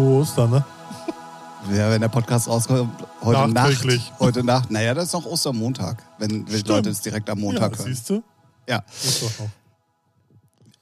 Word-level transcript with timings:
frohe 0.00 0.20
Ostern, 0.22 0.50
ne? 0.50 0.64
Ja, 1.76 1.90
wenn 1.90 2.00
der 2.00 2.08
Podcast 2.08 2.48
rauskommt, 2.48 2.90
heute 3.20 3.48
Nacht. 3.52 3.86
Heute 4.18 4.42
Nacht. 4.42 4.70
Naja, 4.70 4.94
das 4.94 5.06
ist 5.06 5.12
noch 5.12 5.26
Ostermontag, 5.26 6.02
wenn, 6.18 6.50
wenn. 6.50 6.60
Leute 6.64 6.88
es 6.88 7.02
direkt 7.02 7.28
am 7.28 7.38
Montag 7.40 7.72
ja, 7.72 7.78
hören. 7.78 7.86
siehst 7.94 8.08
du? 8.08 8.22
Ja. 8.66 8.82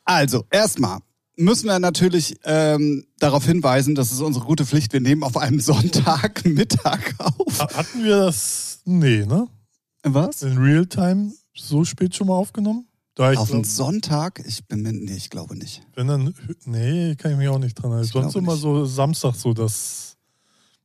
Also, 0.05 0.45
erstmal 0.51 0.99
müssen 1.37 1.67
wir 1.67 1.79
natürlich 1.81 2.37
ähm, 2.45 3.05
darauf 3.19 3.45
hinweisen, 3.45 3.95
das 3.97 4.13
ist 4.13 4.21
unsere 4.21 4.45
gute 4.45 4.65
Pflicht, 4.65 4.93
wir 4.93 5.01
nehmen 5.01 5.25
auf 5.25 5.37
einem 5.37 5.59
Sonntagmittag 5.69 7.15
auf. 7.19 7.59
Ha- 7.61 7.69
Hatten 7.77 8.05
wir 8.05 8.19
das? 8.19 8.81
Nee, 8.85 9.27
ne? 9.27 9.49
Was? 10.05 10.43
In 10.43 10.59
Realtime 10.59 11.33
so 11.57 11.85
spät 11.85 12.15
schon 12.15 12.29
mal 12.29 12.35
aufgenommen? 12.35 12.87
Da 13.19 13.33
ich 13.33 13.39
Auf 13.39 13.51
einen 13.51 13.63
glaub, 13.63 13.75
Sonntag? 13.75 14.41
Ich 14.47 14.65
bin 14.67 14.83
mir, 14.83 14.93
nee, 14.93 15.17
ich 15.17 15.29
glaube 15.29 15.57
nicht. 15.57 15.83
wenn 15.97 16.07
dann, 16.07 16.33
nee, 16.67 17.17
kann 17.17 17.33
ich 17.33 17.37
mich 17.37 17.49
auch 17.49 17.59
nicht 17.59 17.75
dran 17.75 17.91
erinnern. 17.91 18.09
Sonst 18.09 18.37
immer 18.37 18.53
nicht. 18.53 18.63
so 18.63 18.85
Samstag 18.85 19.35
so 19.35 19.53
das 19.53 20.17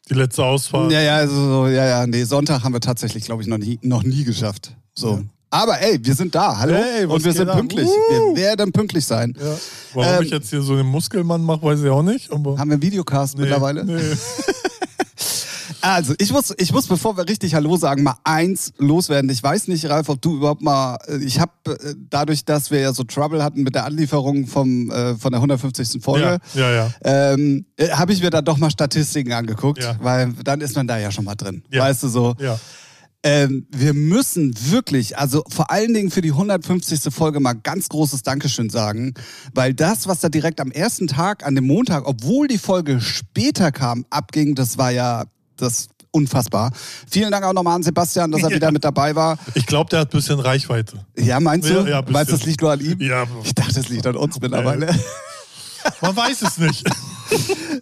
die 0.09 0.15
letzte 0.15 0.43
Ausfahrt. 0.43 0.91
Ja, 0.91 0.99
ja, 0.99 1.17
also, 1.17 1.35
so, 1.35 1.67
ja, 1.67 1.85
ja, 1.85 2.07
nee, 2.07 2.23
Sonntag 2.23 2.63
haben 2.63 2.73
wir 2.73 2.79
tatsächlich, 2.79 3.23
glaube 3.25 3.43
ich, 3.43 3.47
noch 3.47 3.59
nie, 3.59 3.77
noch 3.83 4.01
nie 4.01 4.23
geschafft. 4.23 4.75
So. 4.95 5.17
Ja. 5.17 5.23
Aber 5.51 5.79
ey, 5.79 6.03
wir 6.03 6.15
sind 6.15 6.33
da, 6.33 6.57
hallo? 6.57 6.73
Hey, 6.73 7.05
Und 7.05 7.23
wir 7.23 7.33
sind 7.33 7.49
ab? 7.49 7.57
pünktlich. 7.57 7.87
Uh. 7.87 8.35
Wir 8.35 8.45
werden 8.45 8.71
pünktlich 8.71 9.05
sein. 9.05 9.37
Ja. 9.39 9.55
Warum 9.93 10.15
Ähm, 10.15 10.23
ich 10.23 10.31
jetzt 10.31 10.49
hier 10.49 10.63
so 10.63 10.73
einen 10.73 10.87
Muskelmann 10.87 11.43
mache, 11.43 11.61
weiß 11.61 11.83
ich 11.83 11.89
auch 11.89 12.01
nicht. 12.01 12.31
Haben 12.31 12.43
wir 12.43 12.57
einen 12.57 12.81
Videocast 12.81 13.35
nee, 13.35 13.41
mittlerweile? 13.43 13.85
Nee. 13.85 13.93
Also, 15.85 16.13
ich 16.17 16.31
muss, 16.31 16.53
ich 16.57 16.71
muss, 16.71 16.87
bevor 16.87 17.17
wir 17.17 17.27
richtig 17.27 17.55
Hallo 17.55 17.75
sagen, 17.75 18.03
mal 18.03 18.15
eins 18.23 18.71
loswerden. 18.77 19.29
Ich 19.29 19.43
weiß 19.43 19.67
nicht, 19.67 19.83
Ralf, 19.89 20.07
ob 20.07 20.21
du 20.21 20.37
überhaupt 20.37 20.61
mal, 20.61 20.97
äh, 21.07 21.17
ich 21.17 21.41
habe 21.41 21.51
dadurch, 22.09 22.45
dass 22.45 22.71
wir 22.71 22.79
ja 22.79 22.93
so 22.93 23.03
Trouble 23.03 23.43
hatten 23.43 23.63
mit 23.63 23.75
der 23.75 23.83
Anlieferung 23.83 24.47
vom, 24.47 24.89
äh, 24.91 25.15
von 25.15 25.33
der 25.33 25.41
150. 25.41 26.01
Folge, 26.01 26.39
Ja, 26.53 26.71
ja, 26.71 26.71
ja. 26.71 26.89
ähm, 27.33 27.65
äh, 27.75 27.89
habe 27.89 28.13
ich 28.13 28.21
mir 28.23 28.29
dann 28.29 28.45
doch 28.45 28.57
mal 28.57 28.71
Statistiken 28.71 29.33
angeguckt, 29.33 29.83
Ja. 29.83 29.97
weil 30.01 30.31
dann 30.45 30.61
ist 30.61 30.73
man 30.77 30.87
da 30.87 30.97
ja 30.97 31.11
schon 31.11 31.25
mal 31.25 31.35
drin. 31.35 31.63
Ja. 31.69 31.83
Weißt 31.83 32.01
du 32.03 32.07
so? 32.07 32.33
ja. 32.39 32.57
Ähm, 33.25 33.67
wir 33.71 33.93
müssen 33.93 34.53
wirklich, 34.69 35.17
also 35.17 35.43
vor 35.47 35.71
allen 35.71 35.93
Dingen 35.93 36.11
für 36.11 36.19
die 36.21 36.31
150. 36.31 37.13
Folge 37.13 37.39
mal 37.39 37.53
ganz 37.53 37.87
großes 37.87 38.21
Dankeschön 38.23 38.69
sagen, 38.69 39.13
weil 39.53 39.73
das, 39.73 40.07
was 40.07 40.19
da 40.19 40.27
direkt 40.27 40.59
am 40.59 40.71
ersten 40.71 41.07
Tag, 41.07 41.45
an 41.45 41.55
dem 41.55 41.65
Montag, 41.65 42.05
obwohl 42.05 42.49
die 42.49 42.57
Folge 42.57 42.99
später 42.99 43.71
kam, 43.71 44.05
abging, 44.09 44.55
das 44.55 44.77
war 44.77 44.91
ja 44.91 45.23
das 45.57 45.89
unfassbar. 46.11 46.71
Vielen 47.09 47.31
Dank 47.31 47.43
auch 47.43 47.53
nochmal 47.53 47.75
an 47.75 47.83
Sebastian, 47.83 48.31
dass 48.31 48.43
er 48.43 48.49
Ja. 48.49 48.55
wieder 48.57 48.71
mit 48.71 48.83
dabei 48.83 49.15
war. 49.15 49.37
Ich 49.55 49.65
glaube, 49.65 49.89
der 49.89 50.01
hat 50.01 50.09
ein 50.13 50.17
bisschen 50.17 50.39
Reichweite. 50.39 51.05
Ja, 51.17 51.39
meinst 51.39 51.69
du? 51.69 51.73
Ja, 51.73 51.87
ja, 51.87 51.99
ein 51.99 52.11
meinst 52.11 52.31
du, 52.31 52.37
das 52.37 52.45
liegt 52.45 52.61
nur 52.61 52.71
an 52.71 52.79
ihm? 52.81 52.99
Ja, 53.01 53.25
Ich 53.43 53.55
dachte, 53.55 53.73
das 53.73 53.89
liegt 53.89 54.05
an 54.05 54.15
uns 54.15 54.39
mittlerweile. 54.39 54.87
man 56.01 56.15
weiß 56.15 56.41
es 56.43 56.57
nicht. 56.57 56.83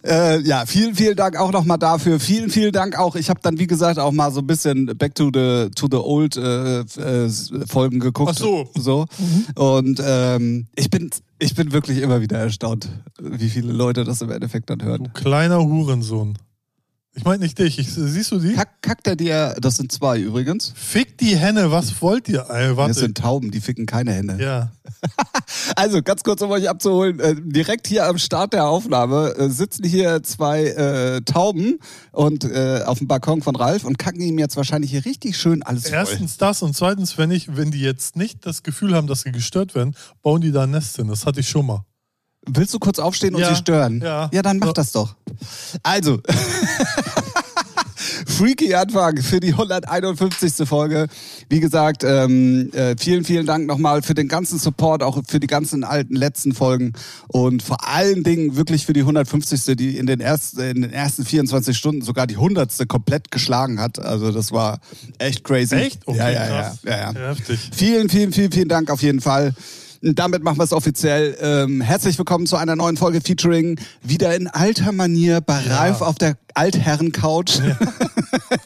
Äh, 0.04 0.40
ja, 0.40 0.64
vielen, 0.66 0.94
vielen 0.94 1.14
Dank 1.14 1.36
auch 1.36 1.52
nochmal 1.52 1.76
dafür. 1.78 2.18
Vielen, 2.18 2.48
vielen 2.48 2.72
Dank 2.72 2.98
auch. 2.98 3.16
Ich 3.16 3.28
habe 3.28 3.40
dann, 3.42 3.58
wie 3.58 3.66
gesagt, 3.66 3.98
auch 3.98 4.10
mal 4.10 4.32
so 4.32 4.40
ein 4.40 4.46
bisschen 4.46 4.86
Back 4.96 5.14
to 5.14 5.26
the, 5.32 5.68
to 5.74 5.88
the 5.90 5.98
Old 5.98 6.36
äh, 6.38 6.80
äh, 6.80 7.28
Folgen 7.68 8.00
geguckt. 8.00 8.32
Ach 8.34 8.38
so. 8.38 8.70
so. 8.74 9.04
Und 9.54 10.00
ähm, 10.02 10.68
ich, 10.74 10.88
bin, 10.90 11.10
ich 11.38 11.54
bin 11.54 11.72
wirklich 11.72 11.98
immer 11.98 12.20
wieder 12.22 12.38
erstaunt, 12.38 12.88
wie 13.20 13.50
viele 13.50 13.72
Leute 13.72 14.04
das 14.04 14.22
im 14.22 14.30
Endeffekt 14.30 14.70
dann 14.70 14.78
Du 14.78 14.86
hören. 14.86 15.12
kleiner 15.12 15.58
Hurensohn. 15.62 16.38
Ich 17.14 17.24
meine 17.24 17.42
nicht 17.42 17.58
dich. 17.58 17.78
Ich, 17.78 17.92
siehst 17.92 18.30
du 18.32 18.38
die? 18.38 18.54
Kack, 18.54 18.80
kackt 18.80 19.06
er 19.06 19.16
dir, 19.16 19.54
das 19.60 19.76
sind 19.76 19.92
zwei 19.92 20.18
übrigens. 20.18 20.72
Fick 20.74 21.18
die 21.18 21.36
Henne, 21.36 21.70
was 21.70 22.00
wollt 22.00 22.26
ihr? 22.28 22.46
Ey, 22.48 22.68
Das 22.68 22.76
warte. 22.78 22.94
sind 22.94 23.18
Tauben, 23.18 23.50
die 23.50 23.60
ficken 23.60 23.84
keine 23.86 24.12
Hände. 24.12 24.38
ja. 24.42 24.72
Also 25.76 26.02
ganz 26.02 26.22
kurz, 26.22 26.40
um 26.42 26.50
euch 26.50 26.68
abzuholen, 26.68 27.18
äh, 27.20 27.34
direkt 27.38 27.86
hier 27.86 28.06
am 28.06 28.18
Start 28.18 28.52
der 28.52 28.66
Aufnahme 28.68 29.34
äh, 29.36 29.48
sitzen 29.50 29.84
hier 29.84 30.22
zwei 30.22 30.64
äh, 30.66 31.20
Tauben 31.22 31.78
und 32.12 32.44
äh, 32.44 32.82
auf 32.86 32.98
dem 32.98 33.08
Balkon 33.08 33.42
von 33.42 33.56
Ralf 33.56 33.84
und 33.84 33.98
kacken 33.98 34.20
ihm 34.20 34.38
jetzt 34.38 34.56
wahrscheinlich 34.56 34.90
hier 34.92 35.04
richtig 35.04 35.36
schön 35.36 35.62
alles 35.62 35.84
voll. 35.84 35.94
Erstens 35.94 36.36
das 36.36 36.62
und 36.62 36.74
zweitens, 36.76 37.18
wenn 37.18 37.30
ich, 37.30 37.56
wenn 37.56 37.70
die 37.70 37.80
jetzt 37.80 38.16
nicht 38.16 38.46
das 38.46 38.62
Gefühl 38.62 38.94
haben, 38.94 39.06
dass 39.06 39.22
sie 39.22 39.32
gestört 39.32 39.74
werden, 39.74 39.94
bauen 40.22 40.40
die 40.40 40.52
da 40.52 40.62
ein 40.64 40.70
Nest 40.70 40.96
hin. 40.96 41.08
Das 41.08 41.26
hatte 41.26 41.40
ich 41.40 41.48
schon 41.48 41.66
mal. 41.66 41.84
Willst 42.46 42.74
du 42.74 42.78
kurz 42.78 42.98
aufstehen 42.98 43.34
und 43.34 43.40
Ja, 43.40 43.50
sie 43.50 43.56
stören? 43.56 44.00
ja. 44.02 44.28
Ja, 44.32 44.42
dann 44.42 44.58
mach 44.58 44.68
So. 44.68 44.72
das 44.72 44.92
doch. 44.92 45.14
Also, 45.82 46.20
freaky 48.26 48.74
Anfang 48.74 49.18
für 49.22 49.40
die 49.40 49.52
151. 49.52 50.66
Folge. 50.68 51.06
Wie 51.48 51.60
gesagt, 51.60 52.04
ähm, 52.04 52.70
äh, 52.72 52.96
vielen, 52.98 53.24
vielen 53.24 53.46
Dank 53.46 53.66
nochmal 53.66 54.02
für 54.02 54.14
den 54.14 54.28
ganzen 54.28 54.58
Support, 54.58 55.02
auch 55.02 55.20
für 55.28 55.40
die 55.40 55.46
ganzen 55.46 55.84
alten 55.84 56.14
letzten 56.16 56.54
Folgen 56.54 56.92
und 57.28 57.62
vor 57.62 57.86
allen 57.88 58.22
Dingen 58.24 58.56
wirklich 58.56 58.86
für 58.86 58.92
die 58.92 59.00
150. 59.00 59.76
die 59.76 59.96
in 59.98 60.06
den 60.06 60.20
ersten, 60.20 60.60
in 60.60 60.82
den 60.82 60.92
ersten 60.92 61.24
24 61.24 61.76
Stunden 61.76 62.02
sogar 62.02 62.26
die 62.26 62.36
100. 62.36 62.88
komplett 62.88 63.30
geschlagen 63.30 63.80
hat. 63.80 63.98
Also 63.98 64.32
das 64.32 64.52
war 64.52 64.80
echt 65.18 65.44
crazy. 65.44 65.74
Echt? 65.76 66.00
Okay, 66.06 66.18
ja, 66.18 66.30
ja, 66.30 66.46
ja, 66.48 66.74
ja, 66.84 67.12
ja. 67.12 67.28
Heftig. 67.28 67.70
Vielen, 67.72 68.08
vielen, 68.08 68.32
vielen, 68.32 68.52
vielen 68.52 68.68
Dank 68.68 68.90
auf 68.90 69.02
jeden 69.02 69.20
Fall. 69.20 69.54
Damit 70.04 70.42
machen 70.42 70.58
wir 70.58 70.64
es 70.64 70.72
offiziell. 70.72 71.36
Ähm, 71.40 71.80
herzlich 71.80 72.18
willkommen 72.18 72.46
zu 72.46 72.56
einer 72.56 72.74
neuen 72.74 72.96
Folge 72.96 73.20
Featuring. 73.20 73.78
Wieder 74.02 74.34
in 74.34 74.48
alter 74.48 74.90
Manier 74.90 75.40
bei 75.40 75.62
Ja. 75.62 75.76
Ralf 75.76 76.00
auf 76.00 76.16
der 76.16 76.36
Altherren-Couch. 76.54 77.58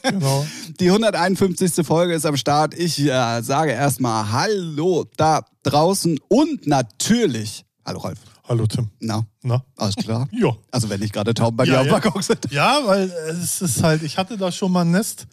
Genau. 0.03 0.47
Die 0.81 0.87
151. 0.89 1.85
Folge 1.85 2.15
ist 2.15 2.25
am 2.25 2.37
Start. 2.37 2.75
Ich 2.75 3.01
äh, 3.01 3.43
sage 3.43 3.73
erstmal 3.73 4.31
Hallo 4.31 5.05
da 5.17 5.45
draußen 5.65 6.19
und 6.29 6.67
natürlich 6.67 7.65
Hallo 7.85 7.99
Ralf. 8.01 8.19
Hallo 8.49 8.67
Tim. 8.67 8.89
Na, 9.01 9.25
Na? 9.43 9.65
alles 9.77 9.97
klar? 9.97 10.29
Ja. 10.33 10.51
Also 10.71 10.89
wenn 10.89 11.01
nicht 11.01 11.13
gerade 11.13 11.35
Tauben 11.35 11.57
bei 11.57 11.65
dir 11.65 11.73
Ja, 11.73 11.79
auf 11.81 11.87
dem 11.87 11.93
ja. 11.93 11.99
Balkon 11.99 12.23
sind. 12.23 12.47
Ja, 12.51 12.81
weil 12.85 13.11
es 13.31 13.61
ist 13.61 13.83
halt, 13.83 14.03
ich 14.05 14.17
hatte 14.17 14.37
da 14.37 14.51
schon 14.53 14.71
mal 14.73 14.83
ein 14.83 14.93
Nest 14.93 15.27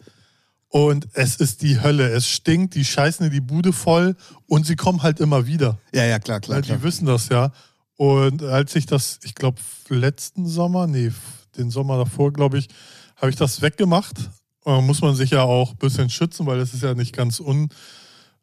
und 0.74 1.06
es 1.12 1.36
ist 1.36 1.62
die 1.62 1.80
Hölle. 1.80 2.08
Es 2.08 2.26
stinkt, 2.26 2.74
die 2.74 2.84
scheißen 2.84 3.24
in 3.26 3.30
die 3.32 3.40
Bude 3.40 3.72
voll 3.72 4.16
und 4.48 4.66
sie 4.66 4.74
kommen 4.74 5.04
halt 5.04 5.20
immer 5.20 5.46
wieder. 5.46 5.78
Ja, 5.94 6.04
ja, 6.04 6.18
klar, 6.18 6.40
klar, 6.40 6.56
Weil 6.56 6.62
klar. 6.64 6.78
die 6.78 6.82
wissen 6.82 7.06
das 7.06 7.28
ja. 7.28 7.52
Und 7.96 8.42
als 8.42 8.74
ich 8.74 8.84
das, 8.84 9.20
ich 9.22 9.36
glaube, 9.36 9.58
letzten 9.88 10.48
Sommer, 10.48 10.88
nee, 10.88 11.12
den 11.56 11.70
Sommer 11.70 11.96
davor, 11.98 12.32
glaube 12.32 12.58
ich, 12.58 12.66
habe 13.14 13.30
ich 13.30 13.36
das 13.36 13.62
weggemacht. 13.62 14.18
Und 14.64 14.74
da 14.74 14.80
muss 14.80 15.00
man 15.00 15.14
sich 15.14 15.30
ja 15.30 15.42
auch 15.44 15.70
ein 15.70 15.76
bisschen 15.76 16.10
schützen, 16.10 16.44
weil 16.46 16.58
es 16.58 16.74
ist 16.74 16.82
ja 16.82 16.94
nicht 16.94 17.12
ganz 17.14 17.38
un, 17.38 17.68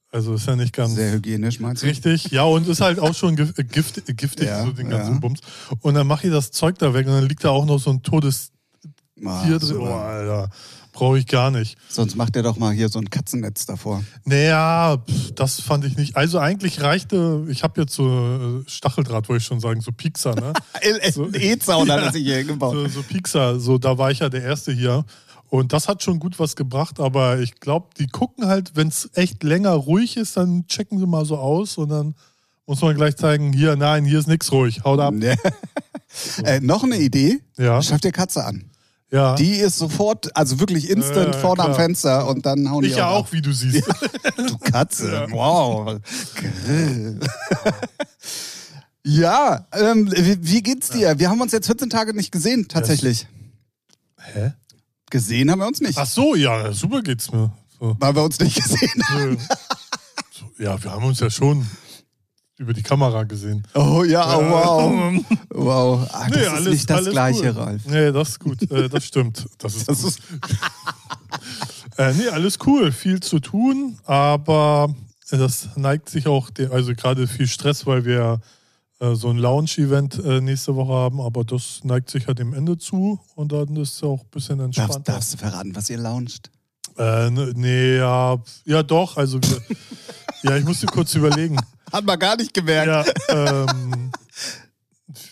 also 0.09 0.35
ist 0.35 0.47
ja 0.47 0.55
nicht 0.55 0.71
ganz 0.71 0.95
Sehr 0.95 1.11
hygienisch, 1.11 1.59
meinst 1.59 1.83
du? 1.83 1.87
richtig. 1.87 2.31
Ja, 2.31 2.43
und 2.43 2.65
ist 2.65 2.79
halt 2.79 2.99
auch 2.99 3.13
schon 3.13 3.35
gif- 3.35 3.59
äh, 3.59 3.65
gift, 3.65 4.07
äh, 4.07 4.13
giftig, 4.13 4.47
Ja, 4.47 4.63
so 4.63 4.71
den 4.71 4.87
ganzen 4.89 5.15
ja. 5.15 5.19
Bums. 5.19 5.41
Und 5.81 5.95
dann 5.95 6.07
mache 6.07 6.27
ich 6.27 6.31
das 6.33 6.51
Zeug 6.51 6.77
da 6.79 6.93
weg 6.93 7.07
und 7.07 7.11
dann 7.13 7.27
liegt 7.27 7.43
da 7.43 7.49
auch 7.49 7.65
noch 7.65 7.79
so 7.79 7.89
ein 7.89 8.01
totes 8.01 8.53
Tier 9.43 9.59
drin. 9.59 9.77
Oh. 9.79 9.85
Alter. 9.87 10.49
Brauche 10.93 11.17
ich 11.17 11.25
gar 11.27 11.51
nicht. 11.51 11.77
Sonst 11.89 12.15
macht 12.15 12.35
ihr 12.35 12.43
doch 12.43 12.57
mal 12.57 12.73
hier 12.73 12.89
so 12.89 12.99
ein 12.99 13.09
Katzennetz 13.09 13.65
davor. 13.65 14.03
Naja, 14.25 14.97
das 15.35 15.61
fand 15.61 15.85
ich 15.85 15.95
nicht. 15.95 16.15
Also 16.17 16.37
eigentlich 16.39 16.81
reichte, 16.81 17.45
ich 17.49 17.63
habe 17.63 17.79
jetzt 17.81 17.93
so 17.93 18.07
äh, 18.65 18.69
Stacheldraht, 18.69 19.29
wollte 19.29 19.41
ich 19.41 19.47
schon 19.47 19.59
sagen, 19.61 19.79
so 19.81 19.91
Piekser, 19.91 20.35
ne? 20.35 20.53
So- 21.13 21.25
Ein 21.25 21.33
E-Zaun 21.35 21.89
hat 21.89 21.99
Ja. 21.99 22.05
er 22.07 22.11
sich 22.11 22.23
hier 22.25 22.43
gebaut. 22.43 22.73
so, 22.73 22.87
so 22.87 23.03
Piekser, 23.03 23.59
so 23.59 23.77
da 23.77 23.97
war 23.97 24.11
ich 24.11 24.19
ja 24.19 24.29
der 24.29 24.43
Erste 24.43 24.71
hier. 24.73 25.05
Und 25.49 25.73
das 25.73 25.87
hat 25.89 26.01
schon 26.03 26.19
gut 26.19 26.39
was 26.39 26.55
gebracht, 26.55 26.99
aber 26.99 27.39
ich 27.39 27.55
glaube, 27.59 27.89
die 27.99 28.07
gucken 28.07 28.47
halt, 28.47 28.71
wenn 28.75 28.87
es 28.87 29.09
echt 29.15 29.43
länger 29.43 29.71
ruhig 29.71 30.15
ist, 30.17 30.37
dann 30.37 30.65
checken 30.67 30.97
sie 30.99 31.05
mal 31.07 31.25
so 31.25 31.37
aus 31.37 31.77
und 31.77 31.89
dann 31.89 32.15
muss 32.67 32.81
man 32.81 32.95
gleich 32.95 33.17
zeigen, 33.17 33.51
hier, 33.51 33.75
nein, 33.75 34.05
hier 34.05 34.19
ist 34.19 34.27
nichts 34.29 34.51
ruhig, 34.53 34.83
haut 34.85 34.99
ab. 35.01 35.13
Ja. 35.19 35.35
äh, 36.45 36.61
noch 36.61 36.83
eine 36.83 36.97
Idee? 36.97 37.39
Ja, 37.57 37.81
Schaff 37.81 37.99
dir 38.01 38.11
Katze 38.13 38.45
an. 38.45 38.70
Ja. 39.11 39.35
Die 39.35 39.55
ist 39.55 39.77
sofort, 39.77 40.35
also 40.35 40.59
wirklich 40.59 40.89
instant 40.89 41.35
Ja, 41.35 41.39
vorne 41.41 41.63
am. 41.63 41.75
Fenster 41.75 42.27
und 42.27 42.45
dann 42.45 42.69
hauen 42.71 42.83
ich 42.83 42.93
die 42.93 42.97
ja 42.97 43.09
auch. 43.09 43.25
auch, 43.27 43.31
wie 43.33 43.41
du 43.41 43.51
siehst. 43.53 43.89
ab. 43.89 43.97
Du 44.37 44.57
Katze, 44.57 45.11
Ja. 45.11 45.31
wow. 45.31 45.99
Ja, 49.03 49.65
ähm, 49.73 50.11
wie, 50.15 50.37
wie 50.41 50.61
geht's 50.61 50.89
dir? 50.89 51.17
Wir 51.17 51.29
haben 51.29 51.41
uns 51.41 51.51
jetzt 51.51 51.65
14 51.65 51.89
Tage 51.89 52.13
nicht 52.13 52.31
gesehen, 52.31 52.67
tatsächlich. 52.67 53.27
Hä? 54.33 54.51
Gesehen 55.09 55.49
haben 55.49 55.59
wir 55.59 55.67
uns 55.67 55.81
nicht, 55.81 55.97
Ach 55.97 56.05
so, 56.05 56.35
ja, 56.35 56.71
super 56.71 57.01
geht's 57.01 57.31
mir. 57.31 57.51
So. 57.79 57.95
weil 57.99 58.15
wir 58.15 58.23
uns 58.23 58.39
nicht 58.39 58.55
gesehen 58.63 59.03
haben. 59.09 59.37
Ja, 60.59 60.81
wir 60.83 60.91
haben 60.91 61.03
uns 61.05 61.19
ja 61.19 61.31
schon 61.31 61.65
über 62.61 62.73
die 62.73 62.83
Kamera 62.83 63.23
gesehen. 63.23 63.63
Oh 63.73 64.03
ja, 64.03 64.37
oh, 64.37 64.41
wow. 64.41 65.25
Wow, 65.53 66.07
ah, 66.11 66.27
das 66.29 66.37
nee, 66.37 66.41
ist 66.43 66.49
alles, 66.49 66.73
nicht 66.73 66.89
das 66.89 67.09
Gleiche, 67.09 67.53
cool. 67.53 67.61
Ralf. 67.61 67.81
Nee, 67.87 68.11
das 68.11 68.29
ist 68.29 68.39
gut. 68.39 68.71
Äh, 68.71 68.87
das 68.87 69.03
stimmt. 69.03 69.45
Das 69.57 69.75
ist, 69.75 69.89
Das 69.89 70.03
ist, 70.03 70.21
Äh, 71.97 72.13
nee, 72.13 72.29
alles 72.29 72.57
cool. 72.65 72.91
Viel 72.91 73.19
zu 73.19 73.39
tun, 73.39 73.97
aber 74.05 74.93
das 75.29 75.69
neigt 75.75 76.09
sich 76.09 76.27
auch, 76.27 76.49
also 76.71 76.93
gerade 76.95 77.27
viel 77.27 77.47
Stress, 77.47 77.85
weil 77.85 78.05
wir 78.05 78.39
äh, 78.99 79.13
so 79.15 79.29
ein 79.29 79.37
Lounge-Event 79.37 80.23
äh, 80.23 80.41
nächste 80.41 80.75
Woche 80.75 80.93
haben, 80.93 81.19
aber 81.19 81.43
das 81.43 81.81
neigt 81.83 82.09
sich 82.09 82.27
ja 82.27 82.33
dem 82.33 82.53
Ende 82.53 82.77
zu 82.77 83.19
und 83.35 83.51
dann 83.51 83.75
ist 83.75 83.95
es 83.95 84.03
auch 84.03 84.21
ein 84.21 84.29
bisschen 84.31 84.59
entspannter. 84.59 84.99
darfst 84.99 85.33
du 85.33 85.37
verraten, 85.37 85.75
was 85.75 85.89
ihr 85.89 85.97
launcht? 85.97 86.49
Ne- 86.97 87.53
nee, 87.55 87.97
ja, 87.97 88.37
ja 88.65 88.83
doch, 88.83 89.17
also 89.17 89.39
wir, 89.41 89.61
ja, 90.43 90.57
ich 90.57 90.65
musste 90.65 90.85
kurz 90.87 91.15
überlegen. 91.15 91.57
Hat 91.91 92.05
man 92.05 92.19
gar 92.19 92.35
nicht 92.37 92.53
gemerkt. 92.53 93.13
Ja, 93.29 93.55
ähm, 93.55 94.11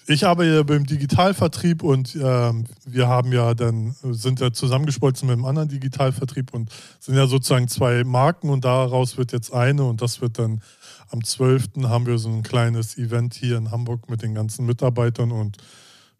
ich 0.07 0.25
arbeite 0.25 0.55
ja 0.55 0.63
beim 0.63 0.85
Digitalvertrieb 0.85 1.83
und 1.83 2.17
ähm, 2.21 2.65
wir 2.85 3.07
haben 3.07 3.31
ja 3.31 3.53
dann, 3.53 3.95
sind 4.11 4.39
ja 4.41 4.51
zusammengeschmolzen 4.51 5.27
mit 5.27 5.33
einem 5.35 5.45
anderen 5.45 5.69
Digitalvertrieb 5.69 6.53
und 6.53 6.69
sind 6.99 7.15
ja 7.15 7.27
sozusagen 7.27 7.67
zwei 7.69 8.03
Marken 8.03 8.49
und 8.49 8.65
daraus 8.65 9.17
wird 9.17 9.31
jetzt 9.31 9.53
eine 9.53 9.83
und 9.85 10.01
das 10.01 10.19
wird 10.19 10.37
dann 10.39 10.61
am 11.11 11.23
12. 11.23 11.83
haben 11.83 12.05
wir 12.05 12.17
so 12.17 12.29
ein 12.29 12.43
kleines 12.43 12.97
Event 12.97 13.33
hier 13.35 13.57
in 13.57 13.71
Hamburg 13.71 14.09
mit 14.09 14.21
den 14.21 14.35
ganzen 14.35 14.65
Mitarbeitern 14.65 15.31
und 15.31 15.57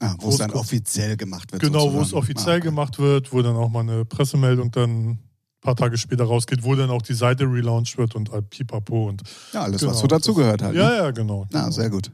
Ah, 0.02 0.16
wo 0.20 0.30
es 0.30 0.38
dann 0.38 0.52
offiziell 0.52 1.18
gemacht 1.18 1.52
wird. 1.52 1.62
Genau, 1.62 1.80
sozusagen. 1.80 1.98
wo 1.98 2.02
es 2.04 2.14
offiziell 2.14 2.54
Ah, 2.54 2.58
okay. 2.60 2.66
gemacht 2.68 3.00
wird, 3.00 3.34
wo 3.34 3.42
dann 3.42 3.58
auch 3.58 3.68
mal 3.70 3.82
eine 3.82 4.06
Pressemeldung 4.06 4.72
dann 4.72 5.20
paar 5.62 5.76
Tage 5.76 5.98
später 5.98 6.24
rausgeht, 6.26 6.64
wo 6.64 6.76
dann 6.76 6.90
auch 6.90 7.02
die 7.02 7.14
Seite 7.14 7.44
relaunched 7.46 7.98
wird 7.98 8.16
und 8.16 8.32
pipapo 8.50 9.08
und 9.10 9.24
Ja, 9.54 9.64
alles, 9.64 9.82
Genau, 9.82 9.92
was 9.92 10.00
so 10.00 10.08
dazugehört 10.08 10.62
ja, 10.62 10.72
ne? 10.72 10.78
ja, 10.78 11.12
genau. 11.12 11.48
Ja, 11.52 11.62
genau. 11.62 11.72
sehr 11.72 11.90
gut. 11.90 12.12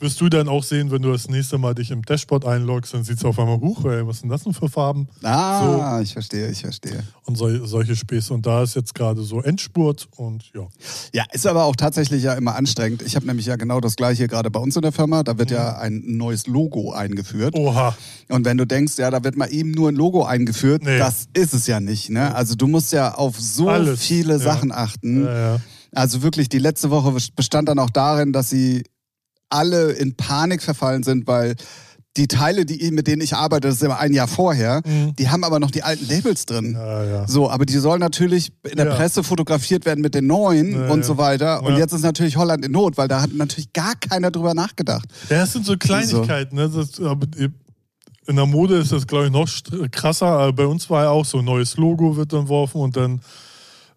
Wirst 0.00 0.20
du 0.20 0.28
dann 0.28 0.48
auch 0.48 0.62
sehen, 0.62 0.92
wenn 0.92 1.02
du 1.02 1.10
das 1.10 1.28
nächste 1.28 1.58
Mal 1.58 1.74
dich 1.74 1.90
im 1.90 2.02
Dashboard 2.02 2.44
einloggst, 2.44 2.94
dann 2.94 3.02
siehst 3.02 3.24
du 3.24 3.28
auf 3.28 3.38
einmal, 3.38 3.58
huch, 3.58 3.84
ey, 3.86 4.06
was 4.06 4.20
sind 4.20 4.28
das 4.28 4.44
denn 4.44 4.54
für 4.54 4.68
Farben? 4.68 5.08
Ah, 5.24 5.98
ich 6.00 6.12
verstehe, 6.12 6.48
ich 6.50 6.60
verstehe. 6.60 7.02
Und 7.24 7.36
sol 7.36 7.66
solche 7.66 7.96
Späße. 7.96 8.32
Und 8.32 8.46
da 8.46 8.62
ist 8.62 8.76
jetzt 8.76 8.94
gerade 8.94 9.22
so 9.22 9.42
Endspurt 9.42 10.08
und 10.16 10.44
ja. 10.54 10.68
Ja, 11.12 11.24
ist 11.32 11.46
aber 11.48 11.64
auch 11.64 11.74
tatsächlich 11.74 12.22
ja 12.22 12.34
immer 12.34 12.54
anstrengend. 12.54 13.02
Ich 13.02 13.16
habe 13.16 13.26
nämlich 13.26 13.46
ja 13.46 13.56
genau 13.56 13.80
das 13.80 13.96
gleiche 13.96 14.28
gerade 14.28 14.50
bei 14.52 14.60
uns 14.60 14.76
in 14.76 14.82
der 14.82 14.92
Firma. 14.92 15.24
Da 15.24 15.36
wird 15.36 15.50
ja 15.50 15.78
ein 15.78 16.02
neues 16.06 16.46
Logo 16.46 16.92
eingeführt. 16.92 17.56
Oha. 17.56 17.96
Und 18.28 18.44
wenn 18.44 18.56
du 18.56 18.66
denkst, 18.66 18.98
ja, 18.98 19.10
da 19.10 19.24
wird 19.24 19.36
mal 19.36 19.52
eben 19.52 19.72
nur 19.72 19.88
ein 19.88 19.96
Logo 19.96 20.24
eingeführt, 20.24 20.84
Nee. 20.84 20.98
das 20.98 21.26
ist 21.34 21.54
es 21.54 21.66
ja 21.66 21.80
nicht. 21.80 22.08
Ne? 22.10 22.34
Also 22.36 22.54
du 22.54 22.68
musst 22.68 22.92
ja 22.92 23.14
auf 23.14 23.38
so 23.40 23.68
Alles, 23.68 24.00
viele 24.00 24.34
ja. 24.34 24.38
Sachen 24.38 24.70
achten. 24.70 25.24
Ja, 25.24 25.54
ja. 25.54 25.60
Also 25.92 26.22
wirklich, 26.22 26.48
die 26.48 26.58
letzte 26.58 26.90
Woche 26.90 27.16
bestand 27.34 27.68
dann 27.68 27.78
auch 27.78 27.90
darin, 27.90 28.32
dass 28.32 28.50
sie 28.50 28.84
alle 29.50 29.92
in 29.92 30.14
Panik 30.16 30.62
verfallen 30.62 31.02
sind, 31.02 31.26
weil 31.26 31.56
die 32.16 32.26
Teile, 32.26 32.64
die, 32.66 32.90
mit 32.90 33.06
denen 33.06 33.22
ich 33.22 33.34
arbeite, 33.36 33.68
das 33.68 33.76
ist 33.76 33.82
immer 33.84 33.98
ein 34.00 34.12
Jahr 34.12 34.26
vorher, 34.26 34.82
Mhm. 34.84 35.14
die 35.16 35.28
haben 35.28 35.44
aber 35.44 35.60
noch 35.60 35.70
die 35.70 35.84
alten 35.84 36.08
Labels 36.08 36.46
drin. 36.46 36.72
ja, 36.72 37.04
ja. 37.04 37.28
So, 37.28 37.48
aber 37.48 37.64
die 37.64 37.78
sollen 37.78 38.00
natürlich 38.00 38.50
in 38.68 38.76
der 38.76 38.86
Ja. 38.86 38.94
Presse 38.96 39.22
fotografiert 39.22 39.84
werden 39.86 40.00
mit 40.00 40.14
den 40.16 40.26
neuen 40.26 40.72
Ja, 40.72 40.88
und 40.90 41.00
ja. 41.00 41.04
so 41.06 41.16
weiter. 41.16 41.62
Und 41.62 41.74
Ja. 41.74 41.78
jetzt 41.78 41.92
ist 41.92 42.02
natürlich 42.02 42.36
Holland 42.36 42.64
in 42.64 42.72
Not, 42.72 42.96
weil 42.96 43.06
da 43.06 43.22
hat 43.22 43.32
natürlich 43.34 43.72
gar 43.72 43.94
keiner 43.94 44.32
drüber 44.32 44.52
nachgedacht. 44.54 45.04
Ja, 45.30 45.38
das 45.40 45.52
sind 45.52 45.64
so 45.64 45.76
Kleinigkeiten. 45.76 46.56
Ne? 46.56 46.68
Das, 46.68 47.00
aber 47.00 47.26
in 48.26 48.36
der 48.36 48.46
Mode 48.46 48.78
ist 48.78 48.90
das, 48.90 49.06
glaube 49.06 49.26
ich, 49.26 49.30
noch 49.32 49.48
krasser. 49.92 50.26
Aber 50.26 50.52
bei 50.52 50.66
uns 50.66 50.90
war 50.90 51.04
ja 51.04 51.10
auch 51.10 51.24
so 51.24 51.38
ein 51.38 51.44
neues 51.44 51.76
Logo 51.76 52.16
wird 52.16 52.32
entworfen 52.32 52.80
und 52.80 52.96
dann 52.96 53.20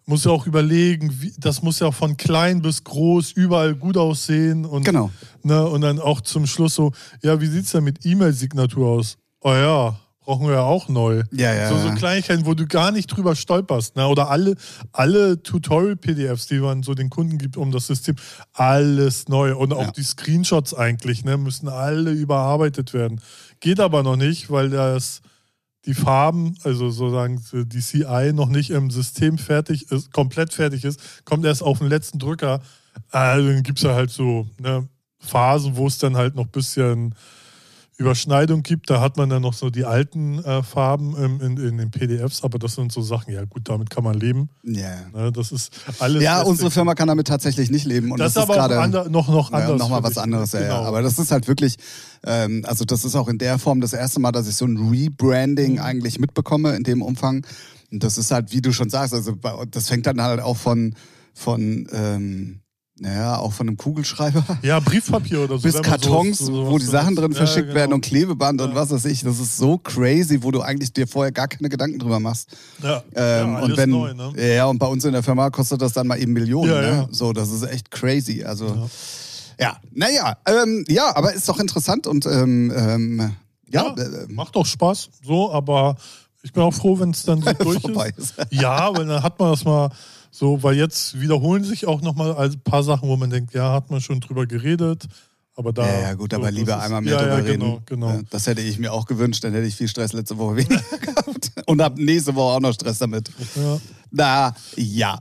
muss 0.06 0.24
ja 0.24 0.30
auch 0.32 0.46
überlegen, 0.46 1.10
wie, 1.20 1.32
das 1.38 1.62
muss 1.62 1.78
ja 1.80 1.90
von 1.92 2.16
klein 2.16 2.60
bis 2.62 2.82
groß 2.84 3.32
überall 3.32 3.74
gut 3.74 3.96
aussehen. 3.96 4.64
Und, 4.64 4.84
Genau. 4.84 5.10
Ne, 5.42 5.64
und 5.66 5.80
dann 5.80 5.98
auch 6.00 6.20
zum 6.20 6.46
Schluss 6.46 6.74
so, 6.74 6.92
ja, 7.22 7.40
wie 7.40 7.46
sieht 7.46 7.64
es 7.64 7.72
denn 7.72 7.84
mit 7.84 8.04
E-Mail-Signatur 8.04 8.88
aus? 8.88 9.16
Oh 9.40 9.52
ja, 9.52 9.96
brauchen 10.20 10.46
wir 10.46 10.54
ja 10.54 10.62
auch 10.62 10.88
neu. 10.88 11.22
Ja, 11.32 11.52
ja, 11.54 11.68
So, 11.68 11.78
so. 11.78 11.94
Kleinigkeiten, 11.94 12.46
wo 12.46 12.54
du 12.54 12.66
gar 12.66 12.92
nicht 12.92 13.06
drüber 13.08 13.34
stolperst. 13.34 13.96
Ne? 13.96 14.06
Oder 14.06 14.30
alle, 14.30 14.54
alle 14.92 15.42
Tutorial-PDFs, 15.42 16.46
die 16.46 16.58
man 16.60 16.82
so 16.82 16.94
den 16.94 17.10
Kunden 17.10 17.38
gibt 17.38 17.56
um 17.56 17.72
das 17.72 17.86
System, 17.88 18.14
alles 18.52 19.28
neu. 19.28 19.56
Und 19.56 19.72
auch 19.72 19.86
Ja. 19.86 19.90
die 19.92 20.02
Screenshots 20.04 20.74
eigentlich, 20.74 21.24
ne, 21.24 21.36
müssen 21.36 21.68
alle 21.68 22.10
überarbeitet 22.12 22.92
werden. 22.94 23.20
Geht 23.60 23.80
aber 23.80 24.02
noch 24.02 24.16
nicht, 24.16 24.50
weil 24.50 24.70
das 24.70 25.22
die 25.84 25.94
Farben, 25.94 26.56
also 26.62 26.90
sozusagen 26.90 27.42
die 27.52 27.80
CI 27.80 28.32
noch 28.32 28.48
nicht 28.48 28.70
im 28.70 28.90
System 28.90 29.38
fertig 29.38 29.90
ist, 29.90 30.12
komplett 30.12 30.52
fertig 30.52 30.84
ist, 30.84 31.24
kommt 31.24 31.44
erst 31.44 31.62
auf 31.62 31.78
den 31.78 31.88
letzten 31.88 32.18
Drücker. 32.18 32.60
Also 33.10 33.48
dann 33.48 33.62
gibt 33.62 33.78
es 33.78 33.84
ja 33.84 33.94
halt 33.94 34.10
so 34.10 34.46
ne, 34.58 34.88
Phasen, 35.18 35.76
wo 35.76 35.86
es 35.86 35.98
dann 35.98 36.16
halt 36.16 36.34
noch 36.34 36.44
ein 36.44 36.50
bisschen 36.50 37.14
Überschneidung 38.02 38.62
gibt. 38.62 38.90
Da 38.90 39.00
hat 39.00 39.16
man 39.16 39.28
dann 39.30 39.42
noch 39.42 39.54
so 39.54 39.70
die 39.70 39.84
alten 39.84 40.42
äh, 40.44 40.62
Farben 40.62 41.16
im, 41.16 41.40
in, 41.40 41.56
in 41.56 41.78
den 41.78 41.90
PDFs, 41.90 42.42
aber 42.44 42.58
das 42.58 42.74
sind 42.74 42.92
so 42.92 43.02
Sachen, 43.02 43.32
ja 43.32 43.44
gut, 43.44 43.68
damit 43.68 43.90
kann 43.90 44.04
man 44.04 44.14
leben. 44.14 44.48
Ja. 44.62 44.94
Ne? 45.12 45.32
Das 45.32 45.52
ist 45.52 45.72
alles. 45.98 46.22
Ja, 46.22 46.42
unsere 46.42 46.70
Firma 46.70 46.94
kann 46.94 47.08
damit 47.08 47.26
tatsächlich 47.26 47.70
nicht 47.70 47.84
leben. 47.86 48.12
Und 48.12 48.18
Das, 48.18 48.34
das, 48.34 48.44
ist 48.44 48.50
aber 48.50 48.78
ander, 48.80 49.08
noch, 49.08 49.28
noch 49.28 49.52
anders. 49.52 49.70
Ja, 49.70 49.76
nochmal 49.76 50.00
für 50.00 50.08
was 50.08 50.18
anderes, 50.18 50.52
ja, 50.52 50.60
ja. 50.60 50.66
Genau. 50.68 50.84
Aber 50.84 51.02
das 51.02 51.18
ist 51.18 51.30
halt 51.30 51.48
wirklich, 51.48 51.76
ähm, 52.24 52.64
also 52.66 52.84
das 52.84 53.04
ist 53.04 53.16
auch 53.16 53.28
in 53.28 53.38
der 53.38 53.58
Form 53.58 53.80
das 53.80 53.92
erste 53.92 54.20
Mal, 54.20 54.32
dass 54.32 54.48
ich 54.48 54.56
so 54.56 54.64
ein 54.66 54.76
Rebranding 54.76 55.72
Mhm. 55.74 55.78
eigentlich 55.78 56.18
mitbekomme 56.18 56.74
in 56.76 56.82
dem 56.82 57.02
Umfang. 57.02 57.46
Und 57.90 58.02
das 58.02 58.18
ist 58.18 58.30
halt, 58.30 58.52
wie 58.52 58.62
du 58.62 58.72
schon 58.72 58.88
sagst, 58.90 59.12
also 59.14 59.36
das 59.70 59.88
fängt 59.88 60.06
dann 60.06 60.20
halt 60.22 60.40
auch 60.40 60.56
von, 60.56 60.94
von 61.34 61.86
ähm, 61.92 62.61
naja, 63.02 63.36
auch 63.38 63.52
von 63.52 63.66
einem 63.68 63.76
Kugelschreiber 63.76 64.44
ja, 64.62 64.78
Briefpapier 64.80 65.40
oder 65.42 65.58
so. 65.58 65.62
bis 65.64 65.82
Kartons, 65.82 66.38
sowas 66.38 66.70
wo 66.70 66.78
die 66.78 66.84
Sachen 66.86 67.16
drin 67.16 67.32
Ja, 67.32 67.36
verschickt 67.38 67.66
genau. 67.66 67.74
werden 67.74 67.92
und 67.94 68.00
Klebeband 68.00 68.60
und 68.60 68.70
Ja. 68.70 68.74
was 68.76 68.90
weiß 68.90 69.04
ich. 69.06 69.22
Das 69.22 69.38
ist 69.40 69.56
so 69.56 69.76
crazy, 69.78 70.42
wo 70.42 70.50
du 70.52 70.60
eigentlich 70.62 70.92
dir 70.92 71.06
vorher 71.08 71.32
gar 71.32 71.48
keine 71.48 71.68
Gedanken 71.68 71.98
drüber 71.98 72.20
machst. 72.20 72.48
Ja, 72.82 73.02
Ähm, 73.14 73.52
ja, 73.54 73.58
und 73.60 73.76
wenn, 73.76 73.90
neu, 73.90 74.14
ne? 74.14 74.54
ja, 74.54 74.66
und 74.66 74.78
bei 74.78 74.86
uns 74.86 75.04
in 75.04 75.12
der 75.12 75.22
Firma 75.22 75.50
kostet 75.50 75.82
das 75.82 75.92
dann 75.92 76.06
mal 76.06 76.18
eben 76.20 76.32
Millionen. 76.32 76.70
Ja, 76.70 76.80
ne? 76.80 77.08
So, 77.10 77.32
das 77.32 77.50
ist 77.50 77.64
echt 77.64 77.90
crazy. 77.90 78.44
Also, 78.44 78.66
Ja. 78.66 78.86
ja, 79.58 79.76
naja, 79.92 80.36
ähm, 80.46 80.84
ja, 80.88 81.14
aber 81.16 81.32
ist 81.34 81.48
doch 81.48 81.58
interessant 81.58 82.06
und 82.06 82.24
ähm, 82.26 82.72
ähm, 82.76 83.32
ja, 83.68 83.94
Ja, 83.96 84.02
äh, 84.02 84.26
macht 84.28 84.54
doch 84.54 84.66
Spaß, 84.66 85.08
so, 85.24 85.52
aber 85.52 85.96
ich 86.42 86.52
bin 86.52 86.62
auch 86.62 86.74
froh, 86.74 86.98
wenn 87.00 87.10
es 87.10 87.22
dann 87.24 87.40
so 87.42 87.52
durch 87.64 87.82
ist. 88.16 88.18
ist. 88.18 88.34
Ja, 88.50 88.94
weil 88.94 89.06
dann 89.06 89.22
hat 89.22 89.38
man 89.38 89.50
das 89.50 89.64
mal 89.64 89.90
so, 90.34 90.62
weil 90.62 90.76
jetzt 90.76 91.20
wiederholen 91.20 91.62
sich 91.62 91.86
auch 91.86 92.00
nochmal 92.00 92.34
ein 92.36 92.58
paar 92.64 92.82
Sachen, 92.82 93.06
wo 93.08 93.16
man 93.16 93.28
denkt, 93.28 93.52
ja, 93.52 93.72
hat 93.74 93.90
man 93.90 94.00
schon 94.00 94.18
drüber 94.20 94.46
geredet, 94.46 95.04
aber 95.54 95.74
da. 95.74 95.86
ja, 95.86 96.00
ja, 96.00 96.14
gut, 96.14 96.32
aber 96.32 96.44
so, 96.44 96.50
das 96.50 96.58
lieber 96.58 96.76
ist- 96.78 96.82
einmal 96.84 97.02
mehr 97.02 97.12
ja, 97.12 97.18
drüber 97.20 97.38
ja, 97.38 97.44
reden. 97.44 97.60
Genau, 97.60 97.82
genau. 97.84 98.08
Ja, 98.08 98.20
Das 98.30 98.46
hätte 98.46 98.62
ich 98.62 98.78
mir 98.78 98.94
auch 98.94 99.04
gewünscht, 99.04 99.44
dann 99.44 99.52
hätte 99.52 99.66
ich 99.66 99.76
viel 99.76 99.88
Stress 99.88 100.14
letzte 100.14 100.38
Woche 100.38 100.56
weniger 100.56 100.80
gehabt. 101.00 101.52
Und 101.66 101.82
hab 101.82 101.98
nächste 101.98 102.34
Woche 102.34 102.56
auch 102.56 102.60
noch 102.60 102.72
Stress 102.72 102.98
damit. 102.98 103.30
Ja. 103.56 103.78
Na, 104.10 104.56
ja. 104.76 105.18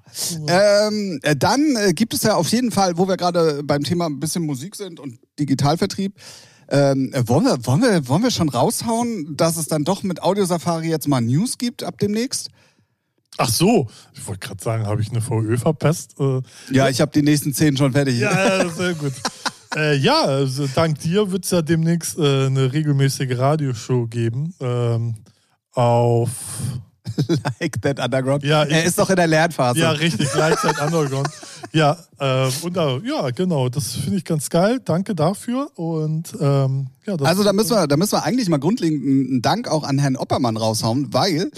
Ähm, 0.47 1.19
äh, 1.23 1.35
dann 1.35 1.75
äh, 1.75 1.91
gibt 1.93 2.13
es 2.13 2.23
ja 2.23 2.35
auf 2.35 2.47
jeden 2.49 2.71
Fall, 2.71 2.97
wo 2.97 3.07
wir 3.09 3.17
gerade 3.17 3.61
beim 3.63 3.83
Thema 3.83 4.05
ein 4.05 4.19
bisschen 4.21 4.45
Musik 4.45 4.77
sind 4.77 4.99
und 5.01 5.19
Digitalvertrieb, 5.39 6.15
ähm, 6.69 7.11
äh, 7.13 7.27
wollen, 7.27 7.43
wir, 7.43 7.65
wollen, 7.65 7.81
wir, 7.81 8.07
wollen 8.07 8.23
wir 8.23 8.31
schon 8.31 8.47
raushauen, 8.47 9.35
dass 9.35 9.57
es 9.57 9.67
dann 9.67 9.83
doch 9.83 10.03
mit 10.03 10.23
Audio 10.23 10.45
Safari 10.45 10.87
jetzt 10.89 11.09
mal 11.09 11.19
News 11.19 11.57
gibt 11.57 11.83
ab 11.83 11.97
demnächst? 11.99 12.49
Ach 13.37 13.49
so, 13.49 13.87
ich 14.13 14.25
wollte 14.27 14.47
gerade 14.47 14.63
sagen, 14.63 14.85
habe 14.85 15.01
ich 15.01 15.09
eine 15.09 15.21
VÖ 15.21 15.57
verpasst? 15.57 16.15
Äh, 16.19 16.41
Ja, 16.71 16.89
ich 16.89 17.01
habe 17.01 17.11
die 17.11 17.21
nächsten 17.23 17.53
zehn 17.53 17.75
schon 17.77 17.91
fertig. 17.93 18.19
Ja, 18.19 18.67
sehr 18.69 18.93
gut. 18.93 19.13
äh, 19.75 19.95
ja, 19.97 20.21
also 20.21 20.67
dank 20.75 20.99
dir 20.99 21.31
wird 21.31 21.45
es 21.45 21.51
ja 21.51 21.61
demnächst 21.61 22.17
äh, 22.19 22.45
eine 22.47 22.71
regelmäßige 22.73 23.37
Radioshow 23.37 24.07
geben. 24.07 24.53
Ähm, 24.59 25.15
auf. 25.73 26.29
like 27.59 27.81
that 27.81 27.99
Underground. 27.99 28.43
Ja, 28.43 28.63
ich- 28.65 28.71
er 28.73 28.83
ist 28.83 28.97
doch 28.99 29.09
in 29.09 29.15
der 29.15 29.27
Lernphase. 29.27 29.79
Ja, 29.79 29.91
richtig, 29.91 30.31
Gleitzeit 30.31 30.79
Underground. 30.81 31.29
Ja, 31.73 31.97
ähm, 32.19 32.51
und 32.63 32.75
da, 32.75 32.97
ja, 32.97 33.29
genau, 33.29 33.69
das 33.69 33.93
finde 33.93 34.17
ich 34.17 34.25
ganz 34.25 34.49
geil. 34.49 34.81
Danke 34.83 35.15
dafür. 35.15 35.69
Und 35.75 36.33
ähm, 36.41 36.87
ja, 37.05 37.15
das 37.15 37.25
Also 37.29 37.45
da 37.45 37.53
müssen 37.53 37.69
wir, 37.69 37.87
da 37.87 37.95
müssen 37.95 38.11
wir 38.11 38.23
eigentlich 38.25 38.49
mal 38.49 38.59
grundlegend 38.59 39.01
einen 39.05 39.41
Dank 39.41 39.69
auch 39.69 39.83
an 39.85 39.97
Herrn 39.97 40.17
Oppermann 40.17 40.57
raushauen, 40.57 41.13
weil 41.13 41.49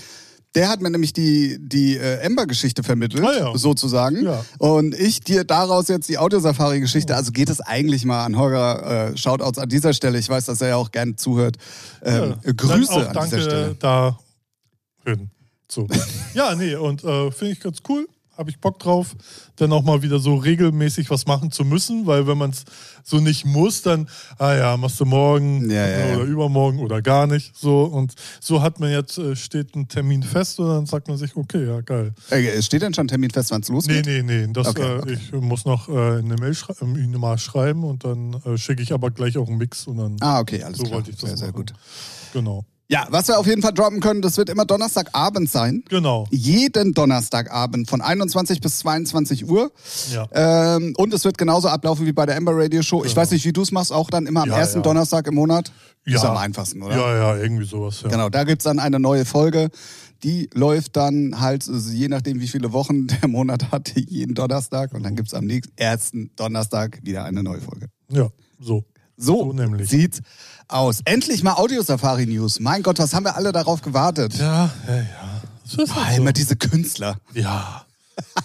der 0.55 0.69
hat 0.69 0.81
mir 0.81 0.89
nämlich 0.91 1.13
die, 1.13 1.57
die 1.59 1.97
äh, 1.97 2.17
Ember-Geschichte 2.19 2.83
vermittelt, 2.83 3.23
Ah, 3.25 3.37
ja. 3.51 3.57
sozusagen. 3.57 4.23
Ja. 4.23 4.45
Und 4.59 4.93
ich 4.93 5.19
dir 5.21 5.43
daraus 5.43 5.87
jetzt 5.87 6.09
die 6.09 6.17
Audiosafari-Geschichte, 6.17 7.15
also 7.15 7.31
geht 7.31 7.49
es 7.49 7.59
eigentlich 7.61 8.05
mal 8.05 8.23
an 8.25 8.37
Holger, 8.37 9.11
äh, 9.13 9.17
Shoutouts 9.17 9.57
an 9.57 9.69
dieser 9.69 9.93
Stelle. 9.93 10.19
Ich 10.19 10.29
weiß, 10.29 10.45
dass 10.45 10.61
er 10.61 10.67
ja 10.69 10.75
auch 10.75 10.91
gerne 10.91 11.15
zuhört. 11.15 11.57
Ähm, 12.03 12.35
ja, 12.43 12.51
Grüße 12.55 12.91
auch 12.91 13.07
an 13.07 13.13
danke 13.13 13.35
dieser 13.37 13.41
Stelle. 13.49 13.75
da 13.79 14.19
hin. 15.05 15.29
So. 15.71 15.87
ja, 16.35 16.53
nee, 16.55 16.75
und 16.75 17.03
äh, 17.03 17.31
finde 17.31 17.53
ich 17.53 17.59
ganz 17.59 17.79
cool. 17.89 18.07
Habe 18.37 18.49
ich 18.49 18.59
Bock 18.59 18.79
drauf, 18.79 19.15
dann 19.57 19.71
auch 19.73 19.83
mal 19.83 20.01
wieder 20.01 20.17
so 20.19 20.35
regelmäßig 20.35 21.09
was 21.11 21.27
machen 21.27 21.51
zu 21.51 21.63
müssen, 21.63 22.07
weil 22.07 22.25
wenn 22.25 22.37
man 22.37 22.49
es 22.49 22.63
so 23.03 23.19
nicht 23.19 23.45
muss, 23.45 23.83
dann, 23.83 24.07
ah 24.39 24.55
ja, 24.55 24.77
machst 24.77 24.99
du 24.99 25.05
morgen 25.05 25.69
Ja, 25.69 25.87
ja, 25.87 26.07
ja. 26.07 26.15
oder 26.15 26.23
übermorgen 26.25 26.79
oder 26.79 27.01
gar 27.03 27.27
nicht. 27.27 27.55
So 27.55 27.83
und 27.83 28.13
so 28.39 28.61
hat 28.63 28.79
man 28.79 28.91
jetzt, 28.91 29.17
äh, 29.19 29.35
steht 29.35 29.75
ein 29.75 29.87
Termin 29.87 30.23
fest 30.23 30.59
und 30.59 30.67
dann 30.67 30.85
sagt 30.87 31.07
man 31.09 31.17
sich, 31.17 31.35
okay, 31.35 31.65
ja, 31.67 31.81
geil. 31.81 32.13
Äh, 32.31 32.61
steht 32.63 32.81
denn 32.81 32.93
schon 32.93 33.05
ein 33.05 33.09
Termin 33.09 33.29
fest, 33.29 33.51
wann 33.51 33.61
es 33.61 33.69
Nee, 33.69 33.75
losgeht? 33.75 34.05
nee, 34.05 34.23
nee. 34.23 34.47
Das, 34.51 34.67
Okay, 34.67 34.81
äh, 34.81 34.97
okay. 34.99 35.13
Ich 35.21 35.31
muss 35.33 35.65
noch 35.65 35.87
äh, 35.89 35.91
eine 36.17 36.35
Mail 36.35 36.55
schrei 36.55 36.73
mal 36.83 37.37
schreiben 37.37 37.83
und 37.83 38.03
dann 38.03 38.33
äh, 38.45 38.57
schicke 38.57 38.81
ich 38.81 38.93
aber 38.93 39.11
gleich 39.11 39.37
auch 39.37 39.47
einen 39.47 39.57
Mix 39.57 39.85
und 39.87 39.97
dann. 39.97 40.17
Ah, 40.21 40.39
okay, 40.39 40.63
alles 40.63 40.77
so 40.77 40.83
klar. 40.83 40.95
wollte 40.95 41.11
ich 41.11 41.17
das 41.17 41.29
sehr, 41.29 41.37
sehr 41.37 41.47
machen. 41.49 41.57
gut. 41.57 41.73
Genau. 42.33 42.65
Ja, 42.89 43.07
was 43.09 43.27
wir 43.29 43.39
auf 43.39 43.47
jeden 43.47 43.61
Fall 43.61 43.73
droppen 43.73 44.01
können, 44.01 44.21
das 44.21 44.37
wird 44.37 44.49
immer 44.49 44.65
Donnerstagabend 44.65 45.49
sein. 45.49 45.83
Genau. 45.89 46.27
Jeden 46.31 46.93
Donnerstagabend 46.93 47.89
von 47.89 48.01
21 48.01 48.59
bis 48.61 48.79
22 48.79 49.47
Uhr. 49.49 49.71
Ja. 50.11 50.27
Ähm, 50.75 50.93
und 50.97 51.13
es 51.13 51.23
wird 51.23 51.37
genauso 51.37 51.69
ablaufen 51.69 52.05
wie 52.05 52.11
bei 52.11 52.25
der 52.25 52.35
Amber 52.35 52.51
Radio 52.55 52.81
Show. 52.81 53.03
Ich 53.03 53.11
Genau. 53.13 53.21
weiß 53.21 53.31
nicht, 53.31 53.45
wie 53.45 53.53
du 53.53 53.61
es 53.61 53.71
machst, 53.71 53.91
auch 53.93 54.09
dann 54.09 54.27
immer 54.27 54.43
am 54.43 54.49
Ja, 54.49 54.57
ersten 54.57 54.79
ja. 54.79 54.83
Donnerstag 54.83 55.27
im 55.27 55.35
Monat. 55.35 55.71
Ja. 56.05 56.17
Ist 56.17 56.25
am 56.25 56.35
einfachsten, 56.35 56.81
oder? 56.83 56.95
Ja, 56.97 57.15
ja, 57.17 57.37
irgendwie 57.41 57.65
sowas. 57.65 58.01
Ja. 58.03 58.09
Genau, 58.09 58.29
da 58.29 58.43
gibt's 58.43 58.65
dann 58.65 58.79
eine 58.79 58.99
neue 58.99 59.23
Folge. 59.25 59.69
Die 60.23 60.49
läuft 60.53 60.95
dann 60.97 61.39
halt, 61.39 61.65
je 61.91 62.09
nachdem, 62.09 62.41
wie 62.41 62.47
viele 62.49 62.73
Wochen 62.73 63.07
der 63.21 63.29
Monat 63.29 63.71
hat, 63.71 63.91
jeden 63.95 64.35
Donnerstag. 64.35 64.93
Und 64.93 65.03
dann 65.03 65.15
gibt's 65.15 65.33
am 65.33 65.45
nächsten 65.45 65.73
ersten 65.77 66.31
Donnerstag 66.35 66.99
wieder 67.03 67.23
eine 67.23 67.41
neue 67.43 67.61
Folge. 67.61 67.87
Ja, 68.11 68.27
so. 68.59 68.83
So, 69.23 69.53
So 69.53 69.83
sieht's 69.85 70.21
aus. 70.67 71.01
Endlich 71.05 71.43
mal 71.43 71.53
Audio-Safari-News. 71.53 72.59
Mein 72.59 72.83
Gott, 72.83 72.99
was 72.99 73.13
haben 73.13 73.25
wir 73.25 73.35
alle 73.35 73.51
darauf 73.51 73.81
gewartet? 73.81 74.33
Ja, 74.35 74.69
ja, 74.87 74.95
ja. 74.95 75.41
Das 75.63 75.75
ist 75.75 75.93
Boah, 75.93 76.05
halt 76.05 76.17
immer 76.17 76.29
so. 76.29 76.33
diese 76.33 76.55
Künstler. 76.57 77.17
Ja. 77.33 77.85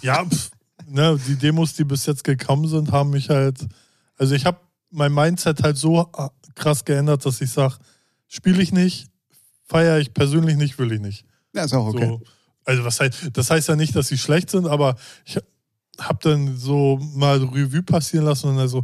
Ja, 0.01 0.25
pf, 0.25 0.51
ne, 0.87 1.19
die 1.27 1.35
Demos, 1.35 1.73
die 1.73 1.83
bis 1.83 2.05
jetzt 2.05 2.23
gekommen 2.23 2.67
sind, 2.67 2.91
haben 2.91 3.09
mich 3.09 3.29
halt. 3.29 3.67
Also 4.17 4.35
ich 4.35 4.45
habe 4.45 4.57
mein 4.89 5.13
Mindset 5.13 5.61
halt 5.63 5.77
so 5.77 6.09
äh, 6.17 6.27
krass 6.55 6.85
geändert, 6.85 7.25
dass 7.25 7.41
ich 7.41 7.51
sage, 7.51 7.75
spiele 8.27 8.61
ich 8.61 8.71
nicht, 8.71 9.07
feiere 9.65 9.99
ich 9.99 10.13
persönlich 10.13 10.55
nicht, 10.55 10.79
will 10.79 10.91
ich 10.91 11.01
nicht. 11.01 11.25
Ja, 11.53 11.65
ist 11.65 11.73
auch 11.73 11.87
okay. 11.87 12.07
So, 12.07 12.21
also 12.65 12.85
was 12.85 12.99
heißt, 12.99 13.29
das 13.33 13.51
heißt 13.51 13.67
ja 13.67 13.75
nicht, 13.75 13.95
dass 13.95 14.07
sie 14.07 14.17
schlecht 14.17 14.49
sind, 14.49 14.65
aber 14.67 14.95
ich 15.25 15.37
habe 15.99 16.19
dann 16.21 16.57
so 16.57 16.97
mal 17.15 17.37
Revue 17.43 17.83
passieren 17.83 18.25
lassen 18.25 18.49
und 18.49 18.57
dann 18.57 18.67
so, 18.67 18.83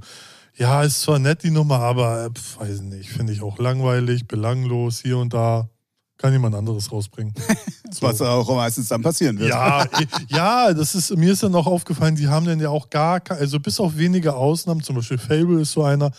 ja, 0.58 0.84
ist 0.84 1.02
zwar 1.02 1.20
nett 1.20 1.44
die 1.44 1.52
Nummer, 1.52 1.80
aber 1.80 2.26
äh, 2.26 2.30
pf, 2.30 2.60
weiß 2.60 2.82
nicht, 2.82 3.10
finde 3.10 3.34
ich 3.34 3.42
auch 3.42 3.58
langweilig, 3.60 4.28
belanglos, 4.28 5.00
hier 5.02 5.18
und 5.18 5.34
da. 5.34 5.70
Kann 6.18 6.32
jemand 6.32 6.56
anderes 6.56 6.92
rausbringen. 6.92 7.34
So. 7.92 8.08
Was 8.08 8.20
auch 8.20 8.54
meistens 8.54 8.90
dann 8.90 9.02
passieren 9.02 9.40
wird. 9.40 9.52
Ja, 9.52 9.86
ja, 10.28 10.74
das 10.74 10.96
ist, 10.96 11.16
mir 11.16 11.32
ist 11.32 11.44
dann 11.44 11.56
auch 11.56 11.68
aufgefallen, 11.68 12.16
die 12.16 12.28
haben 12.28 12.46
dann 12.46 12.60
ja 12.60 12.68
auch 12.68 12.90
gar, 12.90 13.22
also 13.30 13.58
bis 13.58 13.80
auf 13.80 13.96
wenige 13.96 14.34
Ausnahmen, 14.34 14.84
zum 14.84 14.98
Beispiel 14.98 15.18
Fable 15.18 15.62
ist 15.62 15.72
so 15.72 15.84
einer, 15.84 16.12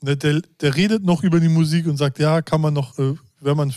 ne, 0.00 0.16
der, 0.16 0.42
der 0.60 0.76
redet 0.76 1.02
noch 1.02 1.24
über 1.24 1.40
die 1.40 1.48
Musik 1.48 1.86
und 1.86 1.96
sagt, 1.96 2.20
ja, 2.20 2.40
kann 2.40 2.60
man 2.60 2.74
noch, 2.74 2.96
äh, 3.00 3.14
wenn 3.40 3.56
man 3.56 3.74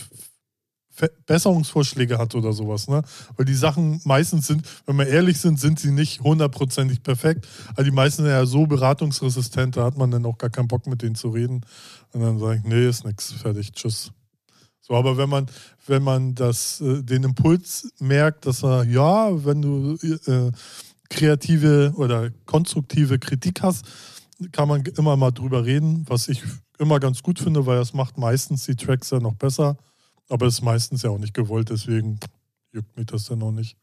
Verbesserungsvorschläge 0.98 2.18
hat 2.18 2.34
oder 2.34 2.52
sowas, 2.52 2.88
ne? 2.88 3.02
Weil 3.36 3.46
die 3.46 3.54
Sachen 3.54 4.00
meistens 4.04 4.48
sind, 4.48 4.66
wenn 4.84 4.96
wir 4.96 5.06
ehrlich 5.06 5.38
sind, 5.38 5.60
sind 5.60 5.78
sie 5.78 5.92
nicht 5.92 6.20
hundertprozentig 6.22 7.04
perfekt. 7.04 7.46
Aber 7.74 7.84
die 7.84 7.92
meisten 7.92 8.22
sind 8.22 8.32
ja 8.32 8.44
so 8.46 8.66
beratungsresistent, 8.66 9.76
da 9.76 9.84
hat 9.84 9.96
man 9.96 10.10
dann 10.10 10.26
auch 10.26 10.38
gar 10.38 10.50
keinen 10.50 10.66
Bock 10.66 10.88
mit 10.88 11.02
denen 11.02 11.14
zu 11.14 11.28
reden. 11.28 11.60
Und 12.12 12.20
dann 12.20 12.38
sage 12.40 12.56
ich, 12.56 12.64
nee, 12.64 12.88
ist 12.88 13.04
nix, 13.04 13.32
fertig, 13.32 13.72
tschüss. 13.72 14.10
So, 14.80 14.94
aber 14.94 15.16
wenn 15.16 15.28
man, 15.28 15.46
wenn 15.86 16.02
man 16.02 16.34
das, 16.34 16.80
äh, 16.80 17.02
den 17.02 17.22
Impuls 17.22 17.92
merkt, 18.00 18.46
dass 18.46 18.64
er, 18.64 18.84
ja, 18.84 19.44
wenn 19.44 19.62
du 19.62 19.94
äh, 20.02 20.50
kreative 21.10 21.92
oder 21.94 22.30
konstruktive 22.44 23.20
Kritik 23.20 23.62
hast, 23.62 23.86
kann 24.50 24.66
man 24.66 24.84
immer 24.84 25.16
mal 25.16 25.30
drüber 25.30 25.64
reden, 25.64 26.04
was 26.08 26.28
ich 26.28 26.42
immer 26.78 26.98
ganz 26.98 27.22
gut 27.22 27.38
finde, 27.38 27.66
weil 27.66 27.78
das 27.78 27.94
macht 27.94 28.18
meistens 28.18 28.64
die 28.64 28.76
Tracks 28.76 29.10
ja 29.10 29.20
noch 29.20 29.34
besser. 29.34 29.76
Aber 30.28 30.46
es 30.46 30.54
ist 30.54 30.62
meistens 30.62 31.02
ja 31.02 31.10
auch 31.10 31.18
nicht 31.18 31.34
gewollt, 31.34 31.70
deswegen 31.70 32.18
juckt 32.72 32.96
mich 32.96 33.06
das 33.06 33.24
dann 33.24 33.42
auch 33.42 33.52
nicht. 33.52 33.76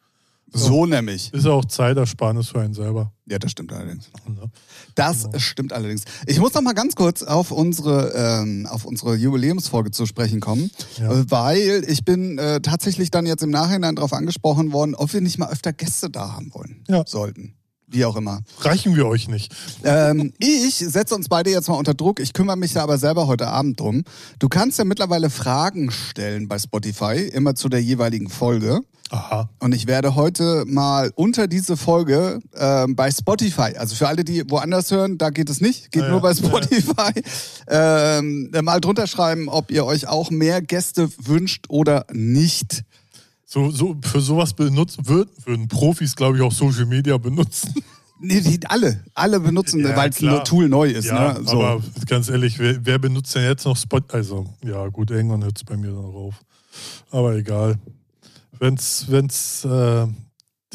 So 0.54 0.86
nämlich. 0.86 1.34
Ist 1.34 1.46
ja 1.46 1.52
auch 1.54 1.66
Zeitersparnis 1.66 2.50
für 2.50 2.62
einen 2.62 2.76
selber. 2.76 3.12
Ja, 3.26 3.40
das 3.40 3.50
stimmt 3.52 3.74
allerdings. 3.74 4.10
Ne? 4.28 4.52
Das 4.94 5.24
Genau. 5.24 5.40
stimmt 5.40 5.74
allerdings. 5.74 6.04
Ich 6.28 6.40
muss 6.40 6.54
noch 6.54 6.62
mal 6.62 6.74
ganz 6.74 6.94
kurz 6.96 7.24
auf 7.24 7.50
unsere, 7.52 8.14
ähm, 8.16 8.68
auf 8.70 8.86
unsere 8.86 9.16
Jubiläumsfolge 9.16 9.90
zu 9.90 10.06
sprechen 10.06 10.40
kommen, 10.42 10.70
Ja. 11.00 11.30
weil 11.32 11.84
ich 11.88 12.06
bin 12.06 12.38
äh, 12.38 12.62
tatsächlich 12.62 13.10
dann 13.10 13.26
jetzt 13.26 13.42
im 13.42 13.50
Nachhinein 13.50 13.96
darauf 13.96 14.14
angesprochen 14.14 14.72
worden, 14.72 14.94
ob 14.94 15.12
wir 15.14 15.22
nicht 15.22 15.40
mal 15.40 15.50
öfter 15.52 15.74
Gäste 15.74 16.12
da 16.12 16.34
haben 16.34 16.54
wollen 16.54 16.84
Ja. 16.88 17.04
sollten. 17.08 17.56
Wie 17.88 18.04
auch 18.06 18.16
immer. 18.16 18.42
Reichen 18.62 18.96
wir 18.96 19.06
euch 19.06 19.28
nicht. 19.28 19.54
Ähm, 19.84 20.34
ich 20.40 20.76
setze 20.78 21.14
uns 21.16 21.30
beide 21.30 21.52
jetzt 21.52 21.70
mal 21.70 21.76
unter 21.76 21.94
Druck. 21.94 22.20
Ich 22.20 22.34
kümmere 22.34 22.58
mich 22.58 22.74
da 22.74 22.82
aber 22.84 22.98
selber 22.98 23.28
heute 23.28 23.48
Abend 23.48 23.80
drum. 23.80 24.04
Du 24.40 24.50
kannst 24.50 24.80
ja 24.80 24.86
mittlerweile 24.86 25.30
Fragen 25.30 25.92
stellen 25.92 26.48
bei 26.48 26.58
Spotify, 26.58 27.30
immer 27.32 27.54
zu 27.56 27.70
der 27.70 27.82
jeweiligen 27.82 28.30
Folge. 28.30 28.82
Aha. 29.12 29.50
Und 29.60 29.76
ich 29.76 29.86
werde 29.86 30.16
heute 30.16 30.64
mal 30.66 31.12
unter 31.16 31.48
diese 31.48 31.78
Folge 31.78 32.40
ähm, 32.56 32.96
bei 32.96 33.12
Spotify, 33.12 33.78
also 33.78 33.96
für 33.96 34.08
alle, 34.08 34.24
die 34.24 34.50
woanders 34.50 34.90
hören, 34.90 35.20
da 35.20 35.30
geht 35.30 35.50
es 35.50 35.62
nicht, 35.62 35.92
geht 35.92 36.02
Ja, 36.02 36.10
nur 36.10 36.18
ja. 36.18 36.24
bei 36.24 36.34
Spotify, 36.34 37.22
ähm, 37.68 38.50
mal 38.64 38.82
drunter 38.82 39.06
schreiben, 39.06 39.48
ob 39.48 39.70
ihr 39.70 39.86
euch 39.86 40.08
auch 40.08 40.32
mehr 40.32 40.62
Gäste 40.64 41.10
wünscht 41.24 41.66
oder 41.70 42.08
nicht. 42.12 42.84
So, 43.46 43.70
so, 43.70 43.96
für 44.04 44.22
sowas 44.22 44.54
benutzt, 44.54 45.08
würd, 45.08 45.30
würden 45.46 45.68
Profis, 45.68 46.16
glaube 46.16 46.38
ich, 46.38 46.44
auch 46.44 46.52
Social 46.52 46.86
Media 46.86 47.18
benutzen. 47.18 47.74
Nee, 48.18 48.40
die, 48.40 48.66
alle, 48.68 49.04
alle 49.14 49.42
benutzen, 49.42 49.82
Ja, 49.82 49.94
weil 49.94 50.10
es 50.10 50.24
ein 50.24 50.46
Tool 50.46 50.70
neu 50.70 50.90
ist. 50.90 51.04
ja, 51.04 51.34
ne? 51.34 51.46
so. 51.46 51.62
aber 51.62 51.84
ganz 52.08 52.30
ehrlich, 52.30 52.58
wer, 52.60 52.86
wer 52.86 52.98
benutzt 52.98 53.36
denn 53.36 53.44
jetzt 53.44 53.66
noch 53.66 53.76
Spot? 53.76 54.00
Also, 54.08 54.46
ja, 54.64 54.88
gut, 54.88 55.12
irgendwann 55.12 55.44
hört 55.44 55.58
es 55.58 55.66
bei 55.66 55.76
mir 55.76 55.88
dann 55.88 56.06
rauf. 56.06 56.36
Aber 57.12 57.36
egal. 57.36 57.78
Wenn 58.58 58.76
es 58.76 59.12
wenn's, 59.12 59.66
äh, 59.66 60.08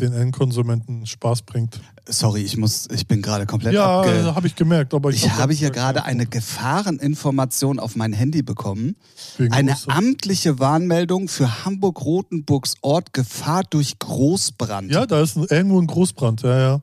den 0.01 0.13
Endkonsumenten 0.13 1.07
Spaß 1.07 1.43
bringt. 1.43 1.81
Sorry, 2.09 2.43
ich 2.43 2.57
muss, 2.57 2.89
ich 2.93 3.07
bin 3.07 3.23
gerade 3.23 3.47
komplett 3.47 3.75
Ja, 3.75 4.01
abge... 4.01 4.35
habe 4.35 4.47
ich 4.47 4.57
gemerkt. 4.57 4.95
Aber 4.95 5.11
ich, 5.11 5.25
Ich 5.25 5.31
habe 5.33 5.53
hier 5.53 5.71
gerade 5.71 6.05
eine 6.05 6.27
Gefahreninformation 6.27 7.79
auf 7.79 7.95
mein 7.97 8.13
Handy 8.13 8.43
bekommen. 8.43 8.97
wegen 9.37 9.53
Eine 9.53 9.73
Ostern. 9.73 9.97
amtliche 9.97 10.59
Warnmeldung 10.59 11.29
für 11.29 11.65
Hamburg-Rotenburgs 11.65 12.75
Ort 12.83 13.13
Gefahr 13.13 13.63
durch 13.69 13.99
Großbrand. 13.99 14.91
Ja, 14.91 15.07
da 15.07 15.21
ist 15.21 15.37
ein, 15.37 15.47
irgendwo 15.49 15.81
ein 15.81 15.87
Großbrand, 15.87 16.43
ja, 16.43 16.59
ja. 16.59 16.81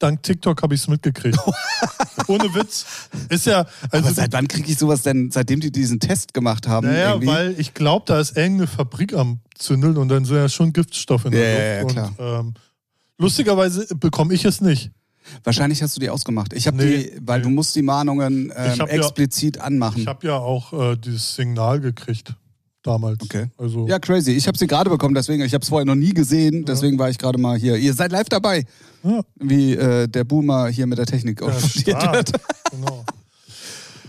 Dank 0.00 0.22
TikTok 0.24 0.62
habe 0.62 0.74
ich 0.74 0.80
es 0.82 0.88
mitgekriegt. 0.88 1.38
Ohne 2.26 2.52
Witz. 2.54 2.84
Ist 3.28 3.46
ja, 3.46 3.66
also, 3.90 4.06
Aber 4.06 4.14
seit 4.14 4.32
wann 4.32 4.48
kriege 4.48 4.70
ich 4.70 4.78
sowas 4.78 5.02
denn, 5.02 5.30
seitdem 5.30 5.60
die 5.60 5.70
diesen 5.70 6.00
Test 6.00 6.34
gemacht 6.34 6.66
haben? 6.66 6.86
naja, 6.88 7.10
irgendwie? 7.10 7.26
weil 7.28 7.54
ich 7.60 7.74
glaube, 7.74 8.04
da 8.06 8.18
ist 8.18 8.36
irgendeine 8.36 8.66
Fabrik 8.66 9.14
am 9.14 9.40
Zündeln 9.54 9.96
und 9.96 10.08
dann 10.08 10.24
sind 10.24 10.36
ja 10.36 10.48
schon 10.48 10.72
Giftstoffe 10.72 11.26
in 11.26 11.32
der 11.32 11.40
Ja, 11.40 11.58
ja, 11.58 11.74
ja, 11.76 11.80
Luft. 11.82 11.94
klar. 11.94 12.12
Und, 12.18 12.46
ähm, 12.48 12.54
lustigerweise 13.18 13.86
bekomme 13.96 14.34
ich 14.34 14.44
es 14.44 14.60
nicht. 14.60 14.90
Wahrscheinlich 15.44 15.82
hast 15.82 15.94
du 15.96 16.00
die 16.00 16.10
ausgemacht. 16.10 16.52
Ich 16.54 16.66
habe 16.66 16.76
Nee, 16.78 17.10
die, 17.14 17.20
weil 17.22 17.38
nee. 17.38 17.44
du 17.44 17.50
musst 17.50 17.76
die 17.76 17.82
Mahnungen 17.82 18.52
ähm, 18.56 18.78
hab 18.80 18.88
ja- 18.88 18.96
explizit 18.96 19.58
anmachen. 19.60 20.00
Ich 20.00 20.06
habe 20.06 20.26
ja 20.26 20.36
auch 20.36 20.72
äh, 20.72 20.96
dieses 20.96 21.34
Signal 21.36 21.80
gekriegt 21.80 22.34
damals. 22.82 23.18
Okay. 23.22 23.46
Also, 23.56 23.86
ja, 23.86 23.98
crazy. 23.98 24.32
Ich 24.32 24.46
habe 24.46 24.56
sie 24.56 24.66
gerade 24.66 24.90
bekommen, 24.90 25.14
deswegen, 25.14 25.42
ich 25.42 25.54
habe 25.54 25.62
es 25.62 25.68
vorher 25.68 25.84
noch 25.84 25.94
nie 25.94 26.14
gesehen, 26.14 26.64
deswegen 26.64 26.98
war 26.98 27.10
ich 27.10 27.18
gerade 27.18 27.38
mal 27.38 27.58
hier. 27.58 27.76
Ihr 27.76 27.94
seid 27.94 28.12
live 28.12 28.28
dabei, 28.28 28.64
ja, 29.02 29.20
wie 29.36 29.74
äh, 29.74 30.08
der 30.08 30.24
Boomer 30.24 30.68
hier 30.68 30.86
mit 30.86 30.98
der 30.98 31.06
Technik 31.06 31.40
ja, 31.40 32.12
wird. 32.12 32.32
genau. 32.70 33.04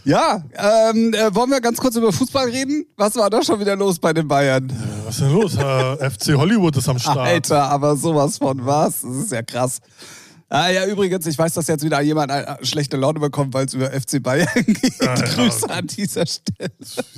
Ja, 0.04 0.44
ähm, 0.56 1.14
äh, 1.14 1.34
wollen 1.36 1.52
wir 1.52 1.62
ganz 1.62 1.78
kurz 1.78 1.96
über 1.96 2.12
Fußball 2.12 2.50
reden? 2.50 2.86
Was 2.98 3.16
war 3.16 3.30
da 3.30 3.44
schon 3.44 3.60
wieder 3.60 3.76
los 3.76 4.00
bei 4.00 4.14
den 4.14 4.28
Bayern? 4.28 4.68
Äh, 4.70 5.06
Was 5.06 5.16
ist 5.16 5.22
denn 5.22 5.34
los? 5.34 5.54
FC 5.54 6.34
Hollywood 6.36 6.76
ist 6.78 6.90
am 6.90 6.98
Start. 6.98 7.18
Alter, 7.20 7.70
aber 7.70 7.96
sowas 7.96 8.40
von 8.40 8.66
was? 8.66 9.02
Das 9.02 9.16
ist 9.16 9.32
ja 9.32 9.44
krass. 9.44 9.80
Ah, 10.54 10.70
ja, 10.70 10.86
übrigens, 10.86 11.26
ich 11.28 11.38
weiß, 11.38 11.54
dass 11.54 11.68
jetzt 11.68 11.82
wieder 11.82 12.02
jemand 12.02 12.30
äh, 12.30 12.58
schlechte 12.66 12.98
Laune 12.98 13.22
bekommt, 13.22 13.54
weil 13.54 13.68
es 13.68 13.74
über 13.74 13.90
FC 13.90 14.22
Bayern 14.22 14.50
geht. 14.66 15.00
Ja, 15.00 15.16
ja. 15.16 15.22
Grüße 15.22 15.70
an 15.70 15.88
dieser 15.88 16.26
Stelle. 16.26 16.72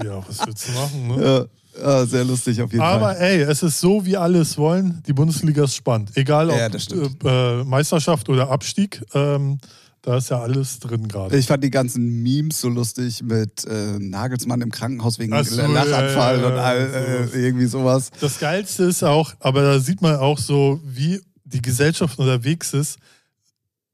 Ja, 0.03 0.23
was 0.27 0.45
willst 0.45 0.67
du 0.67 0.71
machen? 0.73 1.07
Ne? 1.07 1.47
Ja, 1.75 1.81
ja, 1.81 2.05
sehr 2.05 2.25
lustig 2.25 2.61
auf 2.61 2.71
jeden 2.71 2.83
Aber 2.83 3.15
Fall. 3.15 3.17
ey, 3.17 3.41
es 3.41 3.63
ist 3.63 3.79
so, 3.79 4.05
wie 4.05 4.15
alle 4.17 4.37
es 4.41 4.55
wollen. 4.59 5.01
Die 5.07 5.13
Bundesliga 5.13 5.63
ist 5.63 5.73
spannend. 5.73 6.11
Egal 6.13 6.51
ob 6.51 6.57
Ja, 6.57 6.67
äh, 6.67 7.61
äh, 7.61 7.63
Meisterschaft 7.63 8.29
oder 8.29 8.51
Abstieg, 8.51 9.01
ähm, 9.15 9.57
da 10.03 10.17
ist 10.17 10.29
ja 10.29 10.39
alles 10.39 10.79
drin 10.79 11.07
gerade. 11.07 11.35
Ich 11.35 11.47
fand 11.47 11.63
die 11.63 11.71
ganzen 11.71 12.21
Memes 12.21 12.61
so 12.61 12.69
lustig 12.69 13.23
mit 13.23 13.65
äh, 13.65 13.97
Nagelsmann 13.97 14.61
im 14.61 14.69
Krankenhaus 14.69 15.17
wegen 15.17 15.43
so, 15.43 15.59
Lachanfall 15.59 16.35
ja, 16.37 16.41
ja, 16.41 16.47
und 16.49 16.59
all, 16.59 16.79
ja, 16.79 16.99
äh, 17.35 17.45
irgendwie 17.45 17.65
sowas. 17.65 18.11
Das 18.19 18.37
Geilste 18.37 18.83
ist 18.83 19.03
auch, 19.03 19.33
aber 19.39 19.63
da 19.63 19.79
sieht 19.79 20.03
man 20.03 20.17
auch 20.17 20.37
so, 20.37 20.79
wie 20.85 21.19
die 21.45 21.63
Gesellschaft 21.63 22.19
unterwegs 22.19 22.73
ist. 22.73 22.99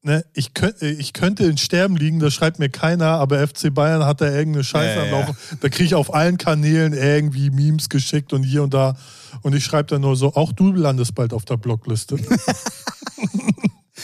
Ne, 0.02 0.24
ich, 0.34 0.54
könnt, 0.54 0.82
ich 0.82 1.12
könnte 1.12 1.44
in 1.44 1.58
Sterben 1.58 1.98
liegen, 1.98 2.20
das 2.20 2.34
schreibt 2.34 2.58
mir 2.58 2.70
keiner, 2.70 3.08
aber 3.20 3.46
FC 3.46 3.74
Bayern 3.74 4.06
hat 4.06 4.22
da 4.22 4.32
irgendeine 4.34 4.64
Scheiße 4.64 4.96
Ja, 4.96 5.02
am 5.04 5.10
ja. 5.10 5.20
Laufen. 5.20 5.38
Da 5.60 5.68
kriege 5.68 5.84
ich 5.84 5.96
auf 5.96 6.14
allen 6.14 6.38
Kanälen 6.38 6.94
irgendwie 6.94 7.50
Memes 7.50 7.90
geschickt 7.90 8.32
und 8.32 8.44
hier 8.44 8.64
und 8.64 8.74
da. 8.74 8.96
Und 9.42 9.56
ich 9.56 9.66
schreibe 9.66 9.88
dann 9.90 10.02
nur 10.02 10.16
so, 10.16 10.34
auch 10.36 10.54
du 10.54 10.72
landest 10.72 11.16
bald 11.16 11.34
auf 11.34 11.44
der 11.44 11.58
Blockliste. 11.58 12.16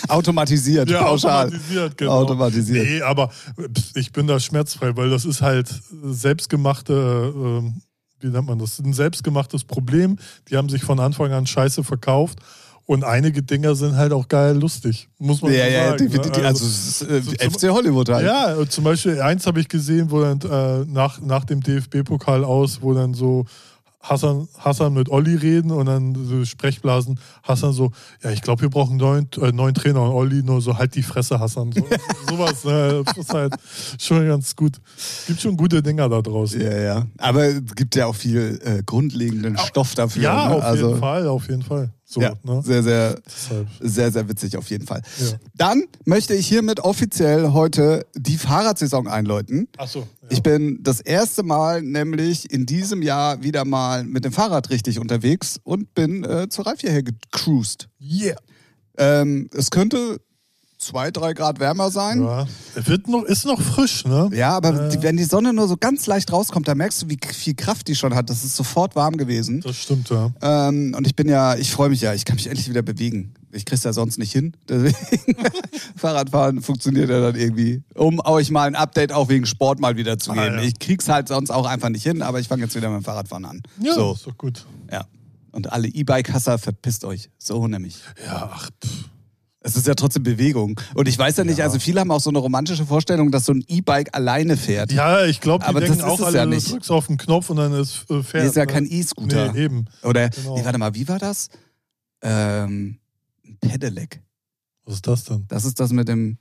Automatisiert, 0.09 0.89
Ja, 0.89 1.03
pauschal. 1.03 1.45
automatisiert, 1.47 1.97
genau. 1.97 2.11
Automatisiert. 2.11 2.85
Nee, 2.85 3.01
aber 3.01 3.31
ich 3.95 4.11
bin 4.11 4.27
da 4.27 4.39
schmerzfrei, 4.39 4.95
weil 4.97 5.09
das 5.09 5.23
ist 5.23 5.41
halt 5.41 5.69
selbstgemachte, 6.03 7.33
ähm, 7.33 7.81
wie 8.19 8.27
nennt 8.27 8.47
man 8.47 8.59
das? 8.59 8.79
Ein 8.79 8.93
selbstgemachtes 8.93 9.63
Problem. 9.63 10.17
Die 10.49 10.57
haben 10.57 10.67
sich 10.69 10.83
von 10.83 10.99
Anfang 10.99 11.31
an 11.31 11.47
scheiße 11.47 11.83
verkauft. 11.83 12.39
Und 12.87 13.03
einige 13.03 13.41
Dinger 13.41 13.73
sind 13.73 13.95
halt 13.95 14.13
auch 14.13 14.27
geil 14.27 14.55
lustig, 14.55 15.09
muss 15.17 15.41
man 15.41 15.51
Ja, 15.51 15.65
so 15.65 15.71
ja, 15.71 15.85
sagen. 15.87 15.97
definitiv. 15.97 16.37
ne? 16.41 16.47
Also, 16.47 16.65
es 16.65 17.01
ist, 17.01 17.09
äh, 17.09 17.21
so 17.21 17.31
FC 17.31 17.69
Hollywood 17.69 18.09
halt. 18.09 18.25
Ja, 18.25 18.69
zum 18.69 18.83
Beispiel 18.83 19.19
eins 19.21 19.47
habe 19.47 19.59
ich 19.59 19.67
gesehen, 19.67 20.11
wo 20.11 20.21
dann 20.21 20.39
äh, 20.41 20.85
nach, 20.85 21.19
nach 21.19 21.45
dem 21.45 21.61
DFB-Pokal 21.61 22.43
aus, 22.43 22.83
wo 22.83 22.93
dann 22.93 23.15
so 23.15 23.45
Hassan, 24.07 24.47
Hassan 24.59 24.93
mit 24.93 25.09
Olli 25.09 25.35
reden 25.35 25.71
und 25.71 25.87
dann 25.87 26.15
so 26.25 26.45
Sprechblasen, 26.45 27.19
Hassan 27.41 27.73
so, 27.73 27.91
ja, 28.23 28.29
ich 28.29 28.41
glaube, 28.41 28.61
wir 28.61 28.69
brauchen 28.69 28.91
einen 28.91 28.99
neuen, 28.99 29.29
äh, 29.41 29.51
neuen 29.51 29.73
Trainer 29.73 30.03
und 30.03 30.11
Olli 30.11 30.43
nur 30.43 30.61
so, 30.61 30.77
halt 30.77 30.93
die 30.95 31.01
Fresse, 31.01 31.39
Hassan. 31.39 31.71
So, 31.71 31.87
sowas, 32.29 32.63
ne, 32.63 33.03
das 33.03 33.17
ist 33.17 33.33
halt 33.33 33.55
schon 33.99 34.27
ganz 34.27 34.55
gut. 34.55 34.77
Gibt 35.25 35.41
schon 35.41 35.57
gute 35.57 35.81
Dinger 35.81 36.07
da 36.07 36.21
draußen. 36.21 36.61
Ja, 36.61 36.77
ja. 36.77 37.05
Aber 37.17 37.45
es 37.45 37.75
gibt 37.75 37.95
ja 37.95 38.05
auch 38.05 38.15
viel 38.15 38.59
äh, 38.63 38.83
grundlegenden 38.85 39.57
Stoff 39.57 39.95
dafür. 39.95 40.21
Ja, 40.21 40.49
ne? 40.49 40.55
auf 40.55 40.63
also, 40.63 40.87
jeden 40.89 40.99
Fall, 40.99 41.27
auf 41.27 41.49
jeden 41.49 41.63
Fall. 41.63 41.89
So, 42.07 42.21
ja, 42.21 42.33
ne? 42.43 42.61
sehr, 42.63 42.83
sehr, 42.83 43.19
Deshalb. 43.25 43.67
sehr, 43.79 44.11
sehr 44.11 44.29
witzig 44.29 44.57
auf 44.57 44.69
jeden 44.69 44.85
Fall. 44.85 45.01
Ja. 45.19 45.37
Dann 45.55 45.85
möchte 46.05 46.35
ich 46.35 46.47
hiermit 46.47 46.79
offiziell 46.79 47.51
heute 47.51 48.05
die 48.15 48.37
Fahrradsaison 48.37 49.07
einläuten. 49.07 49.67
Achso. 49.77 50.01
Ja. 50.21 50.27
Ich 50.29 50.43
bin 50.43 50.83
das 50.83 51.01
erste 51.01 51.41
Mal 51.41 51.81
nämlich 51.81 52.51
in 52.51 52.67
diesem 52.67 53.01
Jahr 53.01 53.41
wieder 53.41 53.65
mal 53.65 54.03
mit 54.03 54.23
dem 54.23 54.31
Fahrrad 54.31 54.69
richtig 54.69 54.99
unterwegs 54.99 55.59
und 55.63 55.95
bin 55.95 56.23
äh, 56.23 56.47
zur 56.47 56.67
Reif 56.67 56.81
hierher 56.81 57.01
gecruised. 57.01 57.89
yeah. 57.99 58.37
Ähm, 58.97 59.49
es 59.53 59.71
könnte 59.71 60.21
zwei, 60.85 61.11
drei 61.11 61.33
Grad 61.33 61.59
wärmer 61.59 61.91
sein. 61.91 62.21
Ja, 62.21 62.41
Ja. 62.41 62.47
Es 62.75 62.87
wird 62.87 63.07
noch, 63.07 63.23
ist 63.23 63.45
noch 63.45 63.59
frisch, 63.61 64.05
ne? 64.05 64.29
aber 64.45 64.89
Äh. 64.91 65.01
wenn 65.03 65.17
die 65.17 65.23
Sonne 65.23 65.53
nur 65.53 65.67
so 65.67 65.77
ganz 65.77 66.05
leicht 66.07 66.31
rauskommt, 66.31 66.67
da 66.67 66.75
merkst 66.75 67.01
du, 67.03 67.09
wie 67.09 67.17
viel 67.33 67.55
Kraft 67.55 67.87
die 67.87 67.95
schon 67.95 68.13
hat. 68.15 68.29
Das 68.29 68.43
ist 68.43 68.55
sofort 68.55 68.95
warm 68.95 69.17
gewesen. 69.17 69.61
Das 69.61 69.75
stimmt, 69.77 70.09
ja. 70.09 70.31
Ähm, 70.41 70.93
und 70.97 71.07
ich 71.07 71.15
bin 71.15 71.27
ja, 71.29 71.55
ich 71.55 71.71
freue 71.71 71.89
mich 71.89 72.01
ja, 72.01 72.13
ich 72.13 72.25
kann 72.25 72.35
mich 72.35 72.47
endlich 72.47 72.69
wieder 72.69 72.81
bewegen. 72.81 73.33
Ich 73.51 73.63
krieg's 73.65 73.83
ja 73.85 73.93
sonst 73.93 74.17
nicht 74.19 74.33
hin. 74.33 74.55
Deswegen 74.67 74.95
Fahrradfahren 75.95 76.61
funktioniert 76.61 77.09
ja 77.09 77.21
dann 77.21 77.35
irgendwie. 77.35 77.83
Um 77.93 78.19
euch 78.19 78.51
mal 78.51 78.67
ein 78.67 78.75
Update 78.75 79.13
auch 79.13 79.29
wegen 79.29 79.45
Sport 79.45 79.79
mal 79.79 79.95
wieder 79.95 80.17
zu 80.19 80.31
Ah, 80.31 80.35
geben. 80.43 80.55
ja. 80.57 80.61
Ich 80.63 80.77
krieg's 80.79 81.07
halt 81.07 81.29
sonst 81.29 81.51
auch 81.51 81.65
einfach 81.65 81.89
nicht 81.89 82.03
hin, 82.03 82.21
aber 82.21 82.39
ich 82.41 82.47
fange 82.49 82.63
jetzt 82.63 82.75
wieder 82.75 82.89
mit 82.89 83.01
dem 83.01 83.03
Fahrradfahren 83.05 83.45
an. 83.45 83.61
Ja, 83.81 83.93
So, 83.93 84.13
ist 84.13 84.27
doch 84.27 84.37
gut. 84.37 84.65
ja. 84.91 85.05
Und 85.51 85.71
alle 85.71 85.87
E-Bike-Hasser, 85.87 86.57
verpisst 86.57 87.05
euch. 87.05 87.29
So 87.37 87.65
nämlich. 87.69 87.99
Ja, 88.25 88.49
ach, 88.53 88.69
pff. 88.83 89.05
Es 89.67 89.75
ist 89.75 89.87
ja 89.87 89.95
trotzdem 89.95 90.21
Bewegung. 90.21 90.79
Und 90.93 91.07
ich 91.07 91.17
weiß 91.17 91.37
ja 91.37 91.43
nicht, 91.43 91.57
Ja. 91.57 91.65
also 91.65 91.79
viele 91.79 91.99
haben 91.99 92.11
auch 92.11 92.19
so 92.21 92.29
eine 92.29 92.37
romantische 92.37 92.85
Vorstellung, 92.85 93.31
dass 93.31 93.45
so 93.45 93.51
ein 93.51 93.63
E-Bike 93.67 94.09
alleine 94.15 94.57
fährt. 94.57 94.91
Ja, 94.91 95.25
ich 95.25 95.41
glaube, 95.41 95.63
die 95.63 95.69
Aber 95.69 95.79
denken 95.79 95.97
das 95.97 96.05
ist 96.05 96.11
auch 96.11 96.19
es 96.19 96.25
alle, 96.25 96.37
ja 96.37 96.43
du 96.43 96.51
nicht. 96.51 96.71
drückst 96.71 96.91
auf 96.91 97.07
den 97.07 97.17
Knopf 97.17 97.49
und 97.49 97.57
dann 97.57 97.73
ist 97.73 98.05
äh, 98.11 98.21
fährt. 98.21 98.43
Nee, 98.43 98.49
ist 98.49 98.55
ja 98.55 98.65
ne? 98.65 98.71
kein 98.71 98.85
E-Scooter. 98.85 99.53
Nee, 99.53 99.63
eben. 99.63 99.85
Oder, 100.03 100.29
Genau. 100.29 100.55
nee, 100.57 100.63
warte 100.65 100.77
mal, 100.77 100.93
wie 100.93 101.07
war 101.07 101.17
das? 101.17 101.49
Ähm, 102.21 102.99
ein 103.43 103.57
Pedelec. 103.59 104.21
Was 104.85 104.95
ist 104.95 105.07
das 105.07 105.23
denn? 105.23 105.45
Das 105.47 105.65
ist 105.65 105.79
das 105.79 105.91
mit 105.91 106.07
dem 106.07 106.37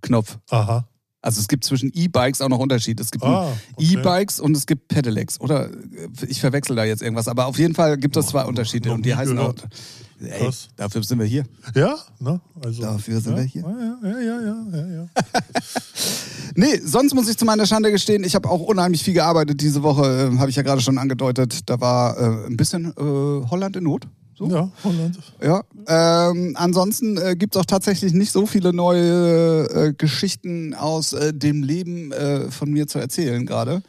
Knopf. 0.00 0.38
Aha. 0.50 0.86
Also 1.22 1.40
es 1.40 1.48
gibt 1.48 1.64
zwischen 1.64 1.90
E-Bikes 1.92 2.40
auch 2.40 2.48
noch 2.48 2.60
Unterschied. 2.60 3.00
Es 3.00 3.10
gibt 3.10 3.24
Ah, 3.24 3.52
okay. 3.74 3.94
E-Bikes 3.94 4.38
und 4.38 4.56
es 4.56 4.66
gibt 4.66 4.86
Pedelecs. 4.86 5.40
Oder 5.40 5.70
äh, 5.70 6.08
ich 6.28 6.40
verwechsel 6.40 6.76
da 6.76 6.84
jetzt 6.84 7.02
irgendwas. 7.02 7.26
Aber 7.26 7.46
auf 7.46 7.58
jeden 7.58 7.74
Fall 7.74 7.96
gibt 7.98 8.16
es 8.16 8.26
zwei 8.28 8.44
Unterschiede. 8.44 8.92
Und 8.92 9.04
die 9.04 9.14
heißen 9.16 9.36
auch. 9.38 9.54
Ey, 10.20 10.50
dafür 10.76 11.02
sind 11.02 11.18
wir 11.18 11.26
hier. 11.26 11.44
Ja, 11.74 11.98
ne? 12.18 12.40
Also, 12.64 12.82
Dafür 12.82 13.20
sind 13.20 13.32
ja, 13.32 13.38
wir 13.38 13.44
hier. 13.44 13.62
Ja, 13.62 14.10
ja, 14.10 14.20
ja, 14.20 14.40
ja, 14.40 14.66
ja, 14.72 14.86
ja. 14.94 15.08
Nee, 16.54 16.80
sonst 16.82 17.14
muss 17.14 17.28
ich 17.28 17.36
zu 17.36 17.44
meiner 17.44 17.66
Schande 17.66 17.90
gestehen, 17.90 18.24
ich 18.24 18.34
habe 18.34 18.48
auch 18.48 18.60
unheimlich 18.60 19.02
viel 19.02 19.12
gearbeitet 19.12 19.60
diese 19.60 19.82
Woche, 19.82 20.32
äh, 20.32 20.38
habe 20.38 20.48
ich 20.48 20.56
ja 20.56 20.62
gerade 20.62 20.80
schon 20.80 20.96
angedeutet. 20.96 21.68
Da 21.68 21.80
war 21.80 22.16
äh, 22.16 22.46
ein 22.46 22.56
bisschen 22.56 22.86
äh, 22.86 23.48
Holland 23.50 23.76
in 23.76 23.84
Not. 23.84 24.08
So. 24.38 24.48
Ja, 24.48 24.70
Holland. 24.84 25.18
Ja, 25.42 25.64
ähm, 25.86 26.54
ansonsten 26.56 27.18
äh, 27.18 27.36
gibt 27.36 27.56
es 27.56 27.60
auch 27.60 27.66
tatsächlich 27.66 28.12
nicht 28.12 28.32
so 28.32 28.46
viele 28.46 28.72
neue 28.72 29.64
äh, 29.64 29.92
Geschichten 29.92 30.74
aus 30.74 31.12
äh, 31.12 31.34
dem 31.34 31.62
Leben 31.62 32.12
äh, 32.12 32.50
von 32.50 32.70
mir 32.70 32.86
zu 32.86 32.98
erzählen 32.98 33.44
gerade. 33.44 33.82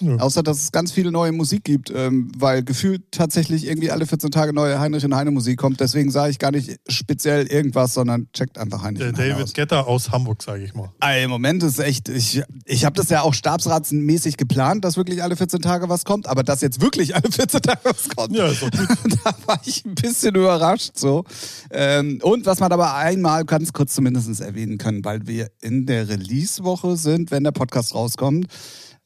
Ja. 0.00 0.16
Außer, 0.16 0.42
dass 0.42 0.62
es 0.62 0.72
ganz 0.72 0.92
viele 0.92 1.10
neue 1.10 1.32
Musik 1.32 1.64
gibt, 1.64 1.90
ähm, 1.94 2.32
weil 2.36 2.62
gefühlt 2.62 3.02
tatsächlich 3.10 3.66
irgendwie 3.66 3.90
alle 3.90 4.06
14 4.06 4.30
Tage 4.30 4.52
neue 4.52 4.78
Heinrich 4.80 5.04
und 5.04 5.14
Heine 5.14 5.30
Musik 5.30 5.58
kommt. 5.58 5.80
Deswegen 5.80 6.10
sage 6.10 6.30
ich 6.30 6.38
gar 6.38 6.50
nicht 6.50 6.78
speziell 6.88 7.46
irgendwas, 7.46 7.94
sondern 7.94 8.28
checkt 8.32 8.58
einfach 8.58 8.82
Heinrich 8.82 9.12
Der 9.12 9.16
Heine 9.16 9.34
aus. 9.34 9.40
David 9.40 9.54
Getter 9.54 9.86
aus 9.86 10.10
Hamburg, 10.10 10.42
sage 10.42 10.64
ich 10.64 10.74
mal. 10.74 10.90
Ah, 11.00 11.14
Im 11.14 11.30
Moment 11.30 11.62
ist 11.62 11.78
echt, 11.78 12.08
ich, 12.08 12.42
ich 12.64 12.84
habe 12.84 12.96
das 12.96 13.10
ja 13.10 13.22
auch 13.22 13.34
stabsratsmäßig 13.34 14.36
geplant, 14.36 14.84
dass 14.84 14.96
wirklich 14.96 15.22
alle 15.22 15.36
14 15.36 15.60
Tage 15.60 15.88
was 15.88 16.04
kommt, 16.04 16.28
aber 16.28 16.42
dass 16.42 16.60
jetzt 16.60 16.80
wirklich 16.80 17.14
alle 17.14 17.30
14 17.30 17.60
Tage 17.62 17.80
was 17.84 18.08
kommt, 18.08 18.36
Ja, 18.36 18.46
ist 18.46 18.62
da 19.24 19.34
war 19.46 19.60
ich 19.64 19.84
ein 19.84 19.94
bisschen 19.94 20.34
überrascht 20.34 20.92
so. 20.96 21.24
Ähm, 21.70 22.20
und 22.22 22.46
was 22.46 22.60
man 22.60 22.72
aber 22.72 22.94
einmal 22.94 23.44
ganz 23.44 23.72
kurz 23.72 23.94
zumindest 23.94 24.40
erwähnen 24.40 24.78
können, 24.78 25.04
weil 25.04 25.26
wir 25.26 25.50
in 25.60 25.86
der 25.86 26.08
Release-Woche 26.08 26.96
sind, 26.96 27.30
wenn 27.30 27.44
der 27.44 27.52
Podcast 27.52 27.94
rauskommt, 27.94 28.46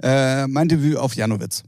äh, 0.03 0.47
mein 0.47 0.69
Debüt 0.69 0.97
auf 0.97 1.15
Janowitz. 1.17 1.63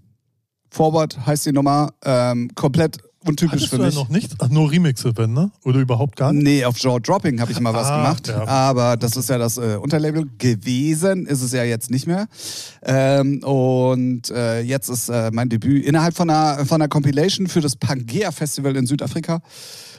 Forward 0.71 1.27
heißt 1.27 1.47
die 1.47 1.53
Nummer, 1.53 1.93
ähm, 2.05 2.51
komplett 2.55 2.99
untypisch 3.25 3.53
Hattest 3.63 3.71
für 3.71 3.77
du 3.79 3.83
ja 3.83 3.87
mich. 3.89 3.95
noch 3.97 4.09
nicht? 4.09 4.35
Ach, 4.39 4.49
nur 4.51 4.71
Remixe, 4.71 5.11
wenn, 5.17 5.33
ne? 5.33 5.51
Oder 5.65 5.81
überhaupt 5.81 6.15
gar 6.17 6.33
nicht? 6.33 6.45
Nee, 6.45 6.65
auf 6.65 6.79
Jaw 6.79 7.01
Dropping 7.01 7.41
habe 7.41 7.51
ich 7.51 7.59
mal 7.61 7.73
was 7.75 7.87
Ah, 7.89 7.97
gemacht. 7.97 8.29
ja. 8.29 8.47
Aber 8.47 8.97
das 8.97 9.17
ist 9.17 9.29
ja 9.29 9.39
das 9.39 9.57
äh, 9.59 9.77
Unterlabel 9.81 10.27
gewesen, 10.39 11.27
ist 11.27 11.43
es 11.43 11.53
ja 11.53 11.65
jetzt 11.65 11.91
nicht 11.91 12.07
mehr. 12.07 12.27
Ähm, 12.85 13.43
und 13.43 14.31
äh, 14.31 14.61
jetzt 14.61 14.89
ist 14.89 15.09
äh, 15.09 15.31
mein 15.33 15.49
Debüt 15.49 15.85
innerhalb 15.85 16.15
von 16.15 16.31
einer, 16.31 16.65
von 16.67 16.81
einer 16.81 16.89
Compilation 16.89 17.47
für 17.49 17.61
das 17.61 17.75
Pangea 17.77 18.31
Festival 18.31 18.77
in 18.77 18.87
Südafrika. 18.87 19.41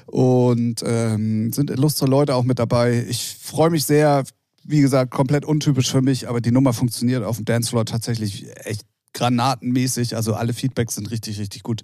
Und 0.05 0.81
ähm, 0.85 1.51
sind 1.51 1.69
illustre 1.69 2.05
Leute 2.05 2.33
auch 2.33 2.43
mit 2.45 2.59
dabei. 2.59 3.05
Ich 3.09 3.35
freue 3.41 3.71
mich 3.71 3.83
sehr. 3.83 4.23
Wie 4.67 4.81
gesagt, 4.81 5.11
komplett 5.11 5.45
untypisch 5.45 5.89
für 5.89 6.01
mich, 6.01 6.27
aber 6.27 6.41
die 6.41 6.51
Nummer 6.51 6.73
funktioniert 6.73 7.23
auf 7.23 7.37
dem 7.37 7.45
Dancefloor 7.45 7.85
tatsächlich 7.85 8.45
echt 8.65 8.81
granatenmäßig. 9.13 10.15
Also 10.15 10.33
alle 10.35 10.53
Feedbacks 10.53 10.95
sind 10.95 11.09
richtig, 11.11 11.39
richtig 11.39 11.63
gut. 11.63 11.83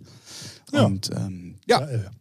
Ja. 0.71 0.83
Und 0.83 1.09
ähm, 1.15 1.55
ja, 1.65 1.79
Geil. 1.79 2.11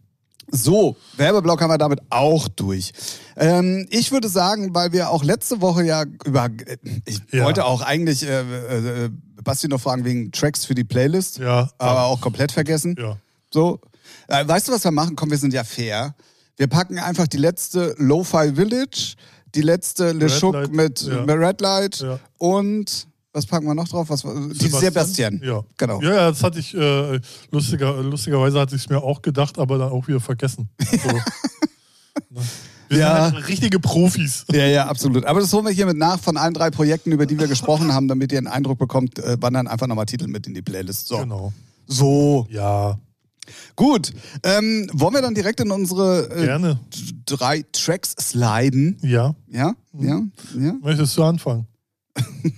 so, 0.51 0.97
Werbeblock 1.17 1.61
haben 1.61 1.71
wir 1.71 1.79
damit 1.79 2.01
auch 2.11 2.49
durch. 2.49 2.93
Ähm, 3.37 3.87
ich 3.91 4.13
würde 4.13 4.29
sagen, 4.29 4.75
weil 4.75 4.93
wir 4.93 5.11
auch 5.11 5.25
letzte 5.25 5.61
Woche 5.61 5.85
ja 5.85 6.05
über. 6.25 6.47
äh, 6.47 6.77
Ich 7.07 7.21
Ja. 7.33 7.45
wollte 7.45 7.65
auch 7.65 7.81
eigentlich 7.83 8.23
äh, 8.25 9.05
äh, 9.07 9.11
Basti 9.43 9.69
noch 9.69 9.81
fragen 9.81 10.05
wegen 10.05 10.31
Tracks 10.33 10.65
für 10.65 10.75
die 10.75 10.85
Playlist, 10.85 11.39
Ja. 11.39 11.71
aber 11.79 12.05
auch 12.05 12.21
komplett 12.21 12.53
vergessen. 12.53 12.95
Ja. 12.99 13.17
So, 13.53 13.81
äh, 14.29 14.47
weißt 14.47 14.69
du, 14.69 14.73
was 14.73 14.85
wir 14.85 14.91
machen? 14.93 15.17
Komm, 15.17 15.31
wir 15.31 15.39
sind 15.39 15.53
ja 15.53 15.65
fair. 15.65 16.15
Wir 16.57 16.67
packen 16.69 16.99
einfach 16.99 17.27
die 17.27 17.39
letzte 17.39 17.95
Lo-Fi 17.99 18.53
Village, 18.55 19.15
die 19.55 19.63
letzte 19.63 20.13
Le 20.13 20.29
Chouk 20.29 20.73
mit 20.73 21.03
ja. 21.03 21.23
Red 21.25 21.61
Light 21.61 22.01
Ja. 22.01 22.19
und 22.39 23.07
was 23.35 23.47
packen 23.47 23.67
wir 23.67 23.75
noch 23.75 23.89
drauf? 23.89 24.11
Was, 24.11 24.25
war- 24.25 24.35
die 24.35 24.69
Sebastian. 24.69 25.41
Ja. 25.43 25.63
Genau. 25.79 26.03
Ja, 26.03 26.15
ja, 26.15 26.31
das 26.31 26.43
hatte 26.43 26.59
ich, 26.59 26.75
äh, 26.75 27.19
lustiger, 27.51 28.03
lustigerweise 28.03 28.61
hatte 28.61 28.77
ich 28.77 28.83
es 28.83 28.89
mir 28.91 29.03
auch 29.03 29.23
gedacht, 29.23 29.59
aber 29.59 29.79
dann 29.79 29.91
auch 29.91 30.07
wieder 30.07 30.21
vergessen. 30.21 30.69
So. 30.81 30.99
Ne? 32.31 32.41
Wir 32.91 32.99
Ja. 32.99 33.25
sind 33.27 33.35
halt 33.37 33.49
richtige 33.49 33.81
Profis. 33.81 34.45
Ja, 34.53 34.67
ja, 34.67 34.87
absolut. 34.87 35.25
Aber 35.25 35.41
das 35.41 35.51
holen 35.55 35.65
wir 35.65 35.73
hiermit 35.73 35.97
nach 35.97 36.21
von 36.21 36.37
allen 36.37 36.53
drei 36.53 36.71
Projekten, 36.71 37.11
über 37.11 37.25
die 37.25 37.39
wir 37.39 37.47
gesprochen 37.49 37.95
haben, 37.95 38.07
damit 38.07 38.33
ihr 38.33 38.39
einen 38.39 38.49
Eindruck 38.49 38.79
bekommt, 38.79 39.19
äh, 39.19 39.41
wandern 39.41 39.67
einfach 39.67 39.87
nochmal 39.87 40.05
Titel 40.05 40.27
mit 40.27 40.47
in 40.47 40.53
die 40.53 40.61
Playlist. 40.61 41.09
So. 41.09 41.17
Genau. 41.19 41.55
So. 41.87 42.47
Ja, 42.51 42.99
Gut. 43.77 44.13
Ähm, 44.45 44.89
wollen 44.93 45.15
wir 45.15 45.23
dann 45.23 45.35
direkt 45.35 45.61
in 45.61 45.71
unsere 45.71 46.29
äh, 46.31 46.45
gerne. 46.45 46.81
drei 47.27 47.65
Tracks 47.73 48.15
sliden? 48.21 48.99
Ja. 49.03 49.35
Ja? 49.49 49.75
Ja? 49.99 50.23
Ja? 50.59 50.73
Möchtest 50.83 51.17
du 51.17 51.25
anfangen? 51.25 51.67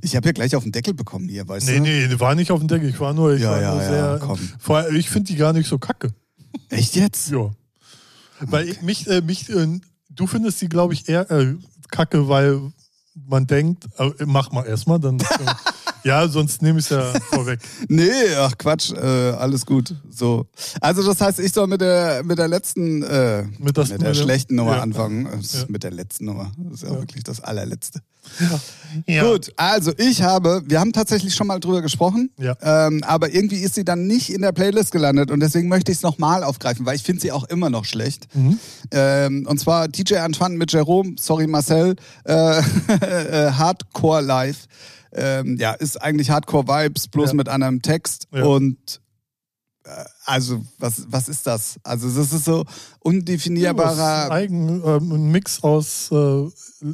Ich 0.00 0.14
habe 0.14 0.26
ja 0.26 0.32
gleich 0.32 0.54
auf 0.54 0.62
den 0.62 0.70
Deckel 0.70 0.94
bekommen 0.94 1.28
hier, 1.28 1.46
weißt 1.48 1.66
Nee, 1.66 1.76
du? 1.78 1.82
nee, 1.82 2.06
die 2.06 2.20
war 2.20 2.36
nicht 2.36 2.52
auf 2.52 2.60
dem 2.60 2.68
Deckel. 2.68 2.88
Ich 2.88 3.00
war 3.00 3.12
nur, 3.12 3.34
ich 3.34 3.42
Ja, 3.42 3.50
war 3.50 3.60
ja, 3.60 3.72
nur 3.74 3.82
ja, 3.82 3.88
sehr. 3.90 4.18
komm. 4.20 4.38
Vor 4.60 4.76
allem, 4.76 4.94
ich 4.94 5.10
finde 5.10 5.26
die 5.32 5.36
gar 5.36 5.52
nicht 5.52 5.68
so 5.68 5.76
kacke. 5.78 6.14
Echt 6.68 6.94
jetzt? 6.94 7.30
Ja. 7.30 7.50
Weil 8.40 8.68
ich, 8.68 8.80
mich, 8.82 9.08
äh, 9.08 9.20
mich, 9.22 9.50
äh, 9.50 9.66
du 10.08 10.26
findest 10.28 10.60
die, 10.60 10.68
glaube 10.68 10.94
ich, 10.94 11.08
eher 11.08 11.28
äh, 11.32 11.56
kacke, 11.90 12.28
weil 12.28 12.60
man 13.26 13.48
denkt, 13.48 13.86
äh, 13.98 14.10
mach 14.24 14.52
mal 14.52 14.64
erstmal, 14.66 15.00
dann. 15.00 15.18
Ja, 16.04 16.28
sonst 16.28 16.62
nehme 16.62 16.78
ich 16.78 16.84
es 16.86 16.90
ja 16.90 17.12
vorweg. 17.30 17.60
Nee, 17.88 18.10
ach 18.38 18.56
Quatsch, 18.58 18.92
äh, 18.92 18.96
alles 18.98 19.66
gut. 19.66 19.94
So. 20.10 20.46
Also 20.80 21.02
das 21.02 21.20
heißt, 21.20 21.40
ich 21.40 21.52
soll 21.52 21.66
mit 21.66 21.80
der 21.80 22.22
mit 22.24 22.38
der 22.38 22.48
letzten, 22.48 23.02
äh, 23.02 23.44
Mit 23.58 23.76
das- 23.76 23.90
mit 23.90 24.02
der 24.02 24.14
schlechten 24.14 24.54
Nummer 24.56 24.76
ja. 24.76 24.82
anfangen. 24.82 25.26
Ja. 25.26 25.64
Mit 25.68 25.82
der 25.82 25.90
letzten 25.90 26.26
Nummer. 26.26 26.52
Das 26.58 26.74
ist 26.74 26.82
ja, 26.82 26.94
Ja. 26.94 27.00
wirklich 27.00 27.24
das 27.24 27.40
allerletzte. 27.40 28.00
Ja. 29.06 29.30
Gut, 29.30 29.52
also 29.56 29.92
ich 29.96 30.20
habe, 30.22 30.62
wir 30.66 30.80
haben 30.80 30.92
tatsächlich 30.92 31.34
schon 31.34 31.46
mal 31.46 31.60
drüber 31.60 31.80
gesprochen, 31.80 32.30
Ja. 32.38 32.54
ähm, 32.60 33.02
aber 33.04 33.32
irgendwie 33.32 33.56
ist 33.60 33.74
sie 33.74 33.84
dann 33.86 34.06
nicht 34.06 34.30
in 34.30 34.42
der 34.42 34.52
Playlist 34.52 34.92
gelandet 34.92 35.30
und 35.30 35.40
deswegen 35.40 35.68
möchte 35.68 35.90
ich 35.92 35.98
es 35.98 36.02
nochmal 36.02 36.44
aufgreifen, 36.44 36.84
weil 36.84 36.96
ich 36.96 37.02
finde 37.02 37.22
sie 37.22 37.32
auch 37.32 37.44
immer 37.44 37.70
noch 37.70 37.86
schlecht. 37.86 38.28
Mhm. 38.34 38.58
Ähm, 38.90 39.46
und 39.48 39.58
zwar 39.58 39.88
DJ 39.88 40.16
Antoine 40.16 40.56
mit 40.58 40.72
Jerome, 40.72 41.14
sorry 41.18 41.46
Marcel, 41.46 41.96
äh, 42.24 42.58
äh, 43.00 43.50
Hardcore 43.52 44.20
Live. 44.20 44.66
Ähm, 45.12 45.56
ja, 45.58 45.72
ist 45.72 46.00
eigentlich 46.02 46.30
Hardcore 46.30 46.66
Vibes, 46.68 47.08
bloß 47.08 47.30
Ja. 47.30 47.34
mit 47.34 47.48
anderem 47.48 47.80
Text 47.82 48.26
Ja. 48.32 48.44
und 48.44 49.00
äh, 49.84 49.90
also 50.24 50.64
was, 50.78 51.04
was 51.08 51.28
ist 51.28 51.46
das? 51.46 51.76
Also 51.82 52.08
das 52.08 52.32
ist 52.32 52.44
so 52.44 52.64
undefinierbarer 53.00 54.30
Eigen, 54.30 54.82
ähm, 54.84 55.12
ein 55.12 55.30
Mix 55.30 55.62
aus, 55.62 56.10
äh, 56.12 56.44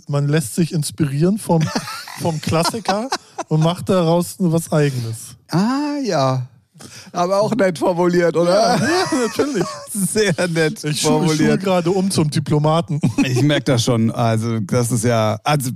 man 0.08 0.28
lässt 0.28 0.54
sich 0.54 0.72
inspirieren 0.72 1.38
vom, 1.38 1.62
vom 2.20 2.40
Klassiker 2.40 3.08
und 3.48 3.60
macht 3.62 3.88
daraus 3.88 4.36
was 4.38 4.70
Eigenes. 4.72 5.36
Ah 5.48 5.96
ja. 6.04 6.46
Aber 7.12 7.40
auch 7.40 7.54
nett 7.54 7.78
formuliert, 7.78 8.36
oder? 8.36 8.76
Ja, 8.76 9.08
natürlich. 9.28 9.64
Sehr 9.92 10.34
nett 10.48 10.82
Ich 10.82 11.00
schu- 11.00 11.06
schule 11.08 11.28
formuliert. 11.28 11.62
gerade 11.62 11.90
um 11.90 12.10
zum 12.10 12.28
Diplomaten. 12.28 13.00
Ich 13.24 13.42
merke 13.42 13.64
das 13.66 13.84
schon. 13.84 14.10
Also, 14.10 14.58
das 14.58 14.90
ist 14.90 15.04
ja. 15.04 15.38
Also, 15.44 15.70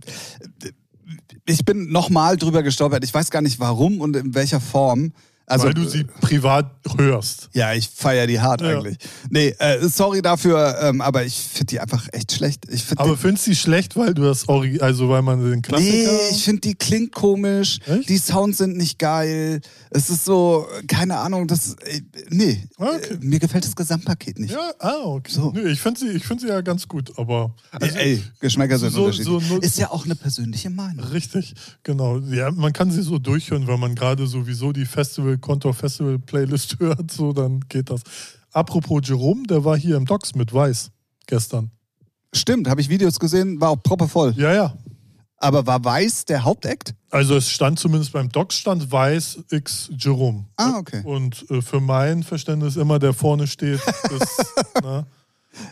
ich 1.49 1.65
bin 1.65 1.91
nochmal 1.91 2.37
drüber 2.37 2.63
gestolpert. 2.63 3.05
Ich 3.05 3.15
weiß 3.15 3.31
gar 3.31 3.41
nicht 3.41 3.59
warum 3.59 4.01
und 4.01 4.15
in 4.17 4.35
welcher 4.35 4.61
Form. 4.61 5.13
Also, 5.49 5.67
weil 5.67 5.75
du 5.75 5.89
sie 5.89 6.05
privat 6.05 6.71
hörst. 6.97 7.49
Ja, 7.55 7.73
ich 7.73 7.89
feiere 7.89 8.27
die 8.27 8.41
hart 8.41 8.61
Ja. 8.61 8.69
eigentlich. 8.79 8.99
Nee, 9.31 9.55
äh, 9.59 9.89
sorry 9.89 10.21
dafür, 10.23 10.77
ähm, 10.83 11.01
aber 11.01 11.25
ich 11.25 11.35
finde 11.35 11.67
die 11.67 11.81
einfach 11.81 12.07
echt 12.13 12.33
schlecht. 12.33 12.65
Ich 12.71 12.85
find 12.85 13.01
Aber 13.01 13.13
die, 13.13 13.17
findest 13.17 13.47
du 13.47 13.51
sie 13.51 13.57
schlecht, 13.57 13.97
weil 13.97 14.15
du 14.15 14.23
das 14.23 14.49
Ori 14.49 14.81
also 14.81 15.09
weil 15.09 15.23
man 15.23 15.43
den 15.51 15.63
Klassiker. 15.63 15.91
Nee, 16.13 16.29
ich 16.31 16.45
finde 16.45 16.61
die 16.61 16.75
klingt 16.75 17.13
komisch. 17.15 17.79
Echt? 17.87 18.09
Die 18.09 18.19
Sounds 18.19 18.59
sind 18.59 18.77
nicht 18.77 18.99
geil. 18.99 19.61
Es 19.91 20.11
ist 20.11 20.25
so, 20.25 20.67
keine 20.87 21.17
Ahnung, 21.19 21.47
das. 21.47 21.75
Äh, 21.85 22.03
nee, 22.31 22.69
Ah, 22.79 22.91
okay. 22.97 23.15
Äh, 23.15 23.19
mir 23.25 23.39
gefällt 23.39 23.65
das 23.65 23.75
Gesamtpaket 23.75 24.39
nicht. 24.39 24.53
ja, 24.53 24.73
ah, 24.79 24.97
okay. 25.05 25.33
So. 25.33 25.53
Nö, 25.53 25.69
ich 25.71 25.81
finde 25.81 26.01
sie, 26.01 26.09
ich 26.09 26.25
find 26.25 26.41
sie 26.41 26.49
ja 26.49 26.61
ganz 26.61 26.87
gut, 26.87 27.19
aber. 27.19 27.55
Also, 27.71 27.97
Ey, 27.97 28.23
Geschmäcker 28.41 28.79
sind 28.79 28.93
so- 28.93 29.05
unterschiedlich. 29.05 29.49
so 29.49 29.57
ist 29.59 29.79
ja 29.79 29.91
auch 29.91 30.05
eine 30.05 30.15
persönliche 30.15 30.71
Meinung. 30.71 31.07
Richtig, 31.07 31.55
genau. 31.83 32.19
Ja, 32.19 32.51
man 32.51 32.73
kann 32.73 32.91
sie 32.91 33.03
so 33.03 33.19
durchhören, 33.19 33.67
wenn 33.67 33.81
man 33.81 33.95
gerade 33.95 34.27
sowieso 34.27 34.73
die 34.73 34.85
Festival, 34.85 35.38
Kontor 35.41 35.75
Festival 35.75 36.19
Playlist 36.19 36.77
hört, 36.81 37.11
so 37.11 37.33
dann 37.33 37.61
geht 37.69 37.91
das. 37.91 38.03
Apropos 38.53 39.03
Jerome, 39.05 39.45
der 39.47 39.65
war 39.65 39.77
hier 39.77 39.97
im 39.97 40.05
Docks 40.05 40.35
mit 40.35 40.53
Weiß 40.53 40.91
gestern. 41.27 41.71
Stimmt, 42.35 42.69
habe 42.69 42.81
ich 42.81 42.89
Videos 42.89 43.19
gesehen, 43.19 43.61
war 43.61 43.71
auch 43.71 43.83
proppevoll. 43.83 44.35
Ja, 44.37 44.53
ja. 44.53 44.75
Aber 45.37 45.67
war 45.67 45.85
Weiß 45.85 46.25
der 46.25 46.45
Hauptakt? 46.45 46.95
Also 47.11 47.37
es 47.37 47.49
stand 47.49 47.79
zumindest 47.79 48.13
beim 48.13 48.29
Docks 48.29 48.57
stand 48.57 48.91
Weiß 48.91 49.39
X 49.51 49.89
Jerome. 49.97 50.47
Ah, 50.57 50.79
okay. 50.79 51.03
Und 51.05 51.49
äh, 51.51 51.63
für 51.63 51.81
mein 51.81 52.25
Verständnis 52.25 52.77
immer 52.77 52.99
der 52.99 53.13
vorne 53.13 53.47
steht, 53.47 53.81
ist, 54.11 54.45
ne, 54.83 55.07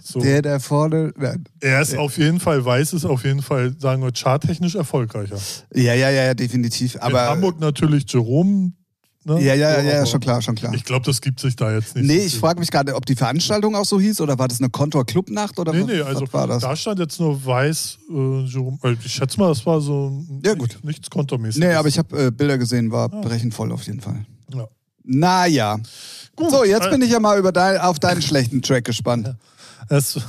so. 0.02 0.20
Der, 0.20 0.42
der 0.42 0.60
vorne. 0.60 1.12
Nein. 1.16 1.44
er 1.60 1.82
ist 1.82 1.96
auf 1.96 2.16
jeden 2.18 2.40
Fall, 2.40 2.64
Weiß 2.64 2.92
ist 2.92 3.04
auf 3.04 3.24
jeden 3.24 3.42
Fall, 3.42 3.74
sagen 3.78 4.02
wir, 4.02 4.12
charttechnisch 4.12 4.74
erfolgreicher. 4.74 5.38
Ja, 5.74 5.94
ja, 5.94 6.10
ja, 6.10 6.24
ja, 6.24 6.34
definitiv. 6.34 6.96
Aber. 7.00 7.24
In 7.24 7.30
Hamburg 7.30 7.60
natürlich 7.60 8.10
Jerome. 8.10 8.72
Ne? 9.26 9.42
Ja, 9.42 9.54
ja, 9.54 9.80
ja, 9.80 9.82
ja, 9.82 10.06
schon 10.06 10.20
klar, 10.20 10.40
schon 10.40 10.54
klar. 10.54 10.72
Ich 10.72 10.84
glaube, 10.84 11.04
das 11.04 11.20
gibt 11.20 11.40
sich 11.40 11.56
da 11.56 11.72
jetzt 11.74 11.96
nicht. 11.96 12.06
Nee, 12.06 12.20
so 12.20 12.26
ich 12.26 12.38
frage 12.38 12.60
mich 12.60 12.70
gerade, 12.70 12.94
ob 12.94 13.04
die 13.06 13.16
Veranstaltung 13.16 13.74
auch 13.74 13.84
so 13.84 13.98
hieß 13.98 14.20
oder 14.20 14.38
war 14.38 14.46
das 14.46 14.60
eine 14.60 14.70
Kontor-Club-Nacht 14.70 15.58
oder 15.58 15.72
Nee, 15.72 15.80
was, 15.80 15.86
nee, 15.88 16.00
also 16.00 16.20
was 16.22 16.32
war 16.32 16.46
das? 16.46 16.62
da 16.62 16.76
stand 16.76 17.00
jetzt 17.00 17.18
nur 17.18 17.44
weiß, 17.44 17.98
äh, 18.08 18.88
äh, 18.88 18.96
ich 19.04 19.12
schätze 19.12 19.40
mal, 19.40 19.48
das 19.48 19.66
war 19.66 19.80
so 19.80 20.24
Ja, 20.44 20.54
nicht- 20.54 20.58
gut. 20.60 20.78
nichts 20.84 21.10
kontomäßig. 21.10 21.60
Nee, 21.60 21.72
aber 21.74 21.88
ich 21.88 21.98
habe 21.98 22.26
äh, 22.26 22.30
Bilder 22.30 22.56
gesehen, 22.56 22.92
war 22.92 23.08
brechend 23.08 23.52
voll 23.52 23.72
auf 23.72 23.82
jeden 23.82 24.00
Fall. 24.00 24.24
Ja. 24.54 24.68
Naja. 25.02 25.78
Gut, 26.36 26.50
So, 26.50 26.64
jetzt 26.64 26.86
äh, 26.86 26.90
bin 26.90 27.02
ich 27.02 27.10
ja 27.10 27.18
mal 27.18 27.36
über 27.38 27.50
dein, 27.50 27.80
auf 27.80 27.98
deinen 27.98 28.22
schlechten 28.22 28.62
Track 28.62 28.84
gespannt. 28.84 29.34
Es, 29.88 30.20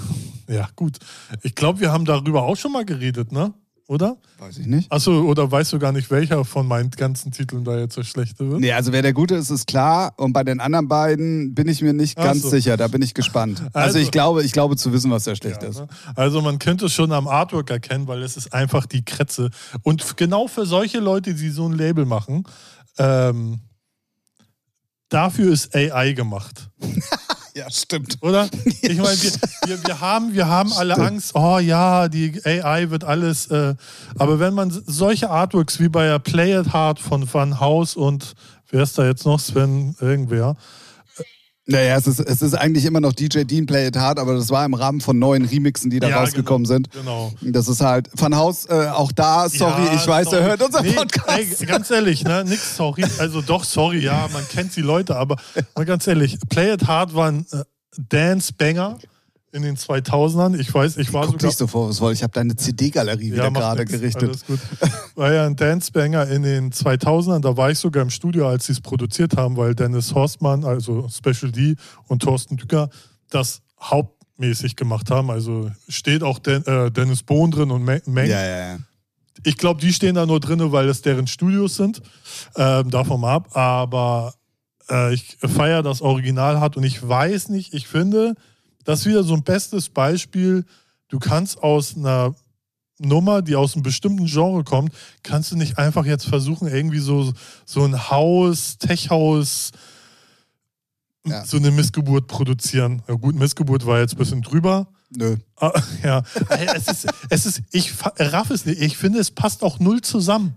ja, 0.48 0.70
gut. 0.76 0.98
Ich 1.44 1.54
glaube, 1.56 1.80
wir 1.82 1.92
haben 1.92 2.06
darüber 2.06 2.44
auch 2.44 2.56
schon 2.56 2.72
mal 2.72 2.86
geredet, 2.86 3.32
ne? 3.32 3.54
Oder? 3.90 4.18
Weiß 4.40 4.58
ich 4.58 4.66
nicht. 4.66 4.92
Achso, 4.92 5.22
oder 5.22 5.50
weißt 5.50 5.72
du 5.72 5.80
gar 5.80 5.94
nicht, 5.94 6.12
welcher 6.12 6.44
von 6.44 6.68
meinen 6.68 6.92
ganzen 6.92 7.32
Titeln 7.32 7.64
da 7.64 7.78
jetzt 7.80 7.96
der 7.96 8.04
schlechte 8.04 8.50
wird? 8.50 8.60
Nee, 8.60 8.74
also 8.74 8.92
wer 8.92 9.02
der 9.02 9.14
Gute 9.14 9.36
ist, 9.36 9.50
ist 9.50 9.66
klar. 9.66 10.14
Und 10.18 10.34
bei 10.34 10.44
den 10.44 10.60
anderen 10.60 10.90
beiden 10.90 11.56
bin 11.56 11.70
ich 11.70 11.82
mir 11.82 11.94
nicht 11.94 12.18
Ach 12.18 12.26
ganz 12.26 12.42
so. 12.42 12.50
sicher. 12.50 12.76
Da 12.76 12.90
bin 12.90 13.02
ich 13.02 13.14
gespannt. 13.14 13.62
Also, 13.72 13.72
Also- 13.74 14.00
ich 14.00 14.12
glaube, 14.12 14.44
ich 14.44 14.52
glaube 14.52 14.76
zu 14.76 14.92
wissen, 14.92 15.10
was 15.10 15.24
der 15.24 15.36
schlecht 15.36 15.64
Ja, 15.64 15.70
ist. 15.70 15.80
ne? 15.80 15.88
Also 16.16 16.42
man 16.42 16.60
könnte 16.60 16.88
es 16.88 16.94
schon 16.94 17.14
am 17.14 17.30
Artwork 17.30 17.70
erkennen, 17.70 18.08
weil 18.08 18.24
es 18.24 18.36
ist 18.36 18.54
einfach 18.54 18.86
die 18.88 19.06
Kretze. 19.06 19.52
Und 19.84 20.18
genau 20.18 20.48
für 20.48 20.66
solche 20.66 21.00
Leute, 21.00 21.34
die 21.34 21.50
so 21.50 21.66
ein 21.70 21.72
Label 21.74 22.06
machen, 22.06 22.44
ähm, 22.98 23.62
dafür 25.08 25.54
ist 25.54 25.74
AI 25.74 26.12
gemacht. 26.12 26.70
Ja, 27.58 27.72
stimmt. 27.72 28.20
Oder? 28.22 28.48
Ich 28.82 28.98
meine, 28.98 29.18
wir, 29.20 29.32
wir, 29.66 29.84
wir, 29.88 30.00
haben, 30.00 30.34
wir 30.34 30.48
haben 30.48 30.72
alle 30.74 30.96
Angst, 30.96 31.34
oh 31.34 31.58
ja, 31.58 32.08
die 32.08 32.40
AI 32.46 32.92
wird 32.92 33.04
alles. 33.04 33.48
Äh, 33.48 33.74
aber 34.20 34.40
wenn 34.40 34.54
man 34.54 34.70
solche 34.86 35.32
Artworks 35.32 35.80
wie 35.80 35.90
bei 35.90 36.20
Play 36.20 36.60
It 36.60 36.72
Hard 36.72 37.00
von 37.00 37.28
Van 37.32 37.60
Haus 37.60 37.96
und 37.96 38.36
wer 38.70 38.84
ist 38.84 38.98
da 39.00 39.06
jetzt 39.06 39.26
noch? 39.26 39.40
Sven, 39.40 39.96
irgendwer. 40.00 40.56
Naja, 41.70 41.98
es 41.98 42.08
ist, 42.08 42.20
es 42.22 42.42
ist 42.42 42.54
eigentlich 42.54 42.86
immer 42.86 43.02
noch 43.02 43.12
DJ 43.12 43.44
Dean 43.44 43.66
Play 43.66 43.88
It 43.88 43.98
Hard, 43.98 44.20
aber 44.20 44.36
das 44.36 44.50
war 44.50 44.66
im 44.66 44.74
Rahmen 44.74 45.02
von 45.02 45.20
neuen 45.20 45.44
Remixen, 45.44 45.90
die 45.90 46.00
da 46.00 46.08
Ja, 46.08 46.20
rausgekommen 46.20 46.66
sind. 46.66 46.90
Genau. 46.92 47.34
Das 47.42 47.68
ist 47.68 47.82
halt 47.82 48.10
von 48.16 48.36
Haus 48.38 48.66
äh, 48.68 48.88
auch 48.88 49.12
da. 49.12 49.50
Sorry, 49.50 49.86
Ja, 49.88 49.94
ich 49.96 50.08
weiß, 50.08 50.30
sorry. 50.30 50.42
er 50.44 50.48
hört 50.48 50.62
unseren 50.64 50.86
Nee, 50.86 50.94
Podcast. 50.94 51.28
Ey, 51.62 51.66
ganz 51.66 51.92
ehrlich, 51.92 52.24
ne, 52.24 52.46
nix 52.48 52.78
sorry. 52.78 53.04
Also 53.20 53.42
doch 53.42 53.66
sorry, 53.66 54.00
ja, 54.00 54.30
man 54.32 54.48
kennt 54.48 54.76
die 54.78 54.82
Leute, 54.82 55.18
aber 55.18 55.36
mal 55.76 55.84
ganz 55.86 56.08
ehrlich, 56.08 56.38
Play 56.50 56.74
It 56.74 56.88
Hard 56.88 57.14
war 57.14 57.28
ein 57.32 57.46
äh, 57.52 57.64
Dance-Banger 57.98 58.98
in 59.52 59.62
den 59.62 59.78
2000ern. 59.78 60.58
Ich 60.60 60.74
weiß, 60.74 60.98
ich 60.98 61.14
war 61.14 61.24
Guck 61.24 61.34
sogar... 61.34 61.48
nicht 61.48 61.58
so 61.58 61.68
vorwurfsvoll. 61.68 62.14
Ich 62.14 62.24
habe 62.24 62.34
deine 62.34 62.56
CD-Galerie 62.56 63.32
wieder 63.32 63.50
macht 63.50 63.62
gerade 63.62 63.82
nix, 63.82 63.92
gerichtet. 63.92 64.30
Alles 64.30 64.46
gut. 64.46 64.60
War 65.16 65.34
ja 65.34 65.46
ein 65.46 65.56
Dance-Banger 65.56 66.28
in 66.28 66.44
den 66.44 66.72
2000ern. 66.72 67.40
Da 67.40 67.56
war 67.56 67.72
ich 67.72 67.80
sogar 67.80 68.04
im 68.04 68.10
Studio, 68.10 68.48
als 68.48 68.66
sie 68.66 68.74
es 68.74 68.82
produziert 68.82 69.38
haben, 69.38 69.58
weil 69.58 69.74
Dennis 69.74 70.14
Horstmann, 70.14 70.66
also 70.66 71.08
Special 71.10 71.52
D 71.52 71.76
und 72.08 72.22
Thorsten 72.22 72.58
Dücker 72.58 72.90
das 73.30 73.62
hauptmäßig 73.82 74.76
gemacht 74.76 75.10
haben. 75.10 75.32
Also 75.32 75.72
steht 75.88 76.24
auch 76.24 76.40
Den, 76.40 76.66
äh, 76.66 76.92
Dennis 76.92 77.24
Bohn 77.24 77.52
drin 77.52 77.72
und 77.72 77.84
Meng. 77.84 78.02
Ja, 78.06 78.24
ja, 78.24 78.74
ja. 78.74 78.78
Ich 79.44 79.58
glaube, 79.58 79.80
die 79.80 79.94
stehen 79.94 80.16
da 80.16 80.26
nur 80.26 80.40
drin, 80.40 80.72
weil 80.72 80.90
es 80.90 81.02
deren 81.04 81.28
Studios 81.28 81.76
sind. 81.76 82.02
Ähm, 82.56 82.90
davon 82.90 83.22
mal 83.22 83.36
ab. 83.36 83.56
Aber 83.56 84.34
äh, 84.90 85.14
ich 85.14 85.38
feiere 85.40 85.84
das 85.84 86.02
Original 86.02 86.60
hat 86.60 86.78
und 86.78 86.84
ich 86.84 87.08
weiß 87.08 87.50
nicht, 87.50 87.74
ich 87.74 87.88
finde, 87.88 88.36
das 88.88 89.02
ist 89.02 89.06
wieder 89.08 89.24
so 89.24 89.34
ein 89.34 89.44
bestes 89.44 89.90
Beispiel. 89.90 90.64
Du 91.10 91.20
kannst 91.20 91.62
aus 91.62 91.98
einer 91.98 92.34
Nummer, 93.00 93.42
die 93.42 93.58
aus 93.58 93.74
einem 93.74 93.84
bestimmten 93.84 94.26
Genre 94.28 94.64
kommt, 94.64 94.94
kannst 95.24 95.52
du 95.52 95.58
nicht 95.58 95.78
einfach 95.78 96.06
jetzt 96.06 96.26
versuchen, 96.26 96.70
irgendwie 96.70 97.00
so, 97.00 97.34
so 97.66 97.84
ein 97.84 98.10
Haus, 98.10 98.78
Tech-Haus, 98.78 99.72
Ja. 101.26 101.46
so 101.46 101.58
eine 101.58 101.72
Missgeburt 101.72 102.28
produzieren. 102.28 103.02
Ja, 103.10 103.16
gut, 103.16 103.36
Missgeburt 103.36 103.86
war 103.86 104.00
jetzt 104.00 104.14
ein 104.14 104.18
bisschen 104.18 104.42
drüber. 104.42 104.88
Nö. 105.10 105.36
Ah, 105.58 105.74
ja, 106.04 106.24
es 106.76 106.88
ist, 106.88 107.08
es 107.30 107.46
ist, 107.46 107.62
ich 107.72 107.94
raff 108.20 108.50
es 108.52 108.66
nicht. 108.66 108.82
Ich 108.82 108.96
finde, 108.96 109.20
es 109.20 109.32
passt 109.32 109.64
auch 109.64 109.80
null 109.80 110.00
zusammen. 110.00 110.56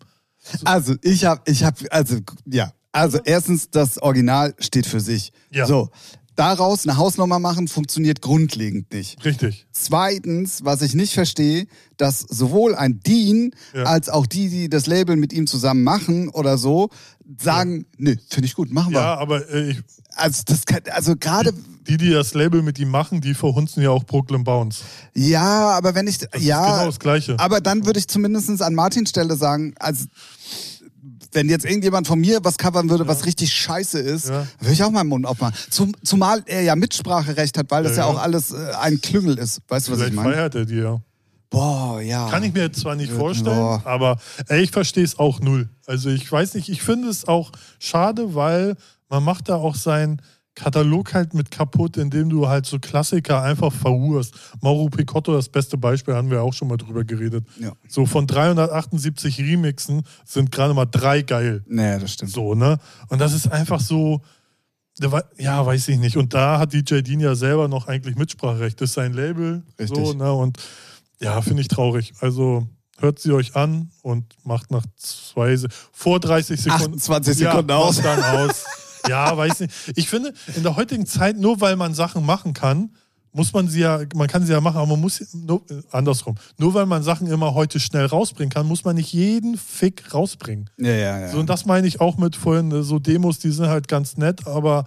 Also, 0.65 0.95
ich 1.03 1.25
habe, 1.25 1.43
ich 1.51 1.65
habe, 1.65 1.91
also, 1.91 2.19
ja. 2.47 2.73
Also, 2.93 3.19
erstens, 3.25 3.71
das 3.71 3.99
Original 3.99 4.55
steht 4.59 4.87
für 4.87 5.01
sich. 5.01 5.33
Ja. 5.51 5.67
So. 5.67 5.91
Daraus 6.41 6.87
eine 6.87 6.97
Hausnummer 6.97 7.39
machen 7.39 7.69
funktioniert 7.69 8.23
grundlegend 8.23 8.91
nicht. 8.95 9.23
Richtig. 9.27 9.67
Zweitens, 9.73 10.65
was 10.65 10.81
ich 10.81 10.95
nicht 10.95 11.13
verstehe, 11.13 11.67
dass 11.99 12.21
sowohl 12.21 12.75
ein 12.75 13.01
Dean 13.01 13.51
Ja. 13.75 13.83
als 13.83 14.09
auch 14.09 14.25
die, 14.25 14.49
die 14.49 14.71
das 14.71 14.87
Label 14.87 15.17
mit 15.17 15.35
ihm 15.35 15.47
zusammen 15.47 15.83
machen 15.85 16.31
oder 16.31 16.57
so, 16.57 16.89
sagen, 17.39 17.85
nö, 17.99 18.17
finde 18.31 18.47
ich 18.47 18.55
gut, 18.55 18.73
machen 18.73 18.93
wir. 18.95 19.01
Ja, 19.01 19.19
aber 19.19 19.49
äh, 19.51 19.73
ich, 19.73 19.83
Also 20.17 20.43
das 20.47 20.65
kann, 20.65 20.81
also 20.93 21.15
gerade, 21.15 21.53
die, 21.87 21.99
die 21.99 22.11
das 22.11 22.33
Label 22.33 22.63
mit 22.63 22.79
ihm 22.79 22.89
machen, 22.91 23.21
die 23.21 23.35
verhunzen 23.35 23.83
ja 23.83 23.91
auch 23.91 24.05
Brooklyn 24.05 24.43
Bounce. 24.43 24.81
ja, 25.15 25.71
aber 25.73 25.95
wenn 25.95 26.07
ich, 26.07 26.19
Das 26.19 26.43
ja, 26.43 26.65
genau 26.77 26.87
das 26.87 26.99
Gleiche. 26.99 27.39
aber 27.39 27.61
dann 27.61 27.85
würde 27.85 27.99
ich 27.99 28.09
zumindest 28.09 28.63
an 28.63 28.75
Martins 28.75 29.11
Stelle 29.11 29.37
sagen, 29.37 29.75
also 29.79 30.07
wenn 31.33 31.49
jetzt 31.49 31.65
irgendjemand 31.65 32.07
von 32.07 32.19
mir 32.21 32.41
was 32.43 32.59
covern 32.59 32.91
würde, 32.91 33.07
was 33.07 33.25
richtig 33.27 33.53
scheiße 33.53 33.99
ist, 33.99 34.29
Ja. 34.29 34.47
würde 34.59 34.73
ich 34.73 34.83
auch 34.83 34.91
meinen 34.91 35.09
Mund 35.09 35.27
aufmachen. 35.27 35.55
Zum, 35.71 35.95
zumal 36.05 36.43
er 36.47 36.63
ja 36.63 36.75
Mitspracherecht 36.77 37.57
hat, 37.59 37.71
weil 37.71 37.85
das 37.85 37.97
ja, 37.97 38.05
Ja, 38.05 38.09
ja. 38.13 38.15
auch 38.19 38.23
alles 38.23 38.53
äh, 38.53 38.73
ein 38.81 39.01
Klüngel 39.01 39.39
ist. 39.39 39.61
Weißt 39.69 39.89
du, 39.89 39.93
was 39.93 40.01
ich 40.01 40.13
meine? 40.13 40.33
feiert 40.33 40.55
er 40.55 40.65
die 40.67 40.77
ja. 40.77 41.01
Boah, 41.51 42.01
ja. 42.01 42.29
Kann 42.31 42.45
ich 42.45 42.53
mir 42.53 42.63
jetzt 42.63 42.81
zwar 42.81 42.95
nicht 42.95 43.11
Ja, 43.13 43.19
vorstellen, 43.19 43.57
boah. 43.57 43.83
aber 43.85 44.19
ey, 44.49 44.63
ich 44.63 44.71
verstehe 44.71 45.03
es 45.05 45.19
auch 45.19 45.41
null. 45.41 45.69
Also 45.87 46.09
ich 46.11 46.31
weiß 46.31 46.55
nicht, 46.55 46.69
ich 46.69 46.81
finde 46.83 47.09
es 47.09 47.27
auch 47.27 47.51
schade, 47.81 48.35
weil 48.37 48.77
man 49.09 49.25
macht 49.25 49.49
da 49.49 49.57
auch 49.57 49.75
seinen 49.75 50.23
Katalog 50.61 51.15
halt 51.15 51.33
mit 51.33 51.51
kaputt, 51.51 51.97
indem 51.97 52.29
du 52.29 52.47
halt 52.47 52.67
so 52.67 52.79
Klassiker 52.79 53.43
einfach 53.43 53.73
verhurst. 53.73 54.35
Mauro 54.61 54.91
Picotto, 54.91 55.33
das 55.33 55.49
beste 55.49 55.79
Beispiel, 55.79 56.15
haben 56.15 56.31
wir 56.31 56.43
auch 56.43 56.53
schon 56.53 56.69
mal 56.69 56.77
drüber 56.77 57.03
geredet. 57.03 57.47
Ja. 57.59 57.73
So 57.89 58.05
von 58.05 58.27
378 58.27 59.39
Remixen 59.39 60.03
sind 60.27 60.53
gerade 60.53 60.75
mal 60.75 60.85
drei 60.85 61.23
geil. 61.23 61.65
Nee, 61.67 61.99
das 61.99 62.13
stimmt. 62.13 62.33
So, 62.33 62.55
ne? 62.55 62.79
Und 63.09 63.23
das 63.23 63.33
ist 63.33 63.51
einfach 63.51 63.81
so, 63.81 64.21
ja, 65.39 65.65
weiß 65.65 65.89
ich 65.89 65.99
nicht. 65.99 66.19
Und 66.19 66.35
da 66.35 66.59
hat 66.59 66.75
DJ 66.75 67.01
Dean 67.01 67.21
ja 67.21 67.35
selber 67.35 67.67
noch 67.67 67.89
eigentlich 67.89 68.17
Mitspracherecht. 68.17 68.79
Das 68.83 68.91
ist 68.91 68.95
sein 68.97 69.15
Label. 69.15 69.63
Richtig. 69.79 69.97
So, 69.97 70.13
ne? 70.13 70.31
Und 70.31 70.59
ja, 71.21 71.41
finde 71.41 71.63
ich 71.63 71.69
traurig. 71.69 72.13
Also 72.21 72.69
hört 72.99 73.19
sie 73.19 73.33
euch 73.33 73.57
an 73.57 73.91
und 74.03 74.27
macht 74.45 74.71
nach 74.71 74.85
zwei, 74.97 75.57
vor 75.91 76.21
30 76.21 76.61
Sekunden. 76.61 76.97
28 76.97 77.35
Sekunden 77.35 77.71
ja, 77.71 77.77
aus. 77.77 78.03
dann 78.03 78.23
aus. 78.23 78.65
Ja, 79.09 79.37
weiß 79.37 79.61
nicht. 79.61 79.73
Ich 79.97 80.09
finde, 80.09 80.33
in 80.55 80.63
der 80.63 80.77
heutigen 80.77 81.07
Zeit, 81.07 81.39
nur 81.39 81.61
weil 81.61 81.77
man 81.77 81.95
Sachen 81.95 82.25
machen 82.25 82.55
kann, 82.55 82.91
muss 83.33 83.53
man 83.53 83.69
sie 83.69 83.81
ja, 83.81 84.01
man 84.15 84.27
kann 84.29 84.45
sie 84.45 84.53
ja 84.53 84.61
machen, 84.61 84.79
aber 84.79 84.87
man 84.87 85.01
muss, 85.01 85.25
nur, 85.33 85.63
äh, 85.71 85.83
andersrum, 85.93 86.35
nur 86.59 86.75
weil 86.75 86.87
man 86.87 87.03
Sachen 87.03 87.29
immer 87.29 87.55
heute 87.55 87.79
schnell 87.79 88.07
rausbringen 88.07 88.51
kann, 88.51 88.67
muss 88.67 88.85
man 88.85 88.97
nicht 88.97 89.13
jeden 89.13 89.57
Fick 89.57 90.13
rausbringen. 90.13 90.69
Ja, 90.79 90.91
ja, 90.91 91.21
ja. 91.21 91.29
So, 91.29 91.39
und 91.39 91.49
das 91.49 91.65
meine 91.65 91.87
ich 91.87 92.01
auch 92.01 92.17
mit 92.17 92.35
vorhin, 92.35 92.73
äh, 92.73 92.83
so 92.83 92.99
Demos, 92.99 93.39
die 93.39 93.51
sind 93.51 93.69
halt 93.69 93.87
ganz 93.87 94.17
nett, 94.17 94.47
aber 94.47 94.85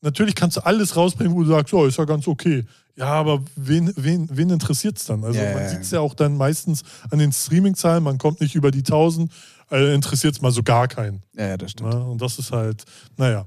natürlich 0.00 0.34
kannst 0.34 0.56
du 0.56 0.66
alles 0.66 0.96
rausbringen, 0.96 1.34
wo 1.34 1.42
du 1.42 1.48
sagst, 1.50 1.72
oh, 1.74 1.86
ist 1.86 1.98
ja 1.98 2.04
ganz 2.04 2.26
okay. 2.26 2.64
Ja, 2.96 3.08
aber 3.08 3.42
wen, 3.56 3.92
wen, 3.96 4.26
wen 4.32 4.50
interessiert 4.50 4.96
es 4.98 5.04
dann? 5.04 5.22
Also 5.22 5.38
Ja, 5.38 5.52
man 5.52 5.68
sieht 5.68 5.82
es 5.82 5.90
ja 5.90 6.00
auch 6.00 6.14
dann 6.14 6.36
meistens 6.36 6.82
an 7.10 7.18
den 7.18 7.30
Streaming-Zahlen, 7.30 8.02
man 8.02 8.16
kommt 8.16 8.40
nicht 8.40 8.54
über 8.54 8.70
die 8.70 8.78
1000, 8.78 9.30
also 9.68 9.92
interessiert 9.92 10.34
es 10.34 10.40
mal 10.42 10.52
so 10.52 10.62
gar 10.62 10.88
keinen. 10.88 11.22
Ja, 11.36 11.48
ja, 11.48 11.56
das 11.56 11.72
stimmt. 11.72 11.90
Ne? 11.94 12.04
Und 12.04 12.20
das 12.22 12.38
ist 12.38 12.52
halt, 12.52 12.84
naja. 13.16 13.46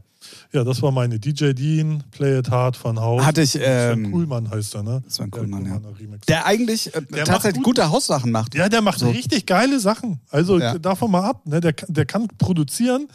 Ja, 0.51 0.65
das 0.65 0.82
war 0.82 0.91
meine 0.91 1.17
DJ 1.17 1.53
Dean, 1.53 2.03
Play 2.12 2.39
It 2.39 2.51
Hard 2.51 2.75
von 2.75 2.99
Haus. 2.99 3.23
Hatte 3.25 3.41
ich, 3.41 3.51
Sven 3.51 4.03
ähm, 4.05 4.12
Kuhlmann 4.12 4.49
heißt 4.51 4.75
er, 4.75 4.84
ne? 4.84 5.01
Sven 5.08 5.32
Der 5.32 5.39
Kuhlmann, 5.39 5.65
ja. 5.65 5.77
Remix. 5.97 6.25
Der 6.27 6.45
eigentlich 6.45 6.93
äh, 6.93 7.01
Der 7.10 7.23
tatsächlich 7.23 7.63
gut- 7.63 7.77
gute 7.77 7.89
Haussachen 7.89 8.29
macht. 8.29 8.53
Ja, 8.53 8.67
der 8.67 8.82
macht 8.82 8.99
So. 8.99 9.10
richtig 9.10 9.45
geile 9.45 9.79
Sachen. 9.79 10.19
Also 10.29 10.60
Ja. 10.60 10.77
davon 10.77 11.10
mal 11.12 11.23
ab. 11.23 11.47
Ne? 11.47 11.62
Der, 11.62 11.71
kann- 11.71 11.93
der 11.93 12.05
kann 12.05 12.27
produzieren, 12.38 13.08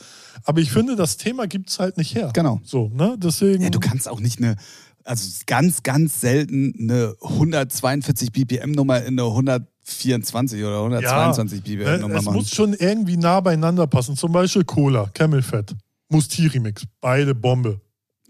aber 0.45 0.63
ich 0.63 0.73
finde, 0.73 0.97
das 0.97 1.19
Thema 1.19 1.47
gibt 1.47 1.69
es 1.69 1.79
halt 1.79 1.99
nicht 1.99 2.15
her. 2.15 2.31
Genau. 2.33 2.61
So, 2.65 2.89
ne? 2.95 3.17
Deswegen. 3.19 3.63
Ja, 3.63 3.71
du 3.71 3.81
kannst 3.81 4.09
auch 4.09 4.21
nicht 4.21 4.39
eine, 4.39 4.57
also 5.05 5.29
ganz, 5.47 5.83
ganz 5.83 6.23
selten 6.23 6.75
eine 6.81 7.15
142 7.21 8.33
BPM-Nummer 8.33 9.03
in 9.03 9.19
eine 9.19 9.25
124 9.87 10.63
oder 10.65 10.79
122 10.79 11.59
ne, 11.59 11.77
BPM-Nummer 11.77 12.15
es 12.17 12.25
machen. 12.25 12.35
muss 12.37 12.51
schon 12.51 12.73
irgendwie 12.75 13.17
nah 13.17 13.41
beieinander 13.41 13.87
passen. 13.87 14.17
Zum 14.17 14.33
Beispiel 14.33 14.65
Cola, 14.65 15.11
Camel 15.13 15.43
Fat, 15.43 15.75
Musti-Remix. 16.09 16.85
Beide 17.01 17.35
Bombe. 17.35 17.81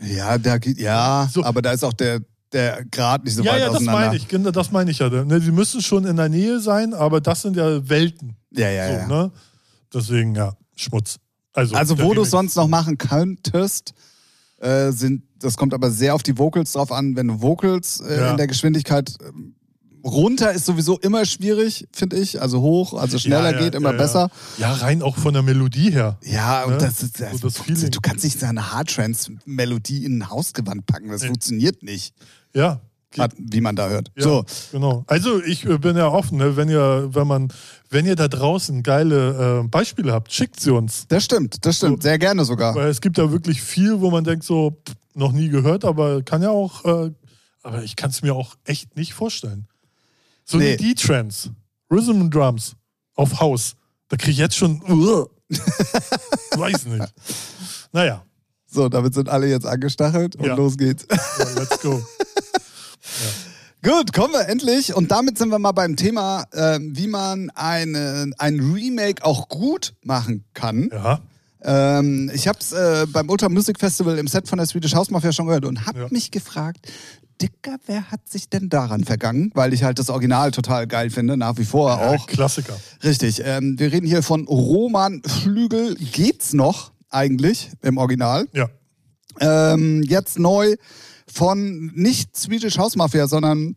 Ja, 0.00 0.36
da 0.38 0.58
geht, 0.58 0.78
ja, 0.80 1.28
So. 1.32 1.44
aber 1.44 1.62
da 1.62 1.72
ist 1.72 1.84
auch 1.84 1.92
der, 1.92 2.20
der 2.52 2.84
Grad 2.90 3.24
nicht 3.24 3.34
so 3.36 3.42
ja, 3.42 3.52
weit 3.52 3.60
ja, 3.60 3.66
das 3.66 3.76
auseinander. 3.76 4.00
meine 4.06 4.16
ich. 4.16 4.26
Genau, 4.28 4.50
Das 4.50 4.72
meine 4.72 4.90
ich 4.90 4.98
ja. 4.98 5.08
Ne? 5.08 5.40
Sie 5.40 5.52
müssen 5.52 5.80
schon 5.80 6.04
in 6.04 6.16
der 6.16 6.28
Nähe 6.28 6.58
sein, 6.58 6.92
aber 6.92 7.20
das 7.20 7.42
sind 7.42 7.56
ja 7.56 7.88
Welten. 7.88 8.36
Ja, 8.50 8.68
ja, 8.70 8.86
so, 8.88 8.92
ja. 8.94 9.06
Ne? 9.06 9.32
Deswegen, 9.92 10.34
ja, 10.34 10.54
Schmutz. 10.74 11.18
Also, 11.52 11.76
Also, 11.76 11.96
wo 11.98 12.08
du 12.14 12.20
Remix. 12.22 12.30
sonst 12.30 12.56
noch 12.56 12.66
machen 12.66 12.98
könntest, 12.98 13.94
äh, 14.58 14.90
sind, 14.90 15.22
das 15.38 15.56
kommt 15.56 15.72
aber 15.72 15.90
sehr 15.92 16.14
auf 16.16 16.24
die 16.24 16.36
Vocals 16.36 16.72
drauf 16.72 16.90
an. 16.90 17.14
Wenn 17.14 17.28
du 17.28 17.40
Vocals 17.40 18.00
äh, 18.00 18.18
Ja. 18.18 18.30
in 18.32 18.36
der 18.36 18.48
Geschwindigkeit 18.48 19.14
ähm, 19.24 19.54
runter 20.04 20.52
ist 20.52 20.66
sowieso 20.66 20.98
immer 20.98 21.24
schwierig, 21.24 21.86
finde 21.92 22.16
ich. 22.16 22.40
Also 22.42 22.60
hoch, 22.60 22.94
also 22.94 23.18
schneller 23.18 23.50
Ja, 23.52 23.56
ja, 23.58 23.64
geht 23.64 23.74
immer 23.74 23.92
ja, 23.92 23.96
besser. 23.98 24.30
Ja. 24.58 24.72
rein 24.74 25.02
auch 25.02 25.16
von 25.16 25.32
der 25.32 25.42
Melodie 25.42 25.90
her. 25.90 26.18
Ja, 26.22 26.64
und 26.64 26.72
Ne? 26.74 26.78
das 26.78 27.02
ist 27.02 27.20
das, 27.20 27.38
So 27.40 27.48
das. 27.48 27.90
Du 27.90 28.00
kannst 28.02 28.22
nicht 28.24 28.38
so 28.38 28.46
eine 28.46 28.72
Hardtrance-Melodie 28.72 30.04
in 30.04 30.18
ein 30.18 30.30
Hausgewand 30.30 30.86
packen. 30.86 31.08
Das 31.08 31.24
funktioniert 31.24 31.82
nicht, 31.82 32.14
Ja. 32.54 32.80
Hat- 33.16 33.32
wie 33.38 33.60
man 33.60 33.76
da 33.76 33.88
hört. 33.90 34.10
Ja, 34.16 34.24
So, 34.24 34.44
genau. 34.72 35.04
Also 35.06 35.40
ich 35.40 35.64
äh, 35.66 35.78
bin 35.78 35.96
ja 35.96 36.08
offen, 36.08 36.36
ne? 36.38 36.56
wenn 36.56 36.68
ihr, 36.68 37.10
wenn 37.12 37.28
man, 37.28 37.46
wenn 37.88 38.06
ihr 38.06 38.16
da 38.16 38.26
draußen 38.26 38.82
geile 38.82 39.60
äh, 39.62 39.68
Beispiele 39.68 40.12
habt, 40.12 40.32
schickt 40.32 40.58
sie 40.58 40.72
uns. 40.72 41.06
das 41.06 41.24
stimmt, 41.24 41.64
das 41.64 41.76
stimmt. 41.76 42.02
So. 42.02 42.08
Sehr 42.08 42.18
gerne 42.18 42.44
sogar. 42.44 42.74
Weil 42.74 42.88
es 42.88 43.00
gibt 43.00 43.16
ja 43.16 43.30
wirklich 43.30 43.62
viel, 43.62 44.00
wo 44.00 44.10
man 44.10 44.24
denkt, 44.24 44.42
so, 44.44 44.72
pff, 44.84 44.96
noch 45.14 45.30
nie 45.30 45.48
gehört, 45.48 45.84
aber 45.84 46.22
kann 46.24 46.42
ja 46.42 46.50
auch, 46.50 46.84
äh, 46.84 47.12
aber 47.62 47.84
ich 47.84 47.94
kann 47.94 48.10
es 48.10 48.20
mir 48.22 48.34
auch 48.34 48.56
echt 48.64 48.96
nicht 48.96 49.14
vorstellen. 49.14 49.68
So 50.44 50.58
Nee. 50.58 50.76
die 50.76 50.94
D-Trends, 50.94 51.50
Rhythm 51.90 52.20
and 52.22 52.34
Drums 52.34 52.74
auf 53.14 53.40
Haus, 53.40 53.74
da 54.08 54.16
kriege 54.16 54.32
ich 54.32 54.38
jetzt 54.38 54.56
schon, 54.56 54.80
weiß 56.56 56.86
nicht. 56.86 57.12
Naja, 57.92 58.22
So, 58.66 58.88
damit 58.88 59.14
sind 59.14 59.28
alle 59.28 59.46
jetzt 59.48 59.66
angestachelt 59.66 60.34
und 60.36 60.46
Ja. 60.46 60.54
los 60.56 60.76
geht's. 60.76 61.06
ja, 61.10 61.48
let's 61.56 61.80
go. 61.80 62.02
Gut, 63.82 64.12
kommen 64.14 64.32
wir 64.32 64.48
endlich. 64.48 64.94
Und 64.94 65.10
damit 65.10 65.36
sind 65.38 65.50
wir 65.50 65.58
mal 65.58 65.72
beim 65.72 65.94
Thema, 65.94 66.44
ähm, 66.54 66.96
wie 66.96 67.06
man 67.06 67.50
eine, 67.50 68.30
ein 68.38 68.58
Remake 68.60 69.22
auch 69.24 69.48
gut 69.48 69.94
machen 70.02 70.44
kann. 70.54 70.88
Ja, 70.90 71.20
Ähm, 71.66 72.30
ich 72.34 72.46
habe 72.48 72.58
es 72.60 72.72
äh, 72.72 73.06
beim 73.10 73.28
Ultra 73.30 73.48
Music 73.48 73.78
Festival 73.78 74.18
im 74.18 74.26
Set 74.26 74.48
von 74.48 74.58
der 74.58 74.66
Swedish 74.66 74.94
House 74.94 75.10
Mafia 75.10 75.32
schon 75.32 75.46
gehört 75.46 75.64
und 75.64 75.86
habe 75.86 76.00
Ja. 76.00 76.08
mich 76.10 76.30
gefragt, 76.30 76.86
Dicker, 77.44 77.76
wer 77.86 78.10
hat 78.10 78.26
sich 78.28 78.48
denn 78.48 78.70
daran 78.70 79.04
vergangen? 79.04 79.50
Weil 79.54 79.74
ich 79.74 79.82
halt 79.82 79.98
das 79.98 80.08
Original 80.08 80.50
total 80.50 80.86
geil 80.86 81.10
finde, 81.10 81.36
nach 81.36 81.58
wie 81.58 81.64
vor 81.66 81.90
ja 81.90 82.08
auch. 82.08 82.26
Klassiker. 82.26 82.74
Richtig. 83.02 83.42
Ähm, 83.44 83.78
wir 83.78 83.92
reden 83.92 84.06
hier 84.06 84.22
von 84.22 84.46
Roman 84.46 85.20
Flügel. 85.26 85.94
Geht's 85.96 86.54
noch 86.54 86.92
eigentlich 87.10 87.70
im 87.82 87.98
Original? 87.98 88.48
Ja, 88.54 88.70
Ähm, 89.40 90.02
jetzt 90.04 90.38
neu 90.38 90.76
von 91.30 91.92
nicht 91.94 92.34
Swedish 92.34 92.78
House 92.78 92.96
Mafia, 92.96 93.26
sondern 93.28 93.76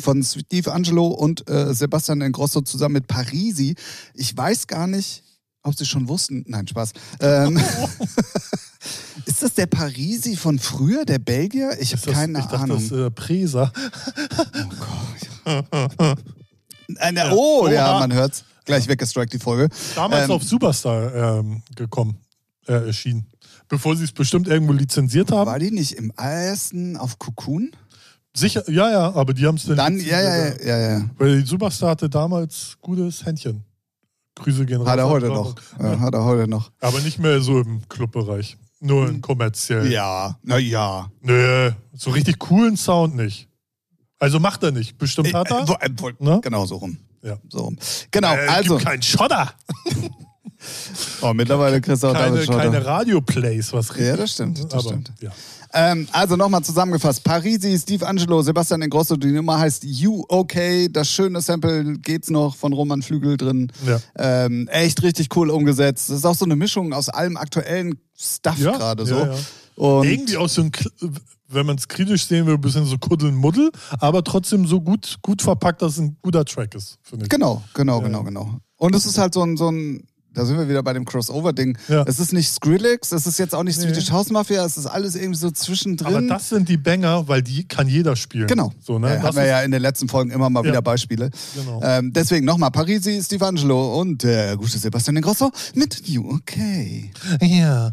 von 0.00 0.22
Steve 0.24 0.72
Angelo 0.72 1.06
und 1.06 1.48
äh, 1.48 1.72
Sebastian 1.74 2.20
Ingrosso 2.20 2.62
zusammen 2.62 2.94
mit 2.94 3.06
Parisi. 3.06 3.74
Ich 4.14 4.36
weiß 4.36 4.66
gar 4.66 4.86
nicht, 4.88 5.22
ob 5.62 5.76
sie 5.76 5.86
schon 5.86 6.08
wussten. 6.08 6.44
Nein, 6.46 6.66
Spaß. 6.66 6.92
Ähm, 7.20 7.56
ist 9.26 9.42
das 9.42 9.54
der 9.54 9.66
Parisi 9.66 10.36
von 10.36 10.58
früher, 10.58 11.04
der 11.04 11.18
Belgier? 11.18 11.76
Ich 11.80 11.92
habe 11.92 12.12
keine 12.12 12.38
ich 12.38 12.44
dachte, 12.46 12.58
Ahnung. 12.58 12.76
das 12.78 12.84
ist 12.86 12.92
äh, 12.92 13.10
Presa. 13.10 13.72
Eine, 16.98 17.30
oh, 17.32 17.62
Oha. 17.64 17.72
ja, 17.72 17.98
man 17.98 18.12
hört's. 18.12 18.44
Gleich 18.64 18.86
weggestrikt 18.86 19.32
die 19.32 19.38
Folge. 19.38 19.68
Damals 19.94 20.24
Ähm, 20.24 20.30
auf 20.30 20.42
Superstar 20.42 21.38
ähm, 21.38 21.62
gekommen, 21.74 22.18
äh, 22.66 22.86
erschienen. 22.86 23.26
Bevor 23.66 23.96
sie 23.96 24.04
es 24.04 24.12
bestimmt 24.12 24.46
irgendwo 24.46 24.72
lizenziert 24.74 25.30
haben. 25.32 25.46
War 25.46 25.58
die 25.58 25.70
nicht 25.70 25.92
im 25.92 26.12
ersten 26.16 26.96
auf 26.98 27.18
Cocoon? 27.18 27.70
Sicher, 28.34 28.62
ja, 28.70 28.90
ja, 28.90 29.14
aber 29.14 29.34
die 29.34 29.46
haben 29.46 29.56
es 29.56 29.64
dann. 29.64 29.76
Dann, 29.76 29.98
ja, 29.98 30.20
ja, 30.20 30.36
ja, 30.36 30.54
ja, 30.64 30.78
ja. 30.98 31.10
Weil 31.16 31.40
die 31.40 31.46
Superstar 31.46 31.90
hatte 31.90 32.08
damals 32.08 32.76
gutes 32.80 33.24
Händchen. 33.24 33.64
Grüße 34.38 34.64
gehen 34.66 34.84
Hat 34.86 34.98
er 34.98 35.04
raus. 35.04 35.12
heute 35.12 35.26
noch. 35.28 35.54
Ja, 35.80 36.00
hat 36.00 36.14
er 36.14 36.24
heute 36.24 36.48
noch. 36.48 36.70
Aber 36.80 37.00
nicht 37.00 37.18
mehr 37.18 37.40
so 37.40 37.60
im 37.60 37.86
Clubbereich. 37.88 38.56
Nur 38.80 39.08
in 39.08 39.20
kommerziell. 39.20 39.90
Ja, 39.90 40.38
na 40.42 40.58
ja. 40.58 41.10
Nö, 41.20 41.70
so 41.94 42.10
richtig 42.10 42.38
coolen 42.38 42.76
Sound 42.76 43.16
nicht. 43.16 43.48
Also 44.20 44.38
macht 44.40 44.62
er 44.62 44.70
nicht. 44.70 44.98
Bestimmt 44.98 45.34
hat 45.34 45.50
er. 45.50 45.66
Äh, 45.80 45.86
äh, 45.86 46.12
Ne? 46.20 46.40
Genau 46.42 46.64
so 46.66 46.76
rum. 46.76 46.96
Ja. 47.22 47.36
So 47.48 47.58
rum. 47.60 47.78
Genau, 48.10 48.34
Äh, 48.34 48.46
also. 48.48 48.76
Gibt 48.76 48.88
keinen 48.88 49.02
Schotter. 49.02 49.52
Oh, 51.20 51.32
mittlerweile 51.34 51.80
kriegst 51.80 52.02
du 52.02 52.08
auch 52.08 52.14
Keine, 52.14 52.44
keine 52.44 52.84
Radio-Plays, 52.84 53.72
was 53.72 53.92
Ja, 53.96 54.16
das 54.16 54.32
stimmt, 54.32 54.58
das 54.58 54.72
Aber, 54.72 54.82
stimmt. 54.82 55.12
Ja. 55.20 55.30
Ähm, 55.78 56.08
also 56.10 56.34
nochmal 56.34 56.62
zusammengefasst. 56.64 57.22
Parisi, 57.22 57.78
Steve 57.78 58.06
Angelo, 58.06 58.42
Sebastian 58.42 58.82
Ingrosso, 58.82 59.16
die 59.16 59.28
Nummer 59.28 59.58
heißt 59.58 59.84
You 59.84 60.24
Okay. 60.28 60.88
Das 60.90 61.08
schöne 61.08 61.40
Sample 61.40 61.98
geht's 61.98 62.30
noch 62.30 62.56
von 62.56 62.72
Roman 62.72 63.00
Flügel 63.00 63.36
drin. 63.36 63.70
Ja. 63.86 64.00
Ähm, 64.16 64.66
echt 64.68 65.02
richtig 65.02 65.34
cool 65.36 65.50
umgesetzt. 65.50 66.10
Das 66.10 66.18
ist 66.18 66.24
auch 66.24 66.34
so 66.34 66.44
eine 66.44 66.56
Mischung 66.56 66.92
aus 66.92 67.08
allem 67.08 67.36
aktuellen 67.36 67.94
Stuff 68.16 68.58
Ja, 68.58 68.72
gerade 68.72 69.06
so. 69.06 69.14
ja. 69.14 69.34
Und 69.76 70.06
Irgendwie 70.08 70.36
auch 70.36 70.48
so 70.48 70.62
ein, 70.62 70.72
wenn 71.46 71.64
man 71.66 71.76
es 71.76 71.86
kritisch 71.86 72.26
sehen 72.26 72.46
will, 72.46 72.54
ein 72.54 72.60
bisschen 72.60 72.84
so 72.84 72.98
Kuddelmuddel, 72.98 73.70
aber 74.00 74.24
trotzdem 74.24 74.66
so 74.66 74.80
gut, 74.80 75.18
gut 75.22 75.40
verpackt, 75.42 75.82
dass 75.82 75.92
es 75.92 75.98
ein 76.00 76.16
guter 76.20 76.44
Track 76.44 76.74
ist, 76.74 76.98
finde 77.02 77.26
ich. 77.26 77.28
Genau, 77.28 77.62
genau, 77.74 78.00
genau, 78.00 78.24
genau. 78.24 78.58
Und 78.76 78.96
es 78.96 79.06
ist 79.06 79.18
halt 79.18 79.34
so 79.34 79.42
ein, 79.44 79.56
so 79.56 79.70
ein, 79.70 80.02
da 80.38 80.44
sind 80.44 80.56
wir 80.56 80.68
wieder 80.68 80.82
bei 80.82 80.92
dem 80.92 81.04
Crossover-Ding. 81.04 81.76
Ja. 81.88 82.04
Es 82.06 82.18
ist 82.20 82.32
nicht 82.32 82.48
Skrillex, 82.50 83.12
es 83.12 83.26
ist 83.26 83.38
jetzt 83.38 83.54
auch 83.54 83.62
nicht 83.64 83.78
Nee. 83.78 83.86
Swedish 83.86 84.10
House 84.12 84.30
Mafia, 84.30 84.64
es 84.64 84.76
ist 84.76 84.86
alles 84.86 85.14
irgendwie 85.16 85.38
so 85.38 85.50
zwischendrin. 85.50 86.06
Aber 86.06 86.22
das 86.22 86.48
sind 86.48 86.68
die 86.68 86.76
Banger, 86.76 87.26
weil 87.28 87.42
die 87.42 87.66
kann 87.66 87.88
jeder 87.88 88.16
spielen. 88.16 88.46
Genau. 88.46 88.72
So, 88.80 88.98
ne? 88.98 89.14
Ja, 89.16 89.22
hatten 89.22 89.36
wir 89.36 89.46
ja 89.46 89.60
in 89.62 89.70
den 89.70 89.82
letzten 89.82 90.08
Folgen 90.08 90.30
immer 90.30 90.48
mal 90.48 90.64
Ja. 90.64 90.70
wieder 90.70 90.82
Beispiele. 90.82 91.30
Genau. 91.54 91.80
Ähm, 91.82 92.12
deswegen 92.12 92.46
nochmal 92.46 92.70
Parisi, 92.70 93.20
Steve 93.22 93.46
Angelo 93.46 94.00
und 94.00 94.22
der 94.22 94.56
gute 94.56 94.78
Sebastian 94.78 95.16
Ingrosso 95.16 95.50
mit 95.74 96.06
You 96.08 96.34
Okay. 96.36 97.10
Ja. 97.40 97.92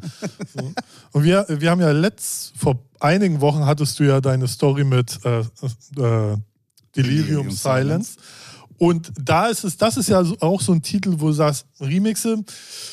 so. 0.55 0.71
Und 1.11 1.23
wir, 1.23 1.45
wir 1.49 1.71
haben 1.71 1.81
ja 1.81 1.91
letzt, 1.91 2.53
vor 2.57 2.79
einigen 2.99 3.41
Wochen 3.41 3.65
hattest 3.65 3.99
du 3.99 4.03
ja 4.03 4.21
deine 4.21 4.47
Story 4.47 4.83
mit 4.83 5.19
äh, 5.25 5.39
äh, 5.39 5.43
Delirium, 5.95 6.37
Delirium 6.95 7.51
Silence. 7.51 8.11
Und 8.77 9.11
da 9.17 9.47
ist 9.47 9.63
es, 9.63 9.77
das 9.77 9.95
ist 9.97 10.09
ja 10.09 10.21
auch 10.41 10.61
so 10.61 10.73
ein 10.73 10.81
Titel, 10.81 11.15
wo 11.17 11.27
du 11.27 11.33
sagst, 11.33 11.65
Remixe, 11.79 12.43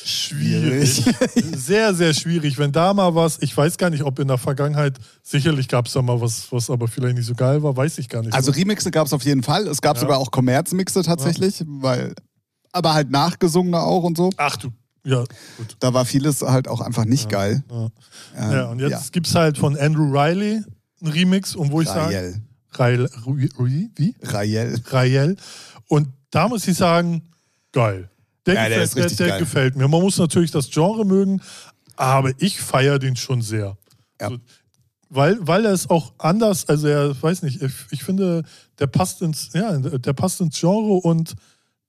schwierig. 0.05 1.03
sehr, 1.57 1.93
sehr 1.93 2.13
schwierig. 2.13 2.57
Wenn 2.57 2.71
da 2.71 2.93
mal 2.93 3.13
was, 3.15 3.37
ich 3.41 3.55
weiß 3.55 3.77
gar 3.77 3.89
nicht, 3.89 4.03
ob 4.03 4.19
in 4.19 4.27
der 4.27 4.37
Vergangenheit, 4.37 4.97
sicherlich 5.21 5.67
gab 5.67 5.87
es 5.87 5.93
da 5.93 6.01
mal 6.01 6.19
was, 6.21 6.51
was 6.51 6.69
aber 6.69 6.87
vielleicht 6.87 7.17
nicht 7.17 7.25
so 7.25 7.35
geil 7.35 7.61
war, 7.63 7.75
weiß 7.75 7.97
ich 7.97 8.09
gar 8.09 8.21
nicht. 8.21 8.33
Also 8.33 8.51
so. 8.51 8.57
Remixe 8.59 8.91
gab 8.91 9.07
es 9.07 9.13
auf 9.13 9.23
jeden 9.23 9.43
Fall. 9.43 9.67
Es 9.67 9.81
gab 9.81 9.97
Ja. 9.97 10.01
sogar 10.01 10.17
auch 10.19 10.31
Kommerzmixe 10.31 11.01
tatsächlich, 11.03 11.63
weil, 11.67 12.13
aber 12.71 12.93
halt 12.93 13.11
nachgesungene 13.11 13.79
auch 13.79 14.03
und 14.03 14.17
so. 14.17 14.29
Ach 14.37 14.55
du, 14.57 14.69
ja, 15.05 15.23
gut. 15.57 15.75
Da 15.79 15.93
war 15.93 16.05
vieles 16.05 16.41
halt 16.41 16.67
auch 16.67 16.81
einfach 16.81 17.05
nicht 17.05 17.29
geil. 17.29 17.63
Ja. 17.69 17.87
Ähm, 18.37 18.51
ja, 18.51 18.65
und 18.69 18.79
jetzt 18.79 19.11
gibt 19.11 19.27
es 19.27 19.35
halt 19.35 19.57
von 19.57 19.77
Andrew 19.77 20.09
Riley 20.17 20.61
einen 21.01 21.11
Remix, 21.11 21.55
und 21.55 21.71
wo 21.71 21.81
ich 21.81 21.87
sage, 21.89 22.41
Rui- 22.75 23.49
Rui- 23.59 23.89
wie? 23.95 24.15
Rael. 24.23 24.81
Rael. 24.87 25.35
Und 25.87 26.09
da 26.31 26.47
muss 26.47 26.67
ich 26.67 26.77
sagen, 26.77 27.23
geil. 27.71 28.09
Der, 28.45 28.55
Ja, 28.55 28.69
der 28.69 28.79
gefällt, 28.79 28.95
der, 29.11 29.17
der 29.17 29.27
geil. 29.27 29.39
gefällt 29.39 29.75
mir. 29.75 29.87
Man 29.87 30.01
muss 30.01 30.17
natürlich 30.17 30.51
das 30.51 30.69
Genre 30.69 31.05
mögen, 31.05 31.41
aber 31.95 32.31
ich 32.39 32.59
feiere 32.59 32.99
den 32.99 33.15
schon 33.15 33.41
sehr. 33.41 33.77
Ja. 34.19 34.29
So, 34.29 34.37
weil, 35.09 35.37
weil 35.45 35.65
er 35.65 35.73
ist 35.73 35.89
auch 35.89 36.13
anders, 36.17 36.67
also 36.67 36.87
er, 36.87 37.21
weiß 37.21 37.43
nicht, 37.43 37.61
ich, 37.61 37.71
ich 37.91 38.03
finde, 38.03 38.43
der 38.79 38.87
passt 38.87 39.21
ins, 39.21 39.51
ja, 39.53 39.77
der 39.77 40.13
passt 40.13 40.41
ins 40.41 40.59
Genre 40.59 40.93
und 40.93 41.35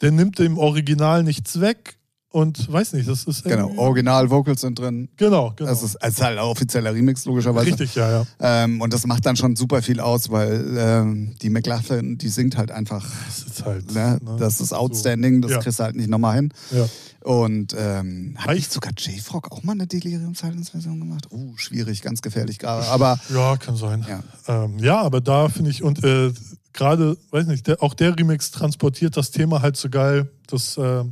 der 0.03 0.13
nimmt 0.13 0.39
dem 0.39 0.59
Original 0.59 1.23
nichts 1.23 1.61
weg 1.61 1.97
und 2.35 2.71
weiß 2.73 2.95
nicht, 2.95 3.09
das 3.09 3.25
ist 3.25 3.45
Genau, 3.45 3.73
Original-Vocals 3.77 4.61
sind 4.63 4.79
drin. 4.79 5.09
Genau, 5.17 5.53
genau. 5.55 5.71
Das 5.71 5.83
ist, 5.85 5.97
es 6.01 6.15
ist 6.15 6.21
halt 6.23 6.39
offizieller 6.39 6.93
Remix, 6.93 7.25
logischerweise. 7.27 7.67
Richtig, 7.69 7.95
ja, 7.95 8.11
ja. 8.11 8.27
Ähm, 8.41 8.81
und 8.81 8.93
das 8.93 9.07
macht 9.07 9.25
dann 9.25 9.37
schon 9.37 9.55
super 9.55 9.83
viel 9.83 10.01
aus, 10.01 10.31
weil 10.31 10.75
ähm, 10.77 11.35
die 11.41 11.49
McLaughlin, 11.49 12.19
die 12.19 12.29
singt 12.29 12.57
halt 12.57 12.71
einfach. 12.73 13.09
Das 13.27 13.43
ist 13.45 13.65
halt. 13.65 13.95
Ne? 13.95 14.19
ne, 14.23 14.37
Das 14.39 14.61
ist 14.61 14.73
outstanding, 14.73 15.43
das 15.43 15.53
Ja. 15.53 15.59
kriegst 15.61 15.79
du 15.79 15.85
halt 15.85 15.95
nicht 15.95 16.09
nochmal 16.09 16.35
hin. 16.35 16.53
Ja. 16.73 16.87
Und 17.23 17.75
ähm, 17.79 18.35
hat 18.37 18.51
nicht 18.51 18.67
ich- 18.67 18.69
sogar 18.69 18.93
J-Frog 18.93 19.53
auch 19.53 19.63
mal 19.63 19.73
eine 19.73 19.87
Delirium 19.87 20.35
Silence 20.35 20.73
Version 20.73 20.99
gemacht? 21.01 21.29
Uh, 21.31 21.57
schwierig, 21.57 22.03
ganz 22.03 22.21
gefährlich 22.21 22.59
gerade. 22.59 22.87
Aber 22.89 23.19
ja, 23.33 23.57
kann 23.57 23.77
sein. 23.77 24.05
ja, 24.09 24.23
Ähm, 24.65 24.79
ja, 24.81 25.01
aber 25.01 25.21
da 25.21 25.49
finde 25.49 25.71
ich, 25.71 25.83
und 25.83 26.03
äh, 26.05 26.33
gerade, 26.73 27.17
weiß 27.31 27.47
nicht, 27.47 27.67
der, 27.69 27.81
auch 27.83 27.95
der 27.95 28.19
Remix 28.19 28.51
transportiert 28.51 29.17
das 29.17 29.31
Thema 29.31 29.63
halt 29.63 29.77
so 29.77 29.89
geil. 29.89 30.29
Das 30.49 30.77
äh, 30.77 31.05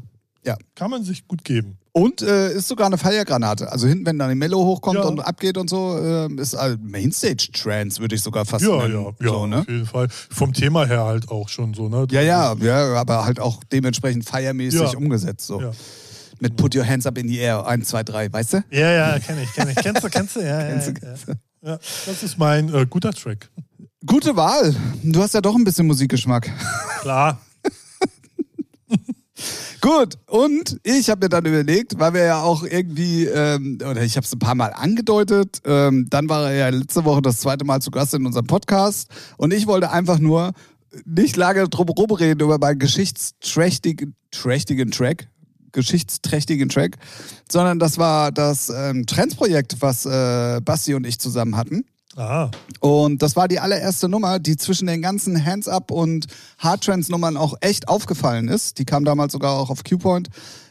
Ja. 0.45 0.57
kann 0.75 0.91
man 0.91 1.05
sich 1.05 1.27
gut 1.29 1.45
geben. 1.45 1.79
Und 1.93 2.23
äh, 2.23 2.53
ist 2.55 2.69
sogar 2.69 2.87
eine 2.87 2.97
Feiergranate. 2.99 3.71
Also 3.71 3.87
hinten, 3.87 4.07
wenn 4.07 4.19
dann 4.19 4.31
die 4.31 4.35
Mellow 4.35 4.65
hochkommt 4.65 4.97
Ja. 4.99 5.05
und 5.05 5.21
abgeht 5.21 5.59
und 5.59 5.69
so, 5.69 5.99
äh, 5.99 6.33
ist 6.41 6.55
äh, 6.55 6.77
Mainstage-Trance, 6.81 8.01
würde 8.01 8.15
ich 8.15 8.23
sogar 8.23 8.47
fast 8.47 8.65
Ja, 8.65 8.77
nennen. 8.79 8.95
ja, 9.21 9.27
ja, 9.27 9.29
So, 9.33 9.47
ne? 9.47 9.59
auf 9.59 9.69
jeden 9.69 9.87
Fall. 9.87 10.09
Vom 10.09 10.53
Thema 10.55 10.87
her 10.87 11.05
halt 11.05 11.29
auch 11.29 11.49
schon 11.51 11.75
so, 11.75 11.89
ne? 11.91 12.07
ja, 12.11 12.23
ja, 12.23 12.55
ja, 12.55 12.95
aber 12.95 13.25
halt 13.27 13.39
auch 13.41 13.63
dementsprechend 13.65 14.25
feiermäßig 14.29 14.81
Ja. 14.81 14.97
umgesetzt. 14.97 15.47
So. 15.47 15.63
Mit 16.41 16.57
Put 16.57 16.75
Your 16.75 16.87
Hands 16.87 17.07
Up 17.07 17.19
in 17.19 17.29
the 17.29 17.37
Air, 17.39 17.67
1, 17.67 17.87
2, 17.89 18.03
3, 18.03 18.33
weißt 18.33 18.53
du? 18.55 18.65
ja, 18.71 18.91
ja 18.91 19.19
kenne 19.21 19.43
ich, 19.43 19.53
kenne 19.53 19.71
ich. 19.73 19.77
Kennst 19.77 20.03
du, 20.03 20.09
kennst 20.09 20.35
du? 20.37 20.41
Ja, 20.41 20.63
Kennst 20.67 20.89
du, 20.89 20.95
kennst 20.95 21.29
ja. 21.29 21.35
ja. 21.63 21.79
Das 22.07 22.23
ist 22.23 22.39
mein 22.39 22.73
äh, 22.75 22.87
guter 22.89 23.13
Track. 23.13 23.51
Gute 24.05 24.35
Wahl. 24.35 24.75
Du 25.05 25.23
hast 25.23 25.35
ja 25.35 25.41
doch 25.43 25.55
ein 25.55 25.63
bisschen 25.63 25.87
Musikgeschmack. 25.87 26.51
Klar. 27.03 27.39
Gut, 29.83 30.17
und 30.29 30.79
ich 30.85 31.11
habe 31.11 31.25
mir 31.25 31.29
dann 31.29 31.45
überlegt, 31.45 31.99
weil 31.99 32.15
wir 32.15 32.23
ja 32.23 32.41
auch 32.41 32.63
irgendwie, 32.63 33.25
ähm, 33.25 33.79
oder 33.81 34.01
ich 34.05 34.17
habe 34.17 34.25
es 34.25 34.33
ein 34.33 34.39
paar 34.39 34.55
Mal 34.55 34.69
angedeutet, 34.69 35.61
ähm, 35.65 36.07
dann 36.09 36.29
war 36.29 36.53
er 36.53 36.57
ja 36.57 36.69
letzte 36.69 37.05
Woche 37.05 37.21
das 37.21 37.41
zweite 37.41 37.65
Mal 37.65 37.83
zu 37.83 37.91
Gast 37.91 38.15
in 38.15 38.25
unserem 38.25 38.47
Podcast 38.47 39.09
und 39.39 39.53
ich 39.53 39.67
wollte 39.67 39.91
einfach 39.91 40.21
nur 40.21 40.53
nicht 41.05 41.35
lange 41.35 41.69
drum 41.69 41.89
rumreden 41.89 42.45
über 42.45 42.59
meinen 42.59 42.79
geschichtsträchtigen 42.79 44.15
trächtigen 44.31 44.93
Track, 44.93 45.27
geschichtsträchtigen 45.73 46.69
Track, 46.69 46.99
sondern 47.51 47.81
das 47.81 47.99
war 47.99 48.31
das 48.31 48.69
ähm, 48.69 49.05
Trends-Projekt, 49.05 49.79
was 49.81 50.07
äh, 50.07 50.61
Basti 50.65 50.95
und 50.95 51.05
ich 51.05 51.19
zusammen 51.19 51.57
hatten. 51.57 51.85
Ah, 52.17 52.51
Und 52.81 53.23
das 53.23 53.37
war 53.37 53.49
die 53.49 53.59
allererste 53.59 54.09
Nummer, 54.09 54.39
die 54.39 54.57
zwischen 54.57 54.87
den 54.87 55.01
ganzen 55.01 55.45
Hands-Up 55.45 55.91
und 55.91 56.27
Hardtrance-Nummern 56.59 57.37
auch 57.37 57.55
echt 57.61 57.89
aufgefallen 57.89 58.49
ist. 58.49 58.79
Die 58.79 58.85
kam 58.85 59.05
damals 59.05 59.33
sogar 59.33 59.53
auch 59.59 59.71
auf 59.71 59.83
Q-Point. 59.85 60.29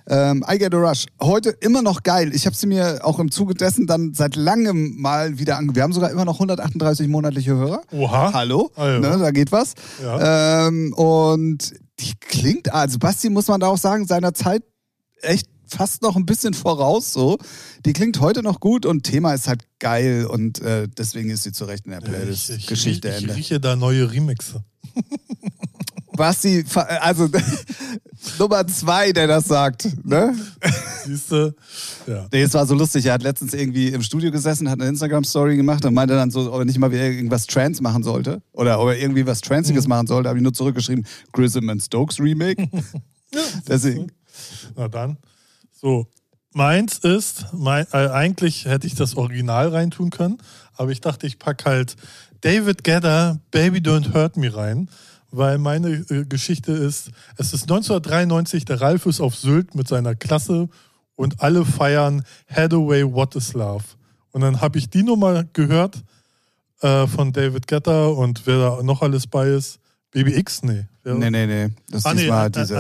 Ähm, 0.07 0.43
I 0.51 0.57
Get 0.57 0.73
a 0.73 0.77
Rush. 0.77 1.05
Heute 1.21 1.49
immer 1.49 1.81
noch 1.81 2.03
geil. 2.03 2.31
Ich 2.33 2.45
habe 2.45 2.55
sie 2.55 2.67
mir 2.67 3.01
auch 3.03 3.19
im 3.19 3.31
Zuge 3.31 3.53
dessen 3.53 3.87
dann 3.87 4.13
seit 4.13 4.35
langem 4.35 4.99
mal 4.99 5.37
wieder 5.39 5.57
ange... 5.57 5.75
Wir 5.75 5.83
haben 5.83 5.93
sogar 5.93 6.11
immer 6.11 6.25
noch 6.25 6.35
138 6.35 7.07
monatliche 7.07 7.55
Hörer. 7.55 7.81
oha. 7.91 8.31
Hallo, 8.33 8.71
Ah, 8.75 8.87
ja. 8.87 8.99
ne, 8.99 9.17
da 9.19 9.31
geht 9.31 9.51
was. 9.51 9.73
Ja. 10.03 10.67
Ähm, 10.67 10.93
und 10.93 11.73
die 11.99 12.13
klingt, 12.19 12.73
also 12.73 12.97
Basti 12.99 13.29
muss 13.29 13.47
man 13.47 13.59
da 13.59 13.67
auch 13.67 13.77
sagen, 13.77 14.05
seiner 14.07 14.33
Zeit 14.33 14.63
echt 15.21 15.47
fast 15.71 16.01
noch 16.01 16.15
ein 16.15 16.25
bisschen 16.25 16.53
voraus 16.53 17.13
so. 17.13 17.37
Die 17.85 17.93
klingt 17.93 18.19
heute 18.19 18.43
noch 18.43 18.59
gut 18.59 18.85
und 18.85 19.03
Thema 19.03 19.33
ist 19.33 19.47
halt 19.47 19.63
geil 19.79 20.25
und 20.25 20.59
äh, 20.61 20.87
deswegen 20.97 21.29
ist 21.29 21.43
sie 21.43 21.51
zu 21.53 21.65
Recht 21.65 21.85
in 21.85 21.91
der 21.91 22.01
Playlist. 22.01 22.49
Ich, 22.49 22.57
ich, 22.57 22.67
Geschichte 22.67 23.07
ich, 23.09 23.15
ich 23.15 23.21
Ende. 23.23 23.35
rieche 23.35 23.59
da 23.59 23.75
neue 23.75 24.11
Remixe. 24.11 24.63
Basti, 26.17 26.63
fa- 26.67 26.81
also 27.01 27.29
Nummer 28.39 28.67
zwei, 28.67 29.13
der 29.13 29.27
das 29.27 29.45
sagt, 29.45 29.87
ne? 30.05 30.35
Siehst 31.05 31.31
du? 31.31 31.55
Ja. 32.05 32.27
Nee, 32.31 32.41
es 32.41 32.53
war 32.53 32.65
so 32.67 32.75
lustig. 32.75 33.05
Er 33.05 33.13
hat 33.13 33.23
letztens 33.23 33.53
irgendwie 33.53 33.87
im 33.87 34.03
Studio 34.03 34.29
gesessen, 34.29 34.69
hat 34.69 34.79
eine 34.81 34.89
Instagram-Story 34.89 35.55
gemacht 35.55 35.85
und 35.85 35.93
meinte 35.93 36.13
dann 36.15 36.29
so, 36.29 36.51
ob 36.51 36.59
er 36.59 36.65
nicht 36.65 36.77
mal 36.77 36.91
wieder 36.91 37.05
irgendwas 37.09 37.47
Trance 37.47 37.81
machen 37.81 38.03
sollte. 38.03 38.41
Oder 38.51 38.79
ob 38.81 38.89
er 38.89 38.99
irgendwie 38.99 39.25
was 39.25 39.39
Tranciges 39.39 39.87
machen 39.87 40.05
sollte. 40.05 40.27
Habe 40.27 40.37
ich 40.37 40.43
nur 40.43 40.53
zurückgeschrieben, 40.53 41.05
Grissom 41.31 41.69
and 41.69 41.81
Stokes 41.81 42.19
Remake. 42.19 42.67
Deswegen. 43.67 44.11
Na 44.75 44.89
dann. 44.89 45.17
So, 45.81 46.07
meins 46.53 46.99
ist, 46.99 47.47
mein, 47.53 47.85
äh, 47.91 48.07
eigentlich 48.09 48.65
hätte 48.65 48.85
ich 48.87 48.95
das 48.95 49.15
Original 49.17 49.69
reintun 49.69 50.09
können, 50.11 50.37
aber 50.75 50.91
ich 50.91 51.01
dachte, 51.01 51.25
ich 51.27 51.39
packe 51.39 51.65
halt 51.65 51.95
David 52.41 52.83
Gedder, 52.83 53.39
Baby 53.51 53.79
Don't 53.79 54.13
Hurt 54.13 54.37
Me 54.37 54.53
rein, 54.55 54.89
weil 55.31 55.57
meine 55.57 55.89
äh, 56.09 56.25
Geschichte 56.25 56.71
ist, 56.71 57.09
es 57.37 57.53
ist 57.53 57.63
1993, 57.63 58.65
der 58.65 58.81
Ralf 58.81 59.05
ist 59.05 59.21
auf 59.21 59.35
Sylt 59.35 59.75
mit 59.75 59.87
seiner 59.87 60.15
Klasse 60.15 60.69
und 61.15 61.41
alle 61.41 61.65
feiern 61.65 62.23
Hathaway 62.49 63.03
What 63.11 63.35
is 63.35 63.53
Love. 63.53 63.83
Und 64.31 64.41
dann 64.41 64.61
habe 64.61 64.77
ich 64.77 64.89
die 64.89 65.03
Nummer 65.03 65.43
gehört 65.53 66.03
äh, 66.81 67.07
von 67.07 67.31
David 67.33 67.67
Gedder 67.67 68.15
und 68.15 68.45
wer 68.45 68.57
da 68.77 68.83
noch 68.83 69.01
alles 69.01 69.27
bei 69.27 69.47
ist. 69.47 69.79
Baby 70.11 70.33
X? 70.37 70.63
Nee. 70.63 70.85
Wer- 71.03 71.15
Nee, 71.15 71.29
nee, 71.29 71.45
nee. 71.47 71.69
Das 71.89 72.05
Ah, 72.05 72.09
ist 72.11 72.15
nee, 72.15 72.21
diesmal 72.23 72.45
Anne- 72.45 72.51
diese. 72.51 72.75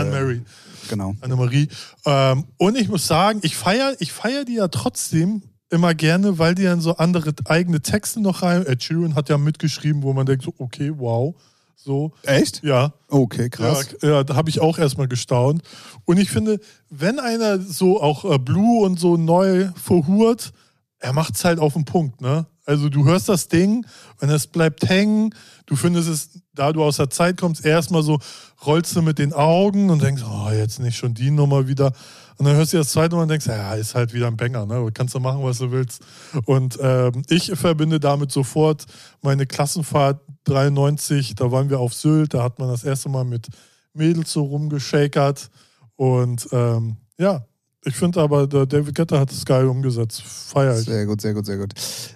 Genau. 0.89 1.15
Annemarie. 1.21 1.67
Ähm, 2.05 2.45
und 2.57 2.77
ich 2.77 2.89
muss 2.89 3.07
sagen, 3.07 3.39
ich 3.43 3.55
feiere 3.55 3.95
ich 3.99 4.11
feier 4.11 4.45
die 4.45 4.55
ja 4.55 4.67
trotzdem 4.67 5.43
immer 5.69 5.93
gerne, 5.93 6.37
weil 6.37 6.53
die 6.53 6.63
dann 6.63 6.81
so 6.81 6.97
andere 6.97 7.33
eigene 7.45 7.81
Texte 7.81 8.19
noch 8.21 8.43
rein. 8.43 8.65
Ed 8.65 8.83
Sheeran 8.83 9.15
hat 9.15 9.29
ja 9.29 9.37
mitgeschrieben, 9.37 10.03
wo 10.03 10.13
man 10.13 10.25
denkt, 10.25 10.43
so, 10.43 10.53
okay, 10.57 10.91
wow. 10.95 11.33
So, 11.75 12.11
Echt? 12.23 12.61
ja. 12.63 12.93
Okay, 13.07 13.49
krass. 13.49 13.95
Ja, 14.03 14.09
ja, 14.09 14.23
da 14.23 14.35
habe 14.35 14.49
ich 14.49 14.59
auch 14.59 14.77
erstmal 14.77 15.07
gestaunt. 15.07 15.63
Und 16.05 16.17
ich 16.17 16.29
finde, 16.29 16.59
wenn 16.89 17.19
einer 17.19 17.59
so 17.59 17.99
auch 17.99 18.23
äh, 18.23 18.37
Blue 18.37 18.85
und 18.85 18.99
so 18.99 19.17
neu 19.17 19.69
verhurt, 19.81 20.51
er 20.99 21.13
macht 21.13 21.35
es 21.35 21.43
halt 21.43 21.57
auf 21.57 21.73
den 21.73 21.85
Punkt, 21.85 22.21
ne? 22.21 22.45
Also 22.65 22.89
du 22.89 23.05
hörst 23.05 23.27
das 23.27 23.47
Ding 23.47 23.85
und 24.21 24.29
es 24.29 24.45
bleibt 24.45 24.87
hängen. 24.87 25.33
Du 25.65 25.75
findest 25.75 26.07
es, 26.07 26.29
da 26.53 26.71
du 26.71 26.83
aus 26.83 26.97
der 26.97 27.09
Zeit 27.09 27.37
kommst, 27.37 27.65
erstmal 27.65 28.03
so, 28.03 28.19
rollst 28.65 28.95
du 28.95 29.01
mit 29.01 29.19
den 29.19 29.33
Augen 29.33 29.89
und 29.89 30.01
denkst, 30.01 30.23
oh, 30.23 30.49
jetzt 30.51 30.79
nicht 30.79 30.97
schon 30.97 31.13
die 31.13 31.31
Nummer 31.31 31.67
wieder. 31.67 31.93
Und 32.37 32.45
dann 32.45 32.55
hörst 32.55 32.73
du 32.73 32.77
das 32.77 32.91
zweite 32.91 33.15
Mal 33.15 33.23
und 33.23 33.27
denkst, 33.29 33.47
ja, 33.47 33.73
ist 33.73 33.95
halt 33.95 34.13
wieder 34.13 34.27
ein 34.27 34.37
Banger, 34.37 34.65
ne? 34.65 34.89
Kannst 34.93 35.13
du 35.13 35.19
machen, 35.19 35.43
was 35.43 35.59
du 35.59 35.71
willst. 35.71 36.01
Und 36.45 36.77
ähm, 36.81 37.23
ich 37.29 37.51
verbinde 37.55 37.99
damit 37.99 38.31
sofort 38.31 38.85
meine 39.21 39.45
Klassenfahrt 39.45 40.21
93, 40.45 41.35
da 41.35 41.51
waren 41.51 41.69
wir 41.69 41.79
auf 41.79 41.93
Sylt, 41.93 42.33
da 42.33 42.43
hat 42.43 42.57
man 42.57 42.69
das 42.69 42.83
erste 42.83 43.09
Mal 43.09 43.25
mit 43.25 43.47
Mädels 43.93 44.31
so 44.31 44.43
rumgeschakert. 44.43 45.49
Und 45.95 46.47
ähm, 46.51 46.97
ja, 47.19 47.45
ich 47.83 47.95
finde 47.95 48.21
aber, 48.21 48.45
der 48.47 48.65
David 48.65 48.93
Getter 48.95 49.19
hat 49.19 49.31
es 49.31 49.43
geil 49.45 49.65
umgesetzt. 49.65 50.21
Feier 50.23 50.77
ich. 50.77 50.85
Sehr 50.85 51.05
gut, 51.05 51.19
sehr 51.21 51.33
gut, 51.33 51.45
sehr 51.45 51.57
gut. 51.57 51.73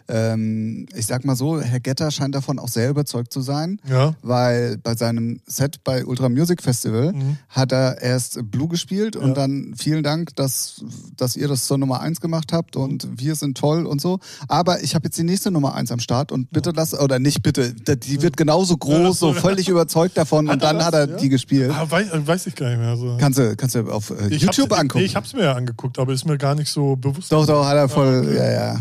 Ähm, 0.07 0.85
ich 0.95 1.05
sag 1.07 1.25
mal 1.25 1.35
so, 1.35 1.59
Herr 1.59 1.79
Getter 1.79 2.11
scheint 2.11 2.35
davon 2.35 2.59
auch 2.59 2.67
sehr 2.67 2.89
überzeugt 2.89 3.33
zu 3.33 3.41
sein, 3.41 3.79
Ja. 3.89 4.13
weil 4.21 4.77
bei 4.77 4.95
seinem 4.95 5.39
Set 5.47 5.83
bei 5.83 6.05
Ultra 6.05 6.29
Music 6.29 6.61
Festival 6.61 7.13
Mhm. 7.13 7.37
hat 7.49 7.71
er 7.71 8.01
erst 8.01 8.39
Blue 8.51 8.67
gespielt 8.67 9.15
und 9.15 9.29
Ja. 9.29 9.33
dann 9.33 9.73
vielen 9.77 10.03
Dank, 10.03 10.35
dass, 10.35 10.83
dass 11.17 11.35
ihr 11.35 11.47
das 11.47 11.65
zur 11.65 11.77
Nummer 11.79 12.01
eins 12.01 12.21
gemacht 12.21 12.53
habt 12.53 12.75
und 12.75 13.05
Mhm. 13.05 13.19
wir 13.19 13.35
sind 13.35 13.57
toll 13.57 13.85
und 13.87 13.99
so. 14.01 14.19
Aber 14.47 14.83
ich 14.83 14.93
habe 14.93 15.05
jetzt 15.05 15.17
die 15.17 15.23
nächste 15.23 15.49
Nummer 15.49 15.73
eins 15.73 15.91
am 15.91 15.99
Start 15.99 16.31
und 16.31 16.51
bitte 16.51 16.71
lass, 16.75 16.93
oder 16.93 17.17
nicht 17.17 17.41
bitte, 17.41 17.73
die 17.73 18.21
wird 18.21 18.37
genauso 18.37 18.77
groß, 18.77 19.17
so 19.19 19.33
völlig 19.33 19.67
überzeugt 19.69 20.17
davon 20.17 20.45
und 20.45 20.51
Hat 20.51 20.61
er 20.61 20.67
dann 20.67 20.77
das? 20.77 20.85
hat 20.85 20.93
er 20.93 21.09
Ja? 21.09 21.17
die 21.17 21.29
gespielt. 21.29 21.71
Ah, 21.71 21.89
weiß, 21.89 22.07
weiß 22.13 22.47
ich 22.47 22.55
gar 22.55 22.69
nicht 22.69 22.79
mehr. 22.79 22.95
So. 22.97 23.17
Kannst 23.19 23.39
du, 23.39 23.55
kannst 23.55 23.73
du 23.75 23.89
auf 23.91 24.11
äh, 24.11 24.27
Ich 24.29 24.43
YouTube 24.43 24.71
angucken. 24.71 24.99
Nee, 24.99 25.05
ich 25.05 25.15
hab's 25.15 25.33
mir 25.33 25.54
ja 25.55 25.59
angeguckt, 25.59 25.97
aber 25.99 26.13
ist 26.13 26.25
mir 26.25 26.37
gar 26.37 26.55
nicht 26.55 26.69
so 26.69 26.95
bewusst. 26.95 27.31
Doch, 27.31 27.45
doch, 27.45 27.65
hat 27.65 27.75
er 27.77 27.89
voll, 27.89 28.19
okay. 28.25 28.35
ja, 28.37 28.51
ja. 28.51 28.79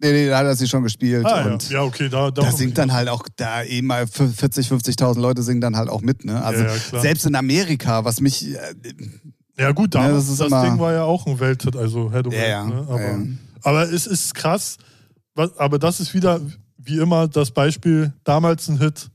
Nee, 0.00 0.10
nee, 0.12 0.28
da 0.28 0.38
hat 0.38 0.46
er 0.46 0.56
sie 0.56 0.66
schon 0.66 0.82
gespielt. 0.82 1.24
Ah, 1.24 1.46
ja. 1.46 1.52
und 1.52 1.70
ja, 1.70 1.82
okay, 1.82 2.08
da, 2.08 2.32
da, 2.32 2.42
da 2.42 2.50
singt 2.52 2.76
dann 2.78 2.92
halt 2.92 3.08
auch, 3.08 3.22
da 3.36 3.62
eben 3.62 3.86
mal 3.86 4.06
40, 4.08 4.66
50.000 4.68 5.20
Leute 5.20 5.42
singen 5.44 5.60
dann 5.60 5.76
halt 5.76 5.88
auch 5.88 6.00
mit, 6.00 6.24
ne? 6.24 6.42
Also 6.42 6.64
Ja, 6.64 6.74
ja, 6.92 7.00
selbst 7.00 7.26
in 7.26 7.36
Amerika, 7.36 8.04
was 8.04 8.20
mich, 8.20 8.54
äh, 8.56 8.58
Ja, 9.56 9.70
gut, 9.72 9.94
damals, 9.94 10.10
Ja, 10.10 10.16
das, 10.18 10.26
das 10.26 10.40
ist 10.40 10.46
immer- 10.46 10.64
Ding 10.64 10.78
war 10.80 10.92
ja 10.92 11.04
auch 11.04 11.26
ein 11.26 11.38
Welthit, 11.38 11.76
also 11.76 12.10
Hathaway. 12.12 12.36
Ja, 12.40 12.48
ja. 12.48 12.64
Ne? 12.64 12.86
Aber, 12.88 13.00
Ja, 13.00 13.08
ja. 13.10 13.18
aber 13.62 13.82
es 13.92 14.06
ist 14.08 14.34
krass, 14.34 14.78
was, 15.36 15.56
aber 15.58 15.78
das 15.78 16.00
ist 16.00 16.12
wieder, 16.12 16.40
wie 16.76 16.98
immer, 16.98 17.28
das 17.28 17.52
Beispiel, 17.52 18.12
damals 18.24 18.68
ein 18.68 18.78
Hit, 18.78 19.10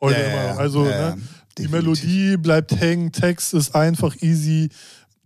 heute 0.00 0.18
Ja, 0.20 0.26
ja, 0.26 0.32
immer. 0.32 0.44
ja. 0.46 0.56
Also 0.56 0.84
Ja, 0.84 0.90
ja. 0.90 1.14
ne? 1.16 1.22
die. 1.58 1.68
Melodie 1.68 2.36
bleibt 2.36 2.72
hängen, 2.72 3.12
Text 3.12 3.54
ist 3.54 3.74
einfach 3.74 4.16
easy. 4.20 4.68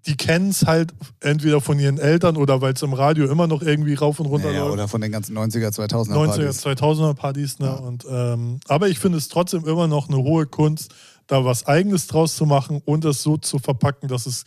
Die 0.06 0.16
kennen 0.16 0.50
es 0.50 0.66
halt 0.66 0.92
entweder 1.20 1.60
von 1.60 1.78
ihren 1.78 1.98
Eltern 1.98 2.36
oder 2.36 2.60
weil 2.60 2.72
es 2.72 2.82
im 2.82 2.92
Radio 2.92 3.26
immer 3.30 3.46
noch 3.46 3.62
irgendwie 3.62 3.94
rauf 3.94 4.18
und 4.18 4.26
runter 4.26 4.48
ja, 4.50 4.54
ja, 4.54 4.60
läuft. 4.62 4.72
oder 4.72 4.88
von 4.88 5.00
den 5.00 5.12
ganzen 5.12 5.36
90er, 5.38 5.68
2000er 5.68 6.12
90er, 6.12 6.26
Partys. 6.26 6.66
2000er 6.66 7.14
Partys. 7.14 7.58
Ne? 7.60 7.76
Und, 7.78 8.04
ähm, 8.10 8.58
aber 8.66 8.88
ich 8.88 8.98
finde 8.98 9.18
es 9.18 9.28
trotzdem 9.28 9.64
immer 9.64 9.86
noch 9.86 10.08
eine 10.08 10.18
hohe 10.18 10.46
Kunst, 10.46 10.92
da 11.28 11.44
was 11.44 11.66
Eigenes 11.66 12.08
draus 12.08 12.34
zu 12.34 12.46
machen 12.46 12.82
und 12.84 13.04
es 13.04 13.22
so 13.22 13.36
zu 13.36 13.58
verpacken, 13.60 14.08
dass 14.08 14.26
es 14.26 14.42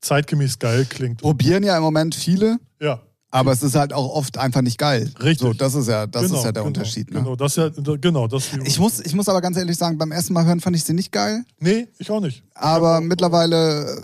zeitgemäß 0.00 0.58
geil 0.58 0.84
klingt. 0.88 1.20
Probieren 1.20 1.62
ja 1.62 1.76
im 1.76 1.82
Moment 1.82 2.14
viele, 2.14 2.58
Ja, 2.80 3.00
aber 3.30 3.52
es 3.52 3.62
ist 3.62 3.74
halt 3.74 3.92
auch 3.92 4.10
oft 4.14 4.38
einfach 4.38 4.60
nicht 4.60 4.78
geil. 4.78 5.10
Richtig. 5.20 5.38
So, 5.40 5.52
das 5.52 5.74
ist 5.74 5.88
ja, 5.88 6.06
das 6.06 6.22
genau, 6.22 6.34
ist 6.38 6.44
ja 6.44 6.52
der 6.52 6.62
genau, 6.62 6.66
Unterschied, 6.66 7.10
ne? 7.10 7.20
Genau, 7.20 7.36
das 7.36 7.56
ist 7.56 7.76
ja, 7.78 7.96
genau, 7.96 8.28
das 8.28 8.50
Ich 8.64 8.78
muss, 8.78 9.00
ich 9.00 9.14
muss 9.14 9.28
aber 9.28 9.40
ganz 9.40 9.56
ehrlich 9.56 9.76
sagen, 9.76 9.98
beim 9.98 10.12
ersten 10.12 10.34
Mal 10.34 10.44
hören 10.44 10.60
fand 10.60 10.76
ich 10.76 10.84
sie 10.84 10.92
nicht 10.94 11.10
geil, 11.10 11.44
Nee, 11.58 11.88
ich 11.98 12.10
auch 12.10 12.20
nicht. 12.20 12.42
aber 12.54 13.00
mittlerweile, 13.00 14.02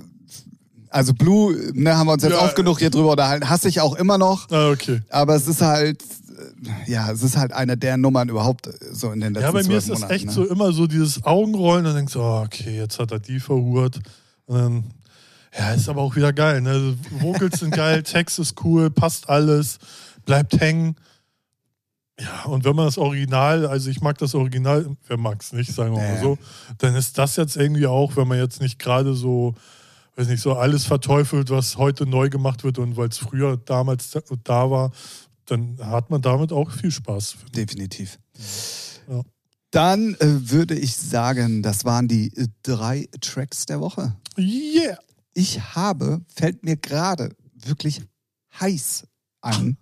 Also 0.90 1.14
Blue, 1.14 1.54
ne, 1.72 1.96
haben 1.96 2.08
wir 2.08 2.14
uns 2.14 2.22
jetzt 2.24 2.32
Ja. 2.32 2.40
oft 2.44 2.56
genug 2.56 2.80
hier 2.80 2.90
drüber 2.90 3.12
unterhalten, 3.12 3.48
hasse 3.48 3.68
ich 3.68 3.80
auch 3.80 3.94
immer 3.94 4.18
noch. 4.18 4.50
Ah, 4.50 4.70
okay. 4.70 5.00
Aber 5.08 5.36
es 5.36 5.46
ist 5.46 5.62
halt, 5.62 6.02
äh, 6.02 6.90
ja, 6.90 7.10
es 7.12 7.22
ist 7.22 7.36
halt 7.36 7.52
eine 7.52 7.76
der 7.76 7.96
Nummern 7.96 8.28
überhaupt 8.28 8.66
äh, 8.66 8.72
so 8.92 9.12
in 9.12 9.20
den 9.20 9.34
letzten 9.34 9.46
Ja, 9.46 9.52
bei 9.52 9.62
mir 9.62 9.78
ist 9.78 9.88
das 9.88 10.00
Monaten, 10.00 10.12
echt 10.14 10.26
ne? 10.26 10.32
so 10.32 10.44
immer 10.46 10.72
so 10.72 10.88
dieses 10.88 11.22
Augenrollen 11.24 11.86
und 11.86 11.94
denkst, 11.94 12.16
oh, 12.16 12.42
okay, 12.44 12.76
jetzt 12.76 12.98
hat 12.98 13.12
er 13.12 13.20
die 13.20 13.38
verhurt. 13.38 14.00
Und 14.46 14.58
dann, 14.58 14.84
ja, 15.56 15.72
ist 15.74 15.88
aber 15.88 16.02
auch 16.02 16.16
wieder 16.16 16.32
geil. 16.32 16.60
Ne? 16.60 16.96
Vocals 17.20 17.60
sind 17.60 17.70
geil, 17.72 18.02
Text 18.04 18.40
ist 18.40 18.56
cool, 18.64 18.90
passt 18.90 19.28
alles, 19.28 19.78
bleibt 20.24 20.60
hängen. 20.60 20.96
Ja, 22.20 22.50
und 22.50 22.64
wenn 22.64 22.74
man 22.76 22.84
das 22.86 22.98
Original, 22.98 23.64
also 23.66 23.88
ich 23.90 24.00
mag 24.02 24.18
das 24.18 24.34
Original, 24.34 24.86
wer 25.06 25.16
mag 25.16 25.40
es 25.40 25.52
nicht, 25.52 25.72
sagen 25.72 25.94
wir 25.94 26.02
mal 26.02 26.20
so, 26.20 26.36
dann 26.78 26.94
ist 26.96 27.16
das 27.16 27.36
jetzt 27.36 27.56
irgendwie 27.56 27.86
auch, 27.86 28.16
wenn 28.16 28.28
man 28.28 28.38
jetzt 28.38 28.60
nicht 28.60 28.78
gerade 28.78 29.14
so, 29.14 29.54
weiß 30.20 30.28
nicht, 30.28 30.42
so 30.42 30.54
alles 30.54 30.84
verteufelt, 30.84 31.48
was 31.50 31.78
heute 31.78 32.06
neu 32.06 32.28
gemacht 32.28 32.62
wird 32.62 32.78
und 32.78 32.96
weil 32.96 33.08
es 33.08 33.18
früher 33.18 33.56
damals 33.56 34.10
da- 34.44 34.70
war, 34.70 34.92
dann 35.46 35.78
hat 35.80 36.10
man 36.10 36.20
damit 36.20 36.52
auch 36.52 36.70
viel 36.70 36.90
Spaß. 36.90 37.36
Definitiv. 37.56 38.18
Ja. 39.08 39.22
Dann 39.70 40.14
äh, 40.16 40.50
würde 40.50 40.74
ich 40.78 40.94
sagen, 40.96 41.62
das 41.62 41.84
waren 41.84 42.06
die 42.06 42.36
äh, 42.36 42.48
drei 42.62 43.08
Tracks 43.20 43.64
der 43.66 43.80
Woche. 43.80 44.14
Yeah! 44.36 44.98
Ich 45.32 45.74
habe, 45.74 46.20
fällt 46.34 46.64
mir 46.64 46.76
gerade 46.76 47.34
wirklich 47.54 48.02
heiß 48.60 49.04
an, 49.40 49.78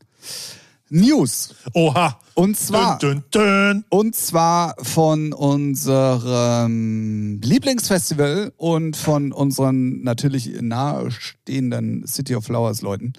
News. 0.90 1.54
Oha! 1.74 2.18
Und 2.34 2.56
zwar, 2.56 2.98
Dün, 2.98 3.22
dün, 3.32 3.42
dün. 3.42 3.84
und 3.90 4.14
zwar 4.14 4.74
von 4.82 5.32
unserem 5.32 7.40
Lieblingsfestival 7.42 8.52
und 8.56 8.96
von 8.96 9.32
unseren 9.32 10.02
natürlich 10.02 10.50
nahestehenden 10.60 12.06
City 12.06 12.36
of 12.36 12.44
Flowers 12.44 12.80
Leuten. 12.82 13.12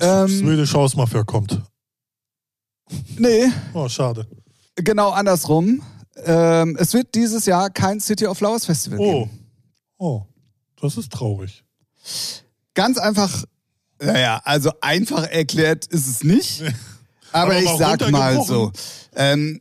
Ähm, 0.00 0.28
Swedish 0.28 0.72
House 0.74 0.94
Mafia 0.96 1.24
kommt. 1.24 1.60
nee, 3.18 3.46
Oh, 3.74 3.88
schade. 3.88 4.26
genau 4.76 5.10
andersrum. 5.10 5.82
Ähm, 6.24 6.76
es 6.80 6.94
wird 6.94 7.14
dieses 7.14 7.46
Jahr 7.46 7.70
kein 7.70 8.00
City 8.00 8.26
of 8.26 8.38
Flowers 8.38 8.64
Festival 8.66 8.98
Oh. 9.00 9.12
geben. 9.24 9.30
Oh, 9.98 10.22
das 10.80 10.96
ist 10.96 11.12
traurig. 11.12 11.64
Ganz 12.74 12.98
einfach, 12.98 13.44
naja, 14.00 14.40
also 14.44 14.70
einfach 14.80 15.24
erklärt 15.28 15.86
ist 15.86 16.06
es 16.06 16.24
nicht. 16.24 16.62
Aber, 17.32 17.52
Aber 17.52 17.58
ich 17.60 17.68
sag 17.78 18.10
mal 18.10 18.42
so. 18.42 18.72
Ähm, 19.14 19.60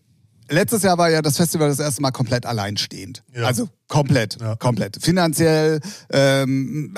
letztes 0.49 0.83
Jahr 0.83 0.97
war 0.97 1.09
ja 1.09 1.21
das 1.21 1.35
Festival 1.37 1.67
das 1.69 1.79
erste 1.79 2.01
Mal 2.01 2.11
komplett 2.11 2.45
alleinstehend. 2.45 3.23
Ja. 3.35 3.43
Also 3.45 3.67
komplett, 3.87 4.37
Ja. 4.39 4.55
komplett. 4.55 4.97
Finanziell, 5.03 5.81
ähm, 6.11 6.95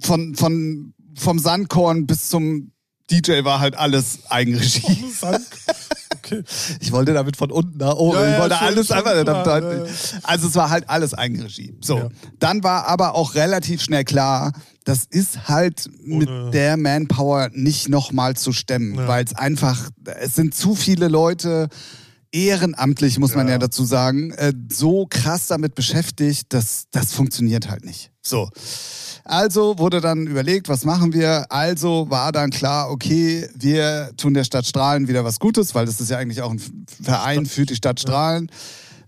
von, 0.00 0.34
von, 0.36 0.94
vom 1.16 1.38
Sandkorn 1.38 2.06
bis 2.06 2.28
zum 2.28 2.70
DJ 3.10 3.42
war 3.44 3.58
halt 3.60 3.74
alles 3.76 4.20
Eigenregie. 4.30 5.04
Okay. 6.24 6.44
Ich 6.80 6.92
wollte 6.92 7.12
damit 7.12 7.36
von 7.36 7.50
unten 7.50 7.78
nach 7.78 7.94
oben. 7.96 8.16
Ja, 8.18 8.34
ich 8.34 8.40
wollte 8.40 8.54
schon- 8.56 8.66
alles 8.66 8.86
schon 8.86 8.96
einfach. 8.96 9.42
klar. 9.42 9.86
Also 10.22 10.48
es 10.48 10.54
war 10.54 10.70
halt 10.70 10.88
alles 10.88 11.12
Eigenregie. 11.14 11.76
So. 11.80 12.10
Dann 12.38 12.62
war 12.62 12.86
aber 12.86 13.14
auch 13.16 13.34
relativ 13.34 13.82
schnell 13.82 14.04
klar, 14.04 14.52
das 14.84 15.04
ist 15.08 15.48
halt 15.48 15.88
mit 16.04 16.28
Ohne- 16.28 16.50
der 16.50 16.76
Manpower 16.76 17.50
nicht 17.52 17.88
nochmal 17.88 18.36
zu 18.36 18.52
stemmen, 18.52 18.94
Ja. 18.96 19.08
weil 19.08 19.24
es 19.24 19.34
einfach, 19.34 19.90
es 20.20 20.34
sind 20.34 20.54
zu 20.54 20.74
viele 20.74 21.08
Leute 21.08 21.68
ehrenamtlich, 22.32 23.18
muss 23.18 23.34
man 23.34 23.46
Ja. 23.46 23.54
ja 23.54 23.58
dazu 23.58 23.84
sagen, 23.84 24.30
äh, 24.32 24.52
so 24.70 25.06
krass 25.08 25.48
damit 25.48 25.74
beschäftigt, 25.74 26.52
dass 26.52 26.84
das 26.90 27.12
funktioniert 27.12 27.68
halt 27.68 27.84
nicht. 27.84 28.10
So. 28.22 28.48
Also 29.24 29.78
wurde 29.78 30.00
dann 30.00 30.26
überlegt, 30.26 30.68
was 30.68 30.84
machen 30.84 31.12
wir? 31.12 31.46
Also 31.52 32.06
war 32.08 32.32
dann 32.32 32.50
klar, 32.50 32.90
okay, 32.90 33.48
wir 33.54 34.10
tun 34.16 34.34
der 34.34 34.44
Stadt 34.44 34.66
Strahlen 34.66 35.08
wieder 35.08 35.24
was 35.24 35.38
Gutes, 35.38 35.74
weil 35.74 35.86
das 35.86 36.00
ist 36.00 36.10
ja 36.10 36.18
eigentlich 36.18 36.40
auch 36.42 36.50
ein 36.50 36.60
Verein 37.02 37.46
für 37.46 37.66
die 37.66 37.76
Stadt 37.76 38.00
Strahlen. 38.00 38.50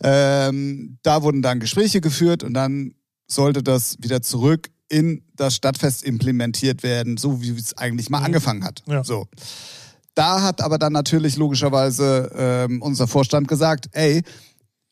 Ähm, 0.03 0.99
da 1.03 1.23
wurden 1.23 1.41
dann 1.43 1.61
Gespräche 1.61 2.01
geführt 2.01 2.43
und 2.45 2.55
dann 2.55 2.95
sollte 3.27 3.63
das 3.63 3.97
wieder 4.01 4.21
zurück 4.21 4.69
in 4.95 5.23
das 5.37 5.57
Stadtfest 5.57 6.05
implementiert 6.05 6.83
werden, 6.85 7.17
so 7.17 7.43
wie 7.43 7.51
es 7.51 7.77
eigentlich 7.77 8.11
mal 8.11 8.21
Mhm. 8.21 8.27
angefangen 8.27 8.65
hat. 8.65 8.83
Ja. 8.87 9.03
So. 9.03 9.27
Da 10.15 10.43
hat 10.43 10.61
aber 10.61 10.79
dann 10.79 10.93
natürlich 10.93 11.37
logischerweise 11.37 12.31
ähm, 12.37 12.81
unser 12.81 13.09
Vorstand 13.09 13.49
gesagt, 13.49 13.89
ey, 13.93 14.23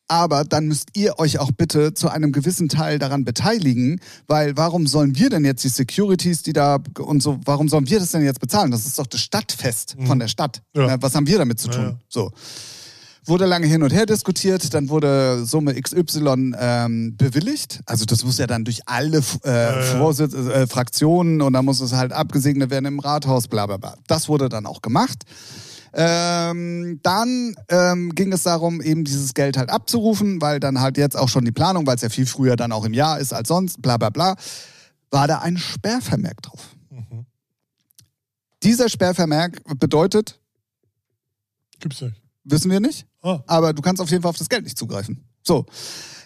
aber 0.09 0.45
dann 0.45 0.67
müsst 0.67 0.89
ihr 0.95 1.19
euch 1.21 1.39
auch 1.39 1.53
bitte 1.57 1.95
zu 1.95 2.09
einem 2.11 2.33
gewissen 2.33 2.69
Teil 2.69 2.99
daran 2.99 3.25
beteiligen, 3.25 4.01
weil 4.27 4.57
warum 4.57 4.87
sollen 4.89 5.17
wir 5.17 5.31
denn 5.31 5.45
jetzt 5.45 5.63
die 5.65 5.69
Securities, 5.69 6.43
die 6.43 6.53
da 6.53 6.81
und 6.99 7.23
so, 7.23 7.39
warum 7.45 7.69
sollen 7.69 7.89
wir 7.89 8.01
das 8.01 8.11
denn 8.11 8.25
jetzt 8.25 8.41
bezahlen? 8.41 8.73
Das 8.73 8.85
ist 8.85 8.99
doch 8.99 9.07
das 9.07 9.21
Stadtfest 9.21 9.97
von 10.05 10.19
der 10.19 10.29
Stadt. 10.29 10.61
Ja. 10.75 10.87
Na, 10.89 10.97
Was 11.01 11.15
haben 11.15 11.27
wir 11.29 11.39
damit 11.39 11.61
zu 11.61 11.69
tun? 11.69 11.83
ja. 11.85 11.99
So. 12.09 12.31
Wurde 13.25 13.47
lange 13.47 13.67
hin 13.67 13.85
und 13.85 13.93
her 13.93 14.05
diskutiert, 14.05 14.75
dann 14.75 14.89
wurde 14.89 15.45
Summe 15.47 15.81
XY 15.81 16.55
ähm, 16.59 17.17
bewilligt. 17.17 17.81
Also 17.87 18.05
das 18.05 18.25
muss 18.25 18.39
ja 18.39 18.49
dann 18.49 18.65
durch 18.65 18.81
alle 18.87 19.19
äh. 19.19 19.83
Vorsitz, 19.97 20.35
äh, 20.35 20.67
Fraktionen 20.67 21.41
und 21.41 21.53
dann 21.53 21.65
muss 21.65 21.81
es 21.81 21.93
halt 21.93 22.13
abgesegnet 22.13 22.71
werden 22.71 22.87
im 22.87 22.99
Rathaus, 22.99 23.47
bla 23.47 23.67
bla 23.67 23.77
bla. 23.77 23.95
Das 24.09 24.29
wurde 24.29 24.49
dann 24.49 24.67
auch 24.67 24.83
gemacht. 24.83 25.25
Ähm, 25.95 27.01
dann 27.03 27.55
ähm, 27.69 28.15
ging 28.15 28.33
es 28.33 28.45
darum, 28.45 28.81
eben 28.81 29.05
dieses 29.05 29.35
Geld 29.35 29.57
halt 29.59 29.69
abzurufen, 29.69 30.41
weil 30.41 30.59
dann 30.59 30.81
halt 30.81 30.97
jetzt 30.97 31.17
auch 31.17 31.29
schon 31.29 31.45
die 31.45 31.53
Planung, 31.53 31.87
weil 31.87 31.97
es 31.97 32.03
ja 32.03 32.09
viel 32.09 32.27
früher 32.27 32.57
dann 32.57 32.73
auch 32.73 32.85
im 32.85 32.95
Jahr 32.95 33.21
ist 33.21 33.33
als 33.33 33.49
sonst, 33.49 33.83
bla 33.83 33.99
bla 33.99 34.09
bla, 34.09 34.37
war 35.11 35.29
da 35.29 35.39
ein 35.39 35.59
Sperrvermerk 35.59 36.41
drauf. 36.43 36.71
Mhm. 36.91 37.27
Dieser 38.63 38.89
Sperrvermerk 38.89 39.61
bedeutet, 39.79 40.41
Gibt's 41.79 42.01
nicht. 42.01 42.17
wissen 42.45 42.71
wir 42.71 42.81
nicht, 42.81 43.07
Ah, 43.23 43.41
aber 43.47 43.73
du 43.73 43.83
kannst 43.83 44.03
auf 44.03 44.11
jeden 44.11 44.23
Fall 44.23 44.31
auf 44.31 44.39
das 44.39 44.49
Geld 44.49 44.65
nicht 44.65 44.79
zugreifen. 44.79 45.25
So. 45.43 45.67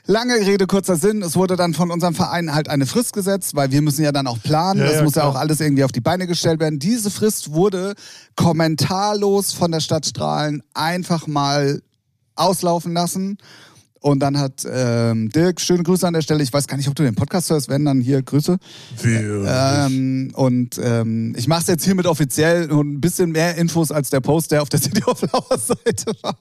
Lange 0.09 0.35
Rede, 0.35 0.69
kurzer 0.69 0.95
Sinn. 0.95 1.21
Es 1.23 1.35
wurde 1.35 1.57
dann 1.57 1.75
von 1.75 1.91
unserem 1.91 2.15
Verein 2.15 2.55
halt 2.55 2.69
eine 2.69 2.87
Frist 2.87 3.13
gesetzt, 3.13 3.57
weil 3.57 3.73
wir 3.73 3.83
müssen 3.83 4.05
ja 4.05 4.13
dann 4.13 4.29
auch 4.29 4.41
planen. 4.41 4.79
Ja, 4.79 4.87
das 4.87 4.97
ja, 4.97 5.03
muss 5.03 5.17
ja 5.17 5.23
klar. 5.23 5.33
auch 5.33 5.37
alles 5.37 5.61
irgendwie 5.61 5.83
auf 5.83 5.91
die 5.91 6.01
Beine 6.01 6.29
gestellt 6.29 6.61
werden. 6.61 6.79
Diese 6.79 7.11
Frist 7.11 7.53
wurde 7.53 7.95
kommentarlos 8.37 9.53
von 9.53 9.73
der 9.73 9.81
Stadt 9.81 10.07
Strahlen 10.07 10.63
einfach 10.75 11.27
mal 11.27 11.83
auslaufen 12.37 12.93
lassen. 12.93 13.39
Und 14.07 14.21
dann 14.21 14.39
hat 14.39 14.65
ähm, 14.71 15.31
Dirk, 15.31 15.61
schöne 15.61 15.83
Grüße 15.83 16.07
an 16.07 16.13
der 16.15 16.23
Stelle. 16.23 16.41
Ich 16.45 16.53
weiß 16.53 16.69
gar 16.69 16.77
nicht, 16.77 16.87
ob 16.89 16.95
du 16.95 17.03
den 17.03 17.17
Podcast 17.17 17.51
hörst, 17.51 17.69
wenn 17.69 17.85
dann 17.85 18.01
hier 18.01 18.23
Grüße. 18.23 18.57
wir. 19.03 19.45
Ähm, 19.89 20.31
und 20.37 20.79
ähm, 20.81 21.35
ich 21.37 21.49
mache 21.49 21.63
es 21.63 21.67
jetzt 21.67 21.85
hiermit 21.85 22.07
offiziell 22.07 22.71
und 22.71 22.93
ein 22.95 23.01
bisschen 23.01 23.33
mehr 23.33 23.57
Infos 23.57 23.91
als 23.91 24.09
der 24.11 24.21
Post, 24.21 24.53
der 24.53 24.63
auf 24.63 24.69
der 24.69 24.79
City 24.83 25.03
of 25.07 25.19
Flowers 25.19 25.67
Seite 25.67 26.13
war. 26.23 26.37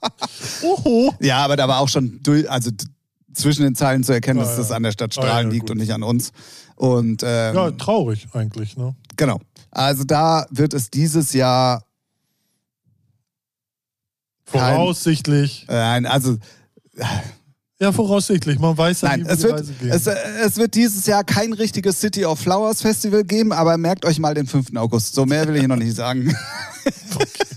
Oho. 0.62 1.12
Ja, 1.18 1.38
aber 1.38 1.56
da 1.56 1.66
war 1.66 1.80
auch 1.80 1.88
schon 1.88 2.20
durch, 2.22 2.48
also 2.48 2.70
zwischen 3.34 3.62
den 3.64 3.74
Zeilen 3.74 4.04
zu 4.04 4.12
erkennen, 4.12 4.38
dass 4.38 4.50
Ah, 4.50 4.56
das 4.58 4.68
ja. 4.70 4.76
an 4.76 4.84
der 4.84 4.92
Stadt 4.92 5.10
Ah, 5.18 5.22
Strahlen 5.22 5.48
ja, 5.48 5.54
liegt 5.54 5.68
und 5.68 5.78
nicht 5.78 5.92
an 5.92 6.04
uns. 6.04 6.30
Und 6.76 7.24
ähm, 7.24 7.54
Ja, 7.56 7.70
traurig 7.72 8.28
eigentlich, 8.32 8.76
ne? 8.76 8.94
genau. 9.16 9.40
Also 9.72 10.04
da 10.04 10.46
wird 10.50 10.72
es 10.72 10.88
dieses 10.90 11.32
Jahr, 11.32 11.82
Kein- 14.52 14.76
Voraussichtlich. 14.76 15.66
äh, 15.68 15.72
ein- 15.74 16.06
also 16.06 16.36
Ja, 17.78 17.92
voraussichtlich. 17.92 18.58
Man 18.58 18.76
weiß 18.76 19.02
ja, 19.02 19.10
nein, 19.10 19.26
wie 19.26 19.30
es 19.30 19.42
wird, 19.42 19.52
Reise 19.52 19.72
geht. 19.74 19.92
es, 19.92 20.06
äh, 20.06 20.16
es 20.44 20.56
wird 20.56 20.74
dieses 20.74 21.04
Jahr 21.06 21.24
kein 21.24 21.52
richtiges 21.52 22.00
City 22.00 22.24
of 22.24 22.38
Flowers 22.38 22.80
Festival 22.80 23.22
geben, 23.22 23.52
aber 23.52 23.76
merkt 23.76 24.06
euch 24.06 24.18
mal 24.18 24.34
den 24.34 24.46
5. 24.46 24.76
August. 24.76 25.14
So 25.14 25.26
mehr 25.26 25.46
will 25.46 25.56
ich 25.56 25.66
noch 25.66 25.76
nicht 25.76 25.94
sagen. 25.94 26.34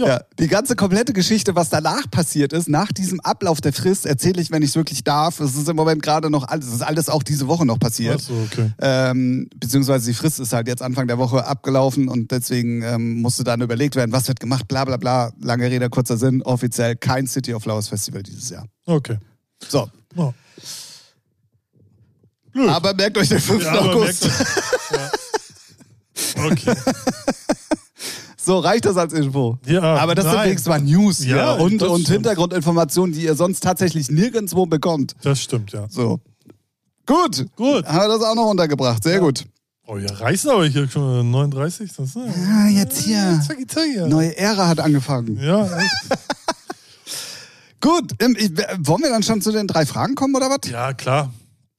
Ja. 0.00 0.06
Ja, 0.06 0.20
die 0.38 0.48
ganze 0.48 0.76
komplette 0.76 1.12
Geschichte, 1.12 1.54
was 1.54 1.68
danach 1.68 2.10
passiert 2.10 2.54
ist, 2.54 2.70
nach 2.70 2.90
diesem 2.90 3.20
Ablauf 3.20 3.60
der 3.60 3.74
Frist, 3.74 4.06
erzähle 4.06 4.40
ich, 4.40 4.50
wenn 4.50 4.62
ich 4.62 4.70
es 4.70 4.76
wirklich 4.76 5.04
darf. 5.04 5.40
Es 5.40 5.54
ist 5.54 5.68
im 5.68 5.76
Moment 5.76 6.02
gerade 6.02 6.30
noch 6.30 6.48
alles, 6.48 6.68
es 6.68 6.74
ist 6.76 6.82
alles 6.82 7.10
auch 7.10 7.22
diese 7.22 7.48
Woche 7.48 7.66
noch 7.66 7.78
passiert. 7.78 8.14
Achso, 8.14 8.32
okay. 8.42 8.72
Ähm, 8.80 9.50
beziehungsweise 9.56 10.06
die 10.06 10.14
Frist 10.14 10.40
ist 10.40 10.54
halt 10.54 10.68
jetzt 10.68 10.80
Anfang 10.80 11.06
der 11.06 11.18
Woche 11.18 11.44
abgelaufen 11.46 12.08
und 12.08 12.30
deswegen 12.30 12.80
ähm, 12.82 13.20
musste 13.20 13.44
dann 13.44 13.60
überlegt 13.60 13.94
werden, 13.94 14.10
was 14.12 14.26
wird 14.26 14.40
gemacht, 14.40 14.66
bla 14.68 14.86
bla 14.86 14.96
bla. 14.96 15.32
Lange 15.38 15.70
Rede, 15.70 15.90
kurzer 15.90 16.16
Sinn, 16.16 16.40
offiziell 16.42 16.96
kein 16.96 17.26
City 17.26 17.52
of 17.52 17.62
Flowers 17.62 17.88
Festival 17.88 18.22
dieses 18.22 18.48
Jahr. 18.48 18.64
Okay. 18.86 19.18
So. 19.68 19.86
Blöd. 22.52 22.68
aber 22.70 22.94
merkt 22.94 23.18
euch 23.18 23.28
den 23.28 23.38
5. 23.38 23.64
Ja, 23.64 23.78
August. 23.80 24.30
Okay. 26.36 26.74
So, 28.42 28.58
reicht 28.58 28.86
das 28.86 28.96
als 28.96 29.12
Info? 29.12 29.58
Ja, 29.66 29.82
aber 29.96 30.14
das 30.14 30.24
sind 30.24 30.34
nein. 30.34 30.46
wenigstens 30.46 30.68
mal 30.68 30.80
News 30.80 31.18
hier 31.18 31.36
Ja, 31.36 31.52
und, 31.54 31.82
das 31.82 31.88
und 31.88 32.00
stimmt. 32.02 32.14
Hintergrundinformationen, 32.14 33.14
die 33.14 33.22
ihr 33.22 33.34
sonst 33.34 33.60
tatsächlich 33.62 34.10
nirgendwo 34.10 34.66
bekommt. 34.66 35.14
Das 35.22 35.42
stimmt, 35.42 35.72
ja. 35.72 35.86
So. 35.90 36.20
Gut. 37.06 37.46
Gut. 37.56 37.86
Haben 37.86 38.08
wir 38.08 38.08
das 38.18 38.22
auch 38.22 38.34
noch 38.34 38.46
untergebracht. 38.46 39.02
Sehr 39.02 39.20
gut. 39.20 39.44
Oh, 39.86 39.96
wir 39.96 40.10
reißen 40.10 40.48
aber 40.50 40.66
hier 40.66 40.88
schon 40.88 41.30
39. 41.30 41.92
Das, 41.96 42.14
ja. 42.14 42.22
Ah, 42.22 42.68
jetzt 42.68 43.02
hier. 43.02 43.40
Zacki, 43.46 43.66
zacki. 43.66 44.08
Neue 44.08 44.36
Ära 44.38 44.68
hat 44.68 44.78
angefangen. 44.80 45.38
Ja, 45.42 45.64
echt. 45.78 45.94
Gut. 47.80 48.12
Ähm, 48.20 48.36
ich, 48.38 48.52
wollen 48.78 49.02
wir 49.02 49.10
dann 49.10 49.22
schon 49.22 49.40
zu 49.42 49.52
den 49.52 49.66
drei 49.66 49.84
Fragen 49.86 50.14
kommen 50.14 50.34
oder 50.36 50.48
was? 50.48 50.70
ja, 50.70 50.92
klar. 50.92 51.32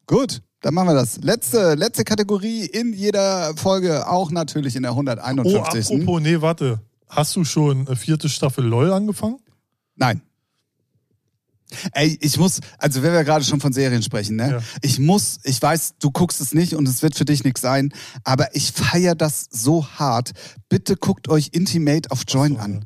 Gut, 0.07 0.41
dann 0.61 0.73
machen 0.73 0.89
wir 0.89 0.93
das. 0.93 1.17
Letzte, 1.17 1.75
letzte 1.75 2.03
Kategorie 2.03 2.65
in 2.65 2.93
jeder 2.93 3.55
Folge, 3.55 4.07
auch 4.07 4.31
natürlich 4.31 4.75
in 4.75 4.83
der 4.83 4.91
Oh, 4.91 4.99
151. 4.99 5.85
apropos, 5.85 6.21
nee, 6.21 6.39
warte. 6.41 6.79
Hast 7.09 7.35
du 7.35 7.43
schon 7.43 7.87
äh, 7.87 7.95
vierte 7.95 8.29
Staffel 8.29 8.63
LOL 8.65 8.93
angefangen? 8.93 9.39
Nein. 9.95 10.21
Ey, 11.93 12.17
ich 12.21 12.37
muss, 12.37 12.59
also 12.77 13.01
wenn 13.01 13.13
wir 13.13 13.23
gerade 13.23 13.45
schon 13.45 13.61
von 13.61 13.71
Serien 13.73 14.03
sprechen, 14.03 14.35
ne? 14.35 14.51
Ja. 14.51 14.59
Ich 14.81 14.99
muss, 14.99 15.39
ich 15.43 15.61
weiß, 15.61 15.95
du 15.99 16.11
guckst 16.11 16.41
es 16.41 16.53
nicht 16.53 16.75
und 16.75 16.87
es 16.87 17.01
wird 17.01 17.15
für 17.15 17.25
dich 17.25 17.43
nichts 17.43 17.61
sein, 17.61 17.93
aber 18.23 18.55
ich 18.55 18.71
feiere 18.71 19.15
das 19.15 19.47
so 19.49 19.85
hart. 19.87 20.31
Bitte 20.71 20.95
guckt 20.95 21.27
euch 21.27 21.49
Intimate 21.51 22.09
auf 22.11 22.23
Join 22.29 22.53
so, 22.53 22.59
an. 22.59 22.85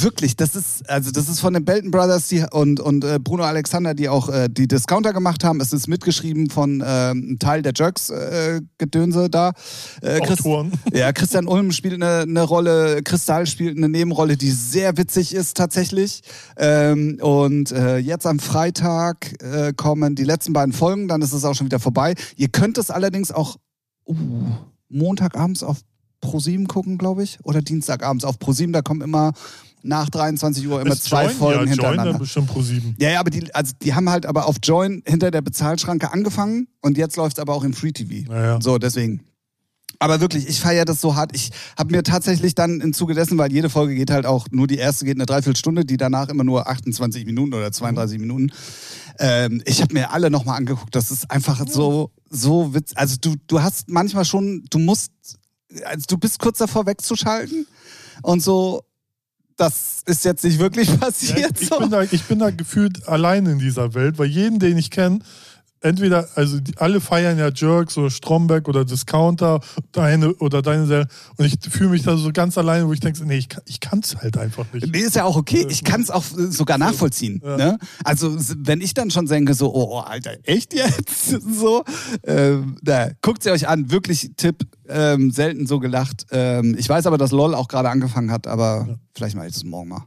Wirklich, 0.00 0.36
das 0.36 0.56
ist, 0.56 0.88
also 0.88 1.10
das 1.10 1.28
ist 1.28 1.38
von 1.38 1.52
den 1.52 1.66
Belton 1.66 1.90
Brothers 1.90 2.28
die, 2.28 2.46
und, 2.50 2.80
und 2.80 3.04
äh, 3.04 3.18
Bruno 3.22 3.42
Alexander, 3.42 3.92
die 3.92 4.08
auch 4.08 4.30
äh, 4.30 4.48
die 4.50 4.66
Discounter 4.66 5.12
gemacht 5.12 5.44
haben. 5.44 5.60
Es 5.60 5.74
ist 5.74 5.86
mitgeschrieben 5.86 6.48
von 6.48 6.76
ähm, 6.76 6.82
einem 6.86 7.38
Teil 7.38 7.60
der 7.60 7.74
Jerks-Gedönse 7.76 9.28
da. 9.28 9.52
Äh, 10.00 10.20
Chris- 10.20 10.42
ja, 10.94 11.12
Christian 11.12 11.46
Ulm 11.46 11.72
spielt 11.72 12.02
eine, 12.02 12.22
eine 12.22 12.42
Rolle, 12.42 13.02
Kristall 13.02 13.46
spielt 13.46 13.76
eine 13.76 13.90
Nebenrolle, 13.90 14.38
die 14.38 14.50
sehr 14.50 14.96
witzig 14.96 15.34
ist 15.34 15.58
tatsächlich. 15.58 16.22
Ähm, 16.56 17.18
und 17.20 17.70
äh, 17.70 17.98
jetzt 17.98 18.26
am 18.26 18.38
Freitag 18.38 19.42
äh, 19.42 19.74
kommen 19.74 20.14
die 20.14 20.24
letzten 20.24 20.54
beiden 20.54 20.72
Folgen, 20.72 21.06
dann 21.06 21.20
ist 21.20 21.34
es 21.34 21.44
auch 21.44 21.54
schon 21.54 21.66
wieder 21.66 21.80
vorbei. 21.80 22.14
Ihr 22.36 22.48
könnt 22.48 22.78
es 22.78 22.90
allerdings 22.90 23.30
auch 23.30 23.56
uh, 24.06 24.14
Montagabends 24.88 25.62
auf 25.62 25.82
ProSieben 26.26 26.66
gucken, 26.66 26.98
glaube 26.98 27.22
ich, 27.22 27.38
oder 27.42 27.62
Dienstagabends 27.62 28.24
auf 28.24 28.38
ProSieben. 28.38 28.72
Da 28.72 28.82
kommen 28.82 29.00
immer 29.00 29.32
nach 29.82 30.10
23 30.10 30.66
Uhr 30.66 30.80
immer 30.80 30.92
Ist 30.92 31.04
zwei 31.04 31.26
Join? 31.26 31.36
Folgen 31.36 31.54
ja, 31.54 31.60
Join 31.60 31.68
hintereinander. 31.68 32.12
dann 32.12 32.20
bestimmt 32.20 32.48
pro 32.48 32.62
sieben. 32.62 32.96
Ja, 32.98 33.10
ja, 33.10 33.20
aber 33.20 33.30
die, 33.30 33.54
also 33.54 33.72
die 33.80 33.94
haben 33.94 34.10
halt 34.10 34.26
aber 34.26 34.46
auf 34.46 34.56
Join 34.62 35.02
hinter 35.06 35.30
der 35.30 35.42
Bezahlschranke 35.42 36.12
angefangen 36.12 36.66
und 36.82 36.98
jetzt 36.98 37.16
läuft 37.16 37.38
es 37.38 37.42
aber 37.42 37.54
auch 37.54 37.64
im 37.64 37.72
Free 37.72 37.92
TV. 37.92 38.28
Naja. 38.30 38.58
So, 38.60 38.78
deswegen. 38.78 39.22
Aber 39.98 40.20
wirklich, 40.20 40.46
ich 40.48 40.60
feiere 40.60 40.84
das 40.84 41.00
so 41.00 41.16
hart. 41.16 41.34
Ich 41.34 41.50
habe 41.78 41.94
mir 41.94 42.02
tatsächlich 42.02 42.54
dann 42.54 42.80
im 42.82 42.92
Zuge 42.92 43.14
dessen, 43.14 43.38
weil 43.38 43.50
jede 43.50 43.70
Folge 43.70 43.94
geht 43.94 44.10
halt 44.10 44.26
auch, 44.26 44.46
nur 44.50 44.66
die 44.66 44.76
erste 44.76 45.06
geht 45.06 45.16
eine 45.16 45.24
Dreiviertelstunde, 45.24 45.86
die 45.86 45.96
danach 45.96 46.28
immer 46.28 46.44
nur 46.44 46.68
28 46.68 47.24
Minuten 47.24 47.54
oder 47.54 47.72
32 47.72 48.18
Minuten. 48.18 48.52
Ähm, 49.18 49.62
ich 49.64 49.80
habe 49.80 49.94
mir 49.94 50.12
alle 50.12 50.30
nochmal 50.30 50.58
angeguckt. 50.58 50.94
Das 50.94 51.10
ist 51.10 51.30
einfach 51.30 51.64
so, 51.66 52.10
so 52.28 52.74
witz. 52.74 52.92
Also 52.94 53.16
du, 53.18 53.36
du 53.46 53.62
hast 53.62 53.88
manchmal 53.88 54.26
schon, 54.26 54.64
du 54.68 54.78
musst, 54.78 55.12
also 55.84 56.04
du 56.08 56.18
bist 56.18 56.38
kurz 56.38 56.58
davor 56.58 56.86
wegzuschalten 56.86 57.66
und 58.22 58.40
so, 58.42 58.82
das 59.56 60.02
ist 60.06 60.24
jetzt 60.24 60.44
nicht 60.44 60.58
wirklich 60.58 60.88
Ja, 60.88 60.96
passiert. 60.96 61.52
ich, 61.56 61.62
ich, 61.62 61.68
so. 61.68 61.78
bin 61.78 61.90
da, 61.90 62.02
ich 62.02 62.24
bin 62.24 62.38
da 62.38 62.50
gefühlt 62.50 63.08
allein 63.08 63.46
in 63.46 63.58
dieser 63.58 63.94
Welt, 63.94 64.18
weil 64.18 64.26
jeden, 64.26 64.58
den 64.58 64.76
ich 64.76 64.90
kenne, 64.90 65.20
entweder, 65.80 66.28
also 66.34 66.58
die, 66.60 66.76
alle 66.78 67.00
feiern 67.00 67.38
ja 67.38 67.48
Jerks 67.54 67.96
oder 67.98 68.10
Stromberg 68.10 68.68
oder 68.68 68.84
Discounter, 68.84 69.60
deine 69.92 70.34
oder 70.36 70.62
deine. 70.62 71.06
Und 71.36 71.44
ich 71.44 71.54
fühle 71.70 71.90
mich 71.90 72.02
da 72.02 72.16
so 72.16 72.30
ganz 72.32 72.58
alleine, 72.58 72.86
wo 72.88 72.92
ich 72.92 73.00
denke, 73.00 73.24
nee, 73.26 73.36
ich, 73.38 73.48
kann- 73.48 73.62
ich 73.66 73.80
kann 73.80 74.00
es 74.00 74.16
halt 74.16 74.36
einfach 74.38 74.64
nicht. 74.72 74.86
Nee, 74.92 75.00
ist 75.00 75.16
ja 75.16 75.24
auch 75.24 75.36
okay. 75.36 75.66
Ich 75.70 75.84
kann 75.84 76.00
es 76.00 76.10
auch 76.10 76.24
äh, 76.36 76.50
sogar 76.50 76.78
nachvollziehen. 76.78 77.40
Ja. 77.44 77.56
Ne? 77.56 77.78
Also 78.04 78.36
wenn 78.58 78.80
ich 78.80 78.94
dann 78.94 79.10
schon 79.10 79.26
denke, 79.26 79.54
so, 79.54 79.72
oh, 79.74 79.88
oh 79.96 80.00
Alter, 80.00 80.32
echt 80.44 80.74
jetzt? 80.74 81.28
so, 81.58 81.84
ähm, 82.24 82.76
guckt 83.22 83.42
sie 83.42 83.50
euch 83.50 83.68
an. 83.68 83.90
Wirklich 83.90 84.30
Tipp, 84.36 84.66
ähm, 84.88 85.30
selten 85.30 85.66
so 85.66 85.78
gelacht. 85.80 86.26
Ähm, 86.30 86.74
ich 86.78 86.88
weiß 86.88 87.06
aber, 87.06 87.18
dass 87.18 87.30
LOL 87.32 87.54
auch 87.54 87.68
gerade 87.68 87.88
angefangen 87.90 88.30
hat, 88.30 88.46
aber 88.46 88.86
Ja. 88.88 88.94
vielleicht 89.14 89.36
mache 89.36 89.46
ich 89.48 89.54
das 89.54 89.64
morgen 89.64 89.88
mal. 89.88 90.06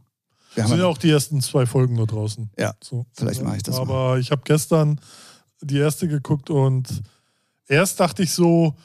Wir 0.56 0.68
sind 0.68 0.80
ja, 0.80 0.86
auch 0.88 0.98
die 0.98 1.10
ersten 1.12 1.42
zwei 1.42 1.66
Folgen 1.66 1.94
nur 1.96 2.08
draußen. 2.08 2.50
Ja, 2.58 2.74
so. 2.84 3.06
vielleicht 3.14 3.44
mache 3.44 3.58
ich 3.58 3.64
das 3.64 3.78
Aber 3.78 4.18
ich 4.18 4.32
habe 4.32 4.42
gestern 4.44 5.00
die 5.62 5.78
erste 5.78 6.08
geguckt 6.08 6.50
und 6.50 7.02
erst 7.68 8.00
dachte 8.00 8.24
ich 8.24 8.34
so, 8.34 8.76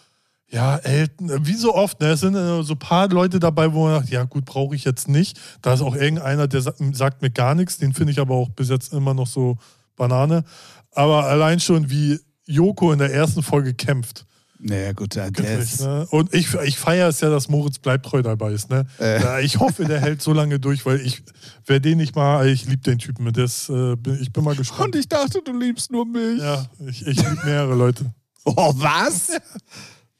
ja, 0.49 0.77
Elton, 0.77 1.47
wie 1.47 1.55
so 1.55 1.75
oft, 1.75 2.01
ne? 2.01 2.09
es 2.11 2.21
sind 2.21 2.35
äh, 2.35 2.63
so 2.63 2.75
ein 2.75 2.79
paar 2.79 3.09
Leute 3.09 3.41
dabei, 3.41 3.73
wo 3.73 3.85
man 3.85 4.01
sagt, 4.01 4.11
ja 4.11 4.25
gut, 4.25 4.45
brauche 4.45 4.77
ich 4.77 4.85
jetzt 4.85 5.09
nicht. 5.09 5.41
Da 5.63 5.73
ist 5.75 5.81
auch 5.81 5.97
irgendeiner, 5.97 6.47
der 6.47 6.61
sa- 6.61 6.75
sagt 6.93 7.23
mir 7.23 7.31
gar 7.31 7.55
nichts, 7.55 7.79
den 7.79 7.93
finde 7.93 8.13
ich 8.13 8.21
aber 8.21 8.35
auch 8.35 8.51
bis 8.51 8.69
jetzt 8.69 8.93
immer 8.93 9.15
noch 9.15 9.27
so 9.27 9.57
Banane. 9.97 10.45
Aber 10.93 11.25
allein 11.25 11.59
schon, 11.61 11.91
wie 11.91 12.21
Joko 12.47 12.93
in 12.93 12.99
der 12.99 13.13
ersten 13.13 13.43
Folge 13.43 13.75
kämpft. 13.75 14.27
Naja, 14.67 14.93
gut, 14.93 15.15
der 15.15 15.31
ne? 15.31 16.07
Und 16.11 16.33
ich, 16.33 16.55
ich 16.55 16.79
feiere 16.79 17.09
es 17.09 17.21
ja, 17.21 17.29
dass 17.29 17.49
Moritz 17.49 17.79
bleibt 17.79 18.07
treu 18.07 18.23
dabei 18.23 18.53
ist. 18.53 18.71
Ne? 18.71 18.87
Äh. 18.99 19.45
Ich 19.45 19.61
hoffe, 19.61 19.85
der 19.85 20.01
hält 20.01 20.23
so 20.23 20.33
lange 20.33 20.59
durch, 20.59 20.87
weil 20.87 21.01
ich, 21.01 21.23
wer 21.67 21.81
den 21.81 21.99
nicht 21.99 22.17
mal, 22.17 22.49
ich 22.49 22.65
liebe 22.65 22.81
den 22.83 22.99
Typen. 22.99 23.31
Das, 23.31 23.69
äh, 23.69 23.93
ich 24.21 24.33
bin 24.33 24.43
mal 24.43 24.57
gespannt. 24.57 24.95
Und 24.95 24.97
ich 24.97 25.07
dachte, 25.07 25.43
du 25.45 25.53
liebst 25.53 25.93
nur 25.93 26.07
mich. 26.07 26.41
Ja, 26.41 26.65
ich, 26.87 27.07
ich 27.07 27.17
liebe 27.19 27.41
mehrere 27.45 27.75
Leute. 27.75 28.13
Oh, 28.47 28.75
was? 28.77 29.29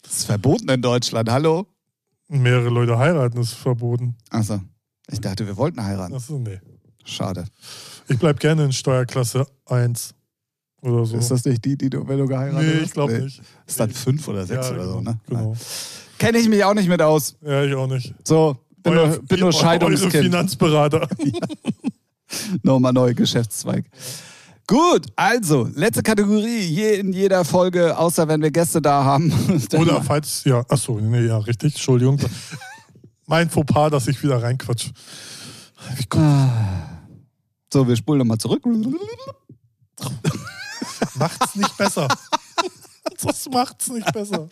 Das 0.01 0.13
ist 0.13 0.25
verboten 0.25 0.67
in 0.71 0.81
Deutschland, 0.81 1.31
hallo? 1.31 1.67
Mehrere 2.29 2.71
Leute 2.71 2.97
heiraten 2.97 3.39
ist 3.39 3.53
verboten. 3.53 4.17
Achso, 4.31 4.63
ich 5.11 5.21
dachte, 5.21 5.47
wir 5.47 5.59
wollten 5.59 5.85
heiraten. 5.85 6.15
Achso, 6.15 6.39
nee. 6.39 6.59
Schade. 7.05 7.45
Ich 8.09 8.19
bleib 8.19 8.41
gerne 8.41 8.65
in 8.65 8.73
Steuerklasse 8.73 9.47
1 9.67 10.15
oder 10.85 11.07
so. 11.07 11.17
Ist 11.17 11.31
das 11.31 11.45
nicht 11.45 11.65
die, 11.65 11.77
die 11.77 11.91
du, 11.91 12.07
wenn 12.07 12.19
du 12.19 12.27
geheiratet 12.27 12.69
nee, 12.69 12.75
hast? 12.81 12.87
ich 12.87 12.93
glaube 12.93 13.19
nicht. 13.19 13.43
Ist 13.67 13.81
dann 13.81 13.91
fünf 13.91 14.27
oder 14.29 14.47
sechs 14.47 14.69
Ja, 14.69 14.75
oder 14.75 14.87
so, 14.87 14.99
genau, 14.99 15.11
ne? 15.11 15.19
Genau. 15.27 15.57
Kenne 16.19 16.39
ich 16.39 16.49
mich 16.49 16.63
auch 16.65 16.75
nicht 16.75 16.89
mit 16.89 17.03
aus. 17.03 17.37
Ja, 17.43 17.65
ich 17.65 17.75
auch 17.75 17.87
nicht. 17.87 18.15
So, 18.25 18.57
bin, 18.83 18.93
Euer- 18.93 19.09
nur, 19.09 19.23
bin 19.23 19.41
nur 19.41 19.49
eure 19.49 19.59
Scheidungskind. 19.59 20.13
Finanzberater. 20.13 21.09
Nochmal 22.63 22.93
neuer 22.93 23.15
Geschäftszweig. 23.15 23.87
Gut, 24.67 25.07
also, 25.15 25.69
letzte 25.75 26.03
Kategorie, 26.03 26.61
je 26.61 26.95
in 26.95 27.13
jeder 27.13 27.45
Folge, 27.45 27.97
außer 27.99 28.27
wenn 28.29 28.41
wir 28.41 28.51
Gäste 28.51 28.81
da 28.81 29.05
haben. 29.05 29.31
Oder 29.75 30.03
falls, 30.03 30.45
ja, 30.45 30.65
achso, 30.69 30.99
nee, 31.01 31.27
ja, 31.27 31.37
richtig, 31.39 31.75
Entschuldigung. 31.75 32.19
mein 33.27 33.51
Fauxpas, 33.51 33.91
dass 33.91 34.09
ich 34.09 34.23
wieder 34.23 34.43
reinquatsch. 34.43 34.91
Gut. 36.09 36.23
So, 37.73 37.87
wir 37.87 37.97
spulen 37.97 38.21
nochmal 38.21 38.39
zurück. 38.39 38.63
Macht's 41.15 41.55
nicht 41.55 41.77
besser. 41.77 42.09
Das 43.23 43.49
macht's 43.51 43.89
nicht 43.89 44.13
besser. 44.13 44.49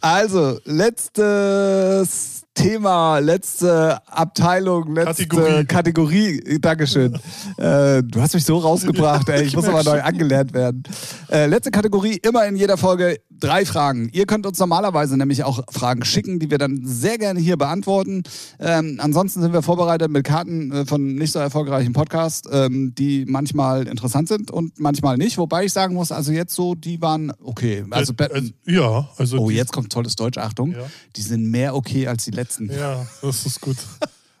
Also, 0.00 0.60
letztes 0.64 2.42
Thema, 2.58 3.20
letzte 3.20 4.00
Abteilung, 4.08 4.92
letzte 4.92 5.28
Kategorie. 5.28 5.64
Kategorie. 5.64 6.58
Dankeschön. 6.60 7.14
äh, 7.56 8.02
du 8.02 8.20
hast 8.20 8.34
mich 8.34 8.44
so 8.44 8.58
rausgebracht, 8.58 9.28
ey. 9.28 9.44
Ich 9.44 9.54
muss 9.54 9.68
aber 9.68 9.84
neu 9.84 10.02
angelernt 10.02 10.52
werden. 10.52 10.82
Äh, 11.30 11.46
letzte 11.46 11.70
Kategorie, 11.70 12.18
immer 12.20 12.46
in 12.46 12.56
jeder 12.56 12.76
Folge 12.76 13.18
drei 13.38 13.64
Fragen. 13.64 14.10
Ihr 14.12 14.26
könnt 14.26 14.46
uns 14.46 14.58
normalerweise 14.58 15.16
nämlich 15.16 15.44
auch 15.44 15.62
Fragen 15.70 16.04
schicken, 16.04 16.40
die 16.40 16.50
wir 16.50 16.58
dann 16.58 16.80
sehr 16.82 17.18
gerne 17.18 17.38
hier 17.38 17.56
beantworten. 17.56 18.24
Ähm, 18.58 18.98
ansonsten 19.00 19.40
sind 19.40 19.52
wir 19.52 19.62
vorbereitet 19.62 20.10
mit 20.10 20.24
Karten 20.24 20.72
äh, 20.72 20.84
von 20.84 21.14
nicht 21.14 21.32
so 21.32 21.38
erfolgreichen 21.38 21.92
Podcasts, 21.92 22.48
ähm, 22.50 22.92
die 22.96 23.24
manchmal 23.28 23.86
interessant 23.86 24.26
sind 24.26 24.50
und 24.50 24.80
manchmal 24.80 25.16
nicht. 25.16 25.38
Wobei 25.38 25.66
ich 25.66 25.72
sagen 25.72 25.94
muss, 25.94 26.10
also 26.10 26.32
jetzt 26.32 26.54
so, 26.54 26.74
die 26.74 27.00
waren 27.00 27.32
okay. 27.40 27.84
Also, 27.90 28.12
Äh, 28.18 28.24
äh, 28.24 28.52
ja, 28.66 29.08
also. 29.16 29.38
Oh, 29.38 29.50
jetzt 29.50 29.72
kommt 29.72 29.92
tolles 29.92 30.16
Deutsch, 30.16 30.38
Achtung. 30.38 30.72
Ja. 30.72 30.86
Die 31.14 31.22
sind 31.22 31.48
mehr 31.48 31.76
okay 31.76 32.08
als 32.08 32.24
die 32.24 32.32
letzten. 32.32 32.47
Ja, 32.58 33.06
das 33.22 33.46
ist 33.46 33.60
gut. 33.60 33.76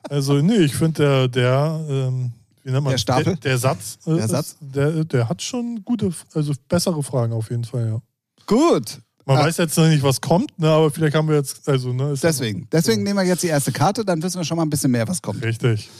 Also, 0.08 0.34
nee, 0.40 0.56
ich 0.58 0.74
finde, 0.74 1.02
der, 1.02 1.28
der, 1.28 1.86
ähm, 1.88 2.32
wie 2.64 2.70
nennt 2.70 2.84
man 2.84 2.92
Der 2.92 2.98
Stapel? 2.98 3.24
Der, 3.24 3.34
der 3.36 3.58
Satz, 3.58 3.98
äh, 4.06 4.14
Der 4.14 4.24
ist- 4.24 4.30
Satz? 4.30 4.56
der, 4.60 5.04
der 5.04 5.28
hat 5.28 5.42
schon 5.42 5.82
gute, 5.84 6.10
also 6.34 6.52
bessere 6.68 7.02
Fragen 7.02 7.32
auf 7.32 7.50
jeden 7.50 7.64
Fall, 7.64 7.86
ja. 7.88 8.02
Gut. 8.46 9.00
Man 9.26 9.36
Ah. 9.36 9.40
weiß 9.44 9.58
jetzt 9.58 9.76
noch 9.76 9.86
nicht, 9.88 10.02
was 10.02 10.20
kommt, 10.22 10.58
ne, 10.58 10.68
aber 10.70 10.90
vielleicht 10.90 11.14
haben 11.14 11.28
wir 11.28 11.36
jetzt, 11.36 11.68
also, 11.68 11.92
ne, 11.92 12.12
ist 12.12 12.24
Deswegen. 12.24 12.66
Deswegen 12.72 13.02
nehmen 13.02 13.18
wir 13.18 13.26
jetzt 13.26 13.42
die 13.42 13.48
erste 13.48 13.72
Karte, 13.72 14.02
dann 14.04 14.22
wissen 14.22 14.38
wir 14.38 14.44
schon 14.44 14.56
mal 14.56 14.62
ein 14.62 14.70
bisschen 14.70 14.90
mehr, 14.90 15.06
was 15.06 15.20
kommt. 15.20 15.44
Richtig, 15.44 15.90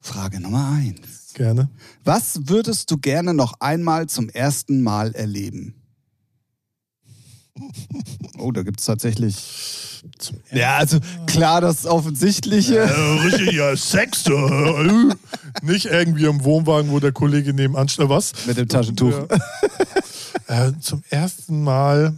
Frage 0.00 0.38
Nummer 0.40 0.68
eins. 0.72 1.32
gerne. 1.32 1.70
Was 2.04 2.40
würdest 2.44 2.90
du 2.90 2.98
gerne 2.98 3.32
noch 3.32 3.54
einmal 3.60 4.06
zum 4.06 4.28
ersten 4.28 4.82
Mal 4.82 5.14
erleben? 5.14 5.74
Oh, 8.38 8.50
da 8.50 8.62
gibt 8.62 8.80
es 8.80 8.86
tatsächlich. 8.86 9.36
Ja, 10.50 10.76
also 10.78 10.98
klar, 11.26 11.60
das 11.60 11.86
Offensichtliche. 11.86 12.78
Äh, 12.78 12.90
richtiger 13.24 13.76
Sex. 13.76 14.26
äh, 14.26 15.14
Nicht 15.62 15.86
irgendwie 15.86 16.24
im 16.24 16.42
Wohnwagen, 16.44 16.90
wo 16.90 16.98
der 16.98 17.12
Kollege 17.12 17.52
nebenan 17.52 17.88
steht. 17.88 18.08
Was? 18.08 18.32
Mit 18.46 18.56
dem 18.56 18.68
Taschentuch. 18.68 19.28
Ja. 20.48 20.68
äh, 20.68 20.72
zum 20.80 21.02
ersten 21.10 21.62
Mal. 21.62 22.14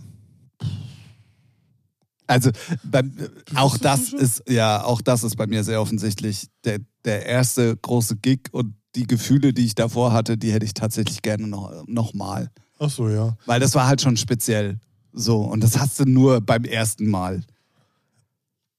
Also 2.27 2.51
beim, 2.85 3.13
auch 3.55 3.77
das 3.77 4.13
ist 4.15 4.45
ja 4.49 4.83
auch 4.83 5.03
das 5.03 5.25
ist 5.25 5.37
bei 5.37 5.47
mir 5.47 5.63
sehr 5.63 5.81
offensichtlich 5.83 6.47
der, 6.65 6.79
der 7.05 7.27
erste 7.27 7.77
große 7.77 8.17
Gig 8.17 8.49
und 8.53 8.75
die 8.95 9.07
Gefühle, 9.07 9.53
die 9.53 9.67
ich 9.67 9.75
davor 9.75 10.13
hatte, 10.13 10.39
die 10.39 10.53
hätte 10.53 10.65
ich 10.65 10.73
tatsächlich 10.73 11.21
gerne 11.21 11.49
noch, 11.49 11.83
noch 11.87 12.15
mal. 12.15 12.51
Ach 12.79 12.89
so, 12.89 13.09
ja. 13.11 13.37
Weil 13.45 13.61
das 13.61 13.75
war 13.75 13.87
halt 13.87 14.01
schon 14.01 14.17
speziell. 14.17 14.79
So, 15.17 15.43
und 15.43 15.63
das 15.63 15.79
hast 15.79 16.01
du 16.01 16.05
nur 16.05 16.41
beim 16.41 16.65
ersten 16.65 17.09
Mal. 17.09 17.43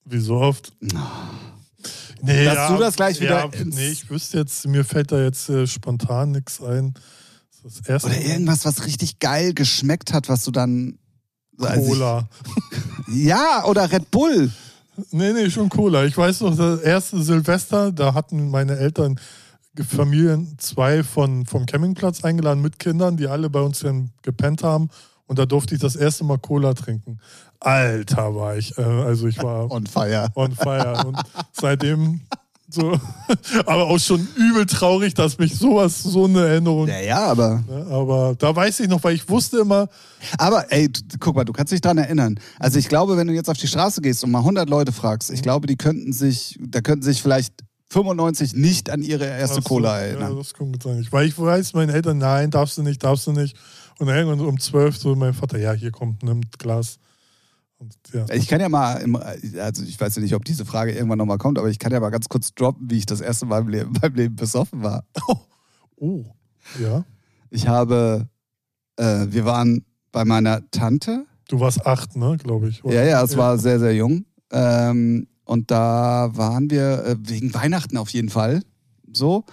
Wie 0.03 0.19
so 0.19 0.35
oft. 0.35 0.73
Nee, 2.21 2.45
Dass 2.45 2.69
du 2.71 2.77
das 2.77 2.95
gleich 2.95 3.19
wieder 3.21 3.45
Ja, 3.45 3.45
ins- 3.45 3.75
nee, 3.75 3.87
ich 3.89 4.09
wüsste 4.09 4.39
jetzt, 4.39 4.67
mir 4.67 4.83
fällt 4.83 5.11
da 5.11 5.21
jetzt 5.21 5.49
äh, 5.49 5.65
spontan 5.67 6.31
nichts 6.31 6.61
ein. 6.61 6.93
Das 7.63 7.79
erste 7.87 8.09
Oder 8.09 8.21
irgendwas, 8.21 8.65
was 8.65 8.85
richtig 8.85 9.19
geil 9.19 9.53
geschmeckt 9.53 10.13
hat, 10.13 10.29
was 10.29 10.43
du 10.43 10.51
dann. 10.51 10.97
als 11.59 11.83
ich- 11.83 11.87
Cola. 11.89 12.27
Ja, 13.07 13.63
oder 13.65 13.91
Red 13.91 14.09
Bull. 14.11 14.51
Nee, 15.11 15.33
nee, 15.33 15.49
schon 15.49 15.69
Cola. 15.69 16.05
Ich 16.05 16.17
weiß 16.17 16.41
noch, 16.41 16.55
das 16.57 16.81
erste 16.81 17.21
Silvester, 17.21 17.91
da 17.91 18.13
hatten 18.13 18.49
meine 18.49 18.77
Eltern 18.77 19.19
Familien 19.87 20.55
zwei 20.57 21.03
von, 21.03 21.45
vom 21.45 21.65
Campingplatz 21.65 22.23
eingeladen 22.23 22.61
mit 22.61 22.79
Kindern, 22.79 23.17
die 23.17 23.27
alle 23.27 23.49
bei 23.49 23.59
uns 23.61 23.79
dann 23.79 24.11
gepennt 24.21 24.63
haben. 24.63 24.89
Und 25.27 25.39
da 25.39 25.45
durfte 25.45 25.75
ich 25.75 25.81
das 25.81 25.95
erste 25.95 26.23
Mal 26.23 26.37
Cola 26.37 26.73
trinken. 26.73 27.19
Alter 27.59 28.35
war 28.35 28.57
ich. 28.57 28.77
Äh, 28.77 28.81
also 28.83 29.27
ich 29.27 29.41
war 29.41 29.69
On 29.71 29.85
fire. 29.87 30.27
on 30.35 30.51
fire. 30.53 31.03
Und 31.07 31.17
seitdem 31.53 32.21
so, 32.69 32.91
aber 33.65 33.85
auch 33.85 33.99
schon 33.99 34.27
übel 34.35 34.65
traurig, 34.65 35.13
dass 35.13 35.37
mich 35.37 35.55
sowas, 35.55 36.01
so 36.01 36.25
eine 36.25 36.45
Erinnerung. 36.47 36.87
Ja, 36.87 36.99
ja, 36.99 37.25
aber. 37.25 37.63
Ne? 37.67 37.87
Aber 37.89 38.35
da 38.37 38.55
weiß 38.55 38.79
ich 38.81 38.87
noch, 38.87 39.03
weil 39.03 39.15
ich 39.15 39.29
wusste 39.29 39.59
immer, 39.59 39.87
Aber 40.37 40.71
ey, 40.71 40.89
guck 41.19 41.35
mal, 41.35 41.45
du 41.45 41.53
kannst 41.53 41.71
dich 41.71 41.81
dran 41.81 41.97
erinnern. 41.97 42.39
Also 42.59 42.79
ich 42.79 42.89
glaube, 42.89 43.17
wenn 43.17 43.27
du 43.27 43.33
jetzt 43.33 43.49
auf 43.49 43.57
die 43.57 43.67
Straße 43.67 44.01
gehst 44.01 44.23
und 44.23 44.31
mal 44.31 44.39
100 44.39 44.69
Leute 44.69 44.91
fragst, 44.91 45.29
Mhm. 45.29 45.35
ich 45.35 45.41
glaube, 45.43 45.67
die 45.67 45.75
könnten 45.77 46.11
sich, 46.11 46.59
da 46.59 46.81
könnten 46.81 47.03
sich 47.03 47.21
vielleicht 47.21 47.53
95 47.91 48.53
nicht 48.55 48.89
an 48.89 49.03
ihre 49.03 49.25
erste 49.25 49.59
Ach 49.59 49.63
so, 49.63 49.69
Cola 49.69 49.99
Ja, 50.01 50.07
erinnern. 50.07 50.35
das 50.35 50.53
kann 50.53 50.71
gut 50.71 50.83
sein. 50.83 51.07
Weil 51.11 51.27
ich 51.27 51.39
weiß, 51.39 51.73
meine 51.73 51.93
Eltern, 51.93 52.17
nein, 52.17 52.49
darfst 52.51 52.77
du 52.77 52.83
nicht, 52.83 53.03
darfst 53.03 53.27
du 53.27 53.31
nicht. 53.31 53.55
Und 53.99 54.07
dann 54.07 54.15
irgendwann 54.17 54.39
so 54.39 54.47
um 54.47 54.59
zwölf 54.59 54.97
so 54.97 55.15
mein 55.15 55.33
Vater, 55.33 55.57
ja, 55.57 55.71
hier 55.73 55.91
kommt, 55.91 56.23
nimmt 56.23 56.59
Glas. 56.59 56.99
Und, 57.77 57.95
ja. 58.13 58.25
Ich 58.33 58.47
kann 58.47 58.59
ja 58.61 58.69
mal, 58.69 58.95
im, 58.95 59.15
also 59.15 59.83
ich 59.83 59.99
weiß 59.99 60.15
ja 60.15 60.21
nicht, 60.21 60.35
ob 60.35 60.45
diese 60.45 60.65
Frage 60.65 60.93
irgendwann 60.93 61.17
nochmal 61.17 61.37
kommt, 61.37 61.59
aber 61.59 61.69
ich 61.69 61.79
kann 61.79 61.91
ja 61.91 61.99
mal 61.99 62.09
ganz 62.09 62.29
kurz 62.29 62.53
droppen, 62.53 62.89
wie 62.89 62.97
ich 62.97 63.05
das 63.05 63.21
erste 63.21 63.45
Mal 63.45 63.61
im 63.61 63.67
Leben, 63.69 63.93
beim 64.01 64.13
Leben 64.13 64.35
besoffen 64.35 64.83
war. 64.83 65.05
Oh, 65.97 66.25
ja. 66.81 67.05
Ich 67.49 67.67
habe, 67.67 68.27
äh, 68.97 69.27
wir 69.29 69.45
waren 69.45 69.85
bei 70.11 70.25
meiner 70.25 70.69
Tante. 70.71 71.25
Du 71.47 71.59
warst 71.59 71.85
acht, 71.85 72.15
ne, 72.15 72.37
glaube 72.37 72.69
ich. 72.69 72.83
oder? 72.83 72.95
Ja, 72.95 73.03
ja, 73.03 73.23
es 73.23 73.37
war 73.37 73.57
sehr, 73.57 73.79
sehr 73.79 73.95
jung. 73.95 74.25
Ähm, 74.51 75.27
und 75.45 75.69
da 75.71 76.31
waren 76.33 76.69
wir 76.69 77.05
äh, 77.05 77.15
wegen 77.19 77.53
Weihnachten 77.53 77.97
auf 77.97 78.09
jeden 78.09 78.29
Fall 78.29 78.61
so. 79.11 79.45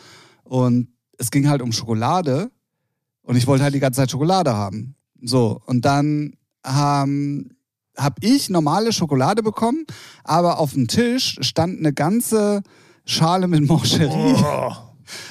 Und 0.45 0.88
es 1.18 1.30
ging 1.30 1.49
halt 1.49 1.62
um 1.62 1.72
Schokolade. 1.72 2.51
Und 3.24 3.36
ich 3.36 3.46
wollte 3.46 3.64
halt 3.64 3.74
die 3.74 3.80
ganze 3.80 3.98
Zeit 4.00 4.10
Schokolade 4.10 4.54
haben. 4.54 4.94
So, 5.22 5.60
und 5.66 5.84
dann 5.84 6.34
ähm, 6.66 7.50
habe 7.96 8.16
ich 8.20 8.50
normale 8.50 8.92
Schokolade 8.92 9.42
bekommen, 9.42 9.84
aber 10.24 10.58
auf 10.58 10.72
dem 10.72 10.88
Tisch 10.88 11.36
stand 11.40 11.78
eine 11.78 11.92
ganze 11.92 12.62
Schale 13.04 13.46
mit 13.48 13.66
Moncherie. 13.68 14.34
Oh, 14.42 14.72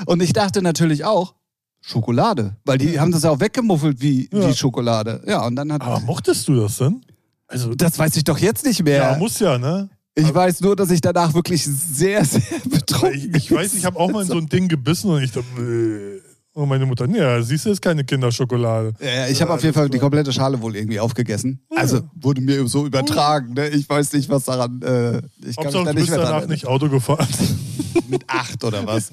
Und 0.05 0.21
ich 0.21 0.33
dachte 0.33 0.61
natürlich 0.61 1.03
auch, 1.05 1.35
Schokolade. 1.83 2.55
Weil 2.63 2.77
die 2.77 2.99
haben 2.99 3.11
das 3.11 3.23
ja 3.23 3.31
auch 3.31 3.39
weggemuffelt 3.39 3.99
wie, 4.01 4.29
Ja. 4.31 4.47
wie 4.47 4.53
Schokolade. 4.53 5.23
Ja, 5.25 5.45
und 5.45 5.55
dann 5.55 5.73
hat. 5.73 5.81
aber 5.81 5.99
mochtest 6.01 6.47
du 6.47 6.55
das 6.55 6.77
denn? 6.77 7.01
Also, 7.47 7.73
Das 7.73 7.97
weiß 7.97 8.15
ich 8.17 8.23
doch 8.23 8.37
jetzt 8.37 8.63
nicht 8.65 8.83
mehr. 8.83 9.11
ja, 9.13 9.17
muss 9.17 9.39
ja, 9.39 9.57
ne? 9.57 9.89
Ich 10.13 10.31
weiß 10.33 10.61
nur, 10.61 10.75
dass 10.75 10.91
ich 10.91 11.01
danach 11.01 11.33
wirklich 11.33 11.65
sehr, 11.65 12.23
sehr 12.23 12.41
betrunken 12.69 13.33
Ich, 13.35 13.45
ich 13.45 13.51
weiß, 13.51 13.73
ich 13.73 13.83
habe 13.85 13.97
auch 13.99 14.11
mal 14.11 14.21
in 14.21 14.27
so 14.27 14.37
ein 14.37 14.47
Ding 14.47 14.67
gebissen 14.67 15.09
und 15.09 15.23
ich 15.23 15.31
dachte, 15.31 15.47
"Bäh." 15.55 16.20
Und 16.53 16.67
meine 16.69 16.85
Mutter, 16.85 17.07
ja, 17.09 17.41
siehst 17.41 17.65
du, 17.65 17.69
ist 17.71 17.81
keine 17.81 18.03
Kinderschokolade. 18.03 18.93
Ja, 18.99 19.27
ich 19.27 19.41
habe 19.41 19.53
auf 19.53 19.61
jeden 19.63 19.73
Fall 19.73 19.89
die 19.89 19.99
komplette 19.99 20.31
Schale 20.33 20.61
wohl 20.61 20.75
irgendwie 20.75 20.99
aufgegessen. 20.99 21.61
Also 21.75 22.01
wurde 22.15 22.41
mir 22.41 22.67
so 22.67 22.85
übertragen. 22.85 23.53
Ne? 23.53 23.69
Ich 23.69 23.87
weiß 23.89 24.13
nicht, 24.13 24.29
was 24.29 24.43
daran. 24.45 24.81
Äh, 24.81 25.21
ich 25.47 25.55
kann 25.55 25.65
Hauptsache, 25.65 25.65
mich 25.65 25.71
da 25.71 25.83
du 25.83 25.83
nicht 25.83 25.95
bist 25.95 26.09
mehr 26.09 26.17
dran 26.17 26.25
danach 26.25 26.31
erinnern. 26.39 26.49
nicht 26.51 26.67
Auto 26.67 26.89
gefahren. 26.89 27.27
Mit 28.09 28.23
acht 28.27 28.63
oder 28.63 28.85
was? 28.85 29.11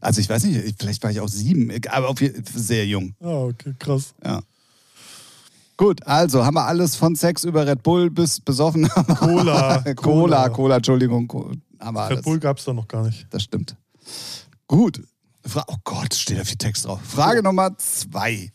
Also 0.00 0.20
ich 0.20 0.28
weiß 0.28 0.44
nicht, 0.44 0.64
ich- 0.64 0.74
vielleicht 0.78 1.02
war 1.02 1.10
ich 1.10 1.20
auch 1.20 1.28
sieben, 1.28 1.70
aber 1.90 2.08
auf 2.08 2.20
jeden 2.20 2.44
sehr 2.44 2.86
jung. 2.86 3.14
ah, 3.20 3.44
okay, 3.44 3.74
krass. 3.78 4.14
Ja. 4.24 4.40
Gut, 5.76 6.04
also 6.06 6.44
haben 6.44 6.54
wir 6.54 6.66
alles 6.66 6.96
von 6.96 7.14
Sex 7.14 7.44
über 7.44 7.66
Red 7.66 7.82
Bull 7.82 8.10
bis 8.10 8.40
besoffen. 8.40 8.88
Cola. 9.18 9.82
Cola, 9.96 10.48
Cola, 10.48 10.76
Entschuldigung. 10.76 11.28
Co- 11.28 11.52
Haben 11.80 11.96
wir 11.96 12.00
alles. 12.02 12.18
Red 12.18 12.24
Bull 12.24 12.38
gab 12.40 12.58
es 12.58 12.64
da 12.64 12.72
noch 12.72 12.88
gar 12.88 13.04
nicht. 13.06 13.26
Das 13.30 13.42
stimmt. 13.44 13.76
Gut. 14.66 15.00
Fra 15.44 15.64
oh 15.68 15.76
Gott, 15.84 16.14
steht 16.14 16.38
da 16.38 16.44
viel 16.44 16.56
Text 16.56 16.84
drauf. 16.84 17.00
Frage 17.06 17.42
Nummer 17.42 17.76
zwei. 17.78 18.52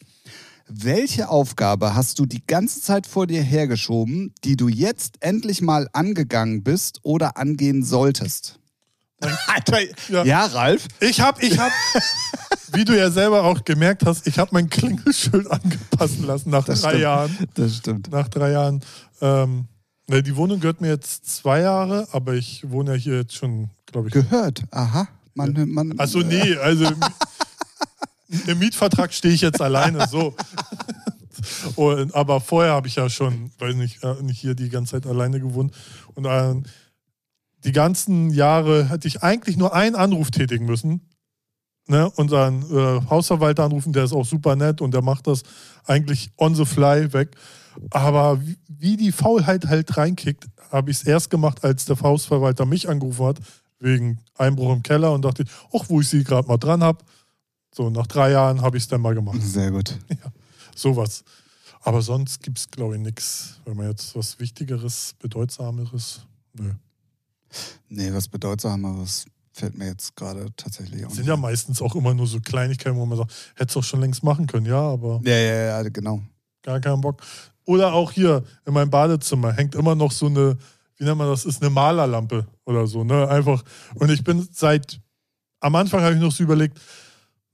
Welche 0.67 1.29
Aufgabe 1.29 1.93
hast 1.95 2.19
du 2.19 2.25
die 2.25 2.45
ganze 2.45 2.81
Zeit 2.81 3.05
vor 3.07 3.27
dir 3.27 3.41
hergeschoben, 3.43 4.33
die 4.43 4.55
du 4.55 4.67
jetzt 4.69 5.15
endlich 5.21 5.61
mal 5.61 5.87
angegangen 5.93 6.63
bist 6.63 6.99
oder 7.03 7.37
angehen 7.37 7.83
solltest? 7.83 8.59
Alter, 9.47 9.79
Ja. 10.09 10.23
ja. 10.23 10.45
Ralf? 10.47 10.87
Ich 10.99 11.21
hab, 11.21 11.41
ich 11.41 11.57
hab, 11.57 11.71
wie 12.73 12.83
du 12.85 12.97
ja 12.97 13.09
selber 13.09 13.43
auch 13.43 13.63
gemerkt 13.63 14.05
hast, 14.05 14.27
ich 14.27 14.37
habe 14.39 14.49
mein 14.53 14.69
Klingelschild 14.69 15.49
angepassen 15.49 16.25
lassen 16.25 16.49
nach 16.49 16.65
Das 16.65 16.81
drei 16.81 16.89
stimmt. 16.89 17.03
Jahren. 17.03 17.37
Das 17.53 17.75
stimmt. 17.77 18.11
Nach 18.11 18.27
drei 18.27 18.51
Jahren. 18.51 18.81
Ähm, 19.21 19.67
ne, 20.07 20.21
die 20.23 20.35
Wohnung 20.35 20.59
gehört 20.59 20.81
mir 20.81 20.89
jetzt 20.89 21.25
zwei 21.25 21.61
Jahre, 21.61 22.07
aber 22.11 22.33
ich 22.33 22.69
wohne 22.69 22.91
ja 22.91 22.97
hier 22.97 23.15
jetzt 23.17 23.35
schon, 23.35 23.69
glaube 23.85 24.09
ich. 24.09 24.13
Gehört. 24.13 24.63
Aha. 24.71 25.07
Man, 25.35 25.69
man, 25.69 25.99
Achso, 25.99 26.19
nee, 26.19 26.55
also 26.57 26.85
im, 28.47 28.59
Mietvertrag 28.59 29.13
stehe 29.13 29.33
ich 29.33 29.41
jetzt 29.41 29.61
alleine, 29.61 30.07
so. 30.07 30.35
Und, 31.75 32.13
aber 32.13 32.39
vorher 32.39 32.73
habe 32.73 32.87
ich 32.87 32.95
ja 32.95 33.09
schon, 33.09 33.51
weiß 33.57 33.75
nicht, 33.75 34.03
äh, 34.03 34.21
nicht 34.21 34.39
hier 34.39 34.55
die 34.55 34.69
ganze 34.69 34.91
Zeit 34.91 35.07
alleine 35.07 35.39
gewohnt. 35.39 35.73
Und 36.13 36.25
äh, 36.25 36.55
die 37.63 37.71
ganzen 37.71 38.29
Jahre 38.29 38.89
hätte 38.89 39.07
ich 39.07 39.23
eigentlich 39.23 39.57
nur 39.57 39.73
einen 39.73 39.95
Anruf 39.95 40.31
tätigen 40.31 40.65
müssen. 40.65 41.01
Ne, 41.85 42.09
unseren 42.11 42.61
äh, 42.71 43.01
Hausverwalter 43.09 43.65
anrufen, 43.65 43.91
der 43.91 44.05
ist 44.05 44.13
auch 44.13 44.25
super 44.25 44.55
nett 44.55 44.79
und 44.79 44.93
der 44.93 45.01
macht 45.01 45.27
das 45.27 45.43
eigentlich 45.85 46.31
on 46.37 46.55
the 46.55 46.63
fly 46.63 47.11
weg. 47.11 47.35
Aber 47.89 48.39
wie, 48.41 48.57
wie 48.69 48.95
die 48.95 49.11
Faulheit 49.11 49.65
halt 49.65 49.97
reinkickt, 49.97 50.47
habe 50.71 50.91
ich 50.91 50.97
es 50.97 51.03
erst 51.03 51.29
gemacht, 51.29 51.63
als 51.65 51.83
der 51.83 51.99
Hausverwalter 51.99 52.65
mich 52.65 52.87
angerufen 52.87 53.25
hat, 53.25 53.39
wegen 53.83 54.19
Einbruch 54.37 54.73
im 54.73 54.81
Keller 54.83 55.11
und 55.13 55.23
dachte, 55.23 55.43
ach, 55.73 55.83
wo 55.89 56.01
ich 56.01 56.07
sie 56.09 56.23
gerade 56.23 56.47
mal 56.47 56.57
dran 56.57 56.81
habe. 56.83 57.03
So, 57.75 57.89
nach 57.89 58.07
drei 58.07 58.31
Jahren 58.31 58.61
habe 58.61 58.77
ich 58.77 58.83
es 58.83 58.87
dann 58.89 59.01
mal 59.01 59.13
gemacht. 59.13 59.41
Sehr 59.41 59.71
gut. 59.71 59.97
Sowas. 60.75 61.23
Aber 61.81 62.01
sonst 62.01 62.41
gibt 62.41 62.59
es, 62.59 62.69
glaube 62.71 62.95
ich, 62.95 63.01
nichts. 63.01 63.59
Wenn 63.65 63.75
man 63.77 63.89
jetzt 63.89 64.15
was 64.15 64.39
Wichtigeres, 64.39 65.15
Bedeutsameres. 65.19 66.21
Nö. 66.53 66.71
Nee, 67.89 68.13
was 68.13 68.27
Bedeutsameres 68.27 69.25
fällt 69.51 69.77
mir 69.77 69.87
jetzt 69.87 70.15
gerade 70.15 70.47
tatsächlich 70.55 71.05
auch 71.05 71.09
Sind 71.09 71.19
nicht. 71.19 71.27
ja 71.27 71.37
meistens 71.37 71.81
auch 71.81 71.93
immer 71.95 72.13
nur 72.13 72.25
so 72.25 72.39
Kleinigkeiten, 72.39 72.97
wo 72.97 73.05
man 73.05 73.17
sagt, 73.19 73.33
hättest 73.55 73.75
du 73.75 73.79
auch 73.79 73.83
schon 73.83 74.01
längst 74.01 74.23
machen 74.23 74.47
können, 74.47 74.65
ja, 74.65 74.79
aber 74.79 75.21
Ja, 75.23 75.35
ja, 75.35 75.81
ja, 75.81 75.89
genau. 75.89 76.21
gar 76.63 76.79
keinen 76.79 77.01
Bock. 77.01 77.21
Oder 77.65 77.93
auch 77.93 78.11
hier 78.11 78.43
in 78.65 78.73
meinem 78.73 78.89
Badezimmer 78.89 79.51
hängt 79.53 79.75
immer 79.75 79.93
noch 79.93 80.11
so 80.11 80.25
eine, 80.25 80.57
wie 80.97 81.05
nennt 81.05 81.17
man 81.17 81.27
das, 81.27 81.45
ist 81.45 81.61
eine 81.61 81.69
Malerlampe 81.69 82.47
oder 82.65 82.87
so, 82.87 83.03
ne? 83.03 83.27
Einfach. 83.27 83.63
Und 83.95 84.11
ich 84.11 84.23
bin 84.23 84.47
seit, 84.51 84.99
am 85.59 85.75
Anfang 85.75 86.01
habe 86.01 86.15
ich 86.15 86.21
noch 86.21 86.31
so 86.31 86.43
überlegt, 86.43 86.79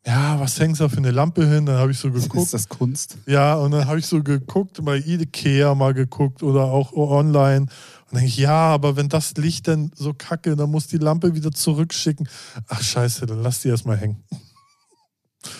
ja, 0.06 0.40
was 0.40 0.60
hängst 0.60 0.80
du 0.80 0.86
da 0.86 0.90
für 0.90 0.98
eine 0.98 1.12
Lampe 1.12 1.46
hin? 1.46 1.66
Dann 1.66 1.78
habe 1.78 1.92
ich 1.92 2.00
so 2.00 2.10
geguckt. 2.10 2.36
Ist 2.36 2.54
das 2.54 2.70
Kunst? 2.70 3.18
Ja, 3.26 3.56
und 3.56 3.72
dann 3.72 3.86
habe 3.86 4.00
ich 4.00 4.06
so 4.06 4.24
geguckt, 4.24 4.84
bei 4.84 4.98
Ikea 4.98 5.76
mal 5.76 5.94
geguckt 5.94 6.42
oder 6.42 6.64
auch 6.64 6.94
online. 6.94 7.68
Und 8.10 8.14
denke 8.14 8.28
ich, 8.28 8.38
ja, 8.38 8.74
aber 8.74 8.96
wenn 8.96 9.10
das 9.10 9.36
Licht 9.36 9.68
dann 9.68 9.92
so 9.96 10.14
kacke, 10.14 10.56
dann 10.56 10.72
muss 10.72 10.88
die 10.88 10.98
Lampe 10.98 11.36
wieder 11.36 11.52
zurückschicken. 11.52 12.28
Ach 12.68 12.82
scheiße, 12.82 13.26
dann 13.26 13.44
lass 13.44 13.62
die 13.62 13.68
erstmal 13.68 13.98
hängen. 13.98 14.24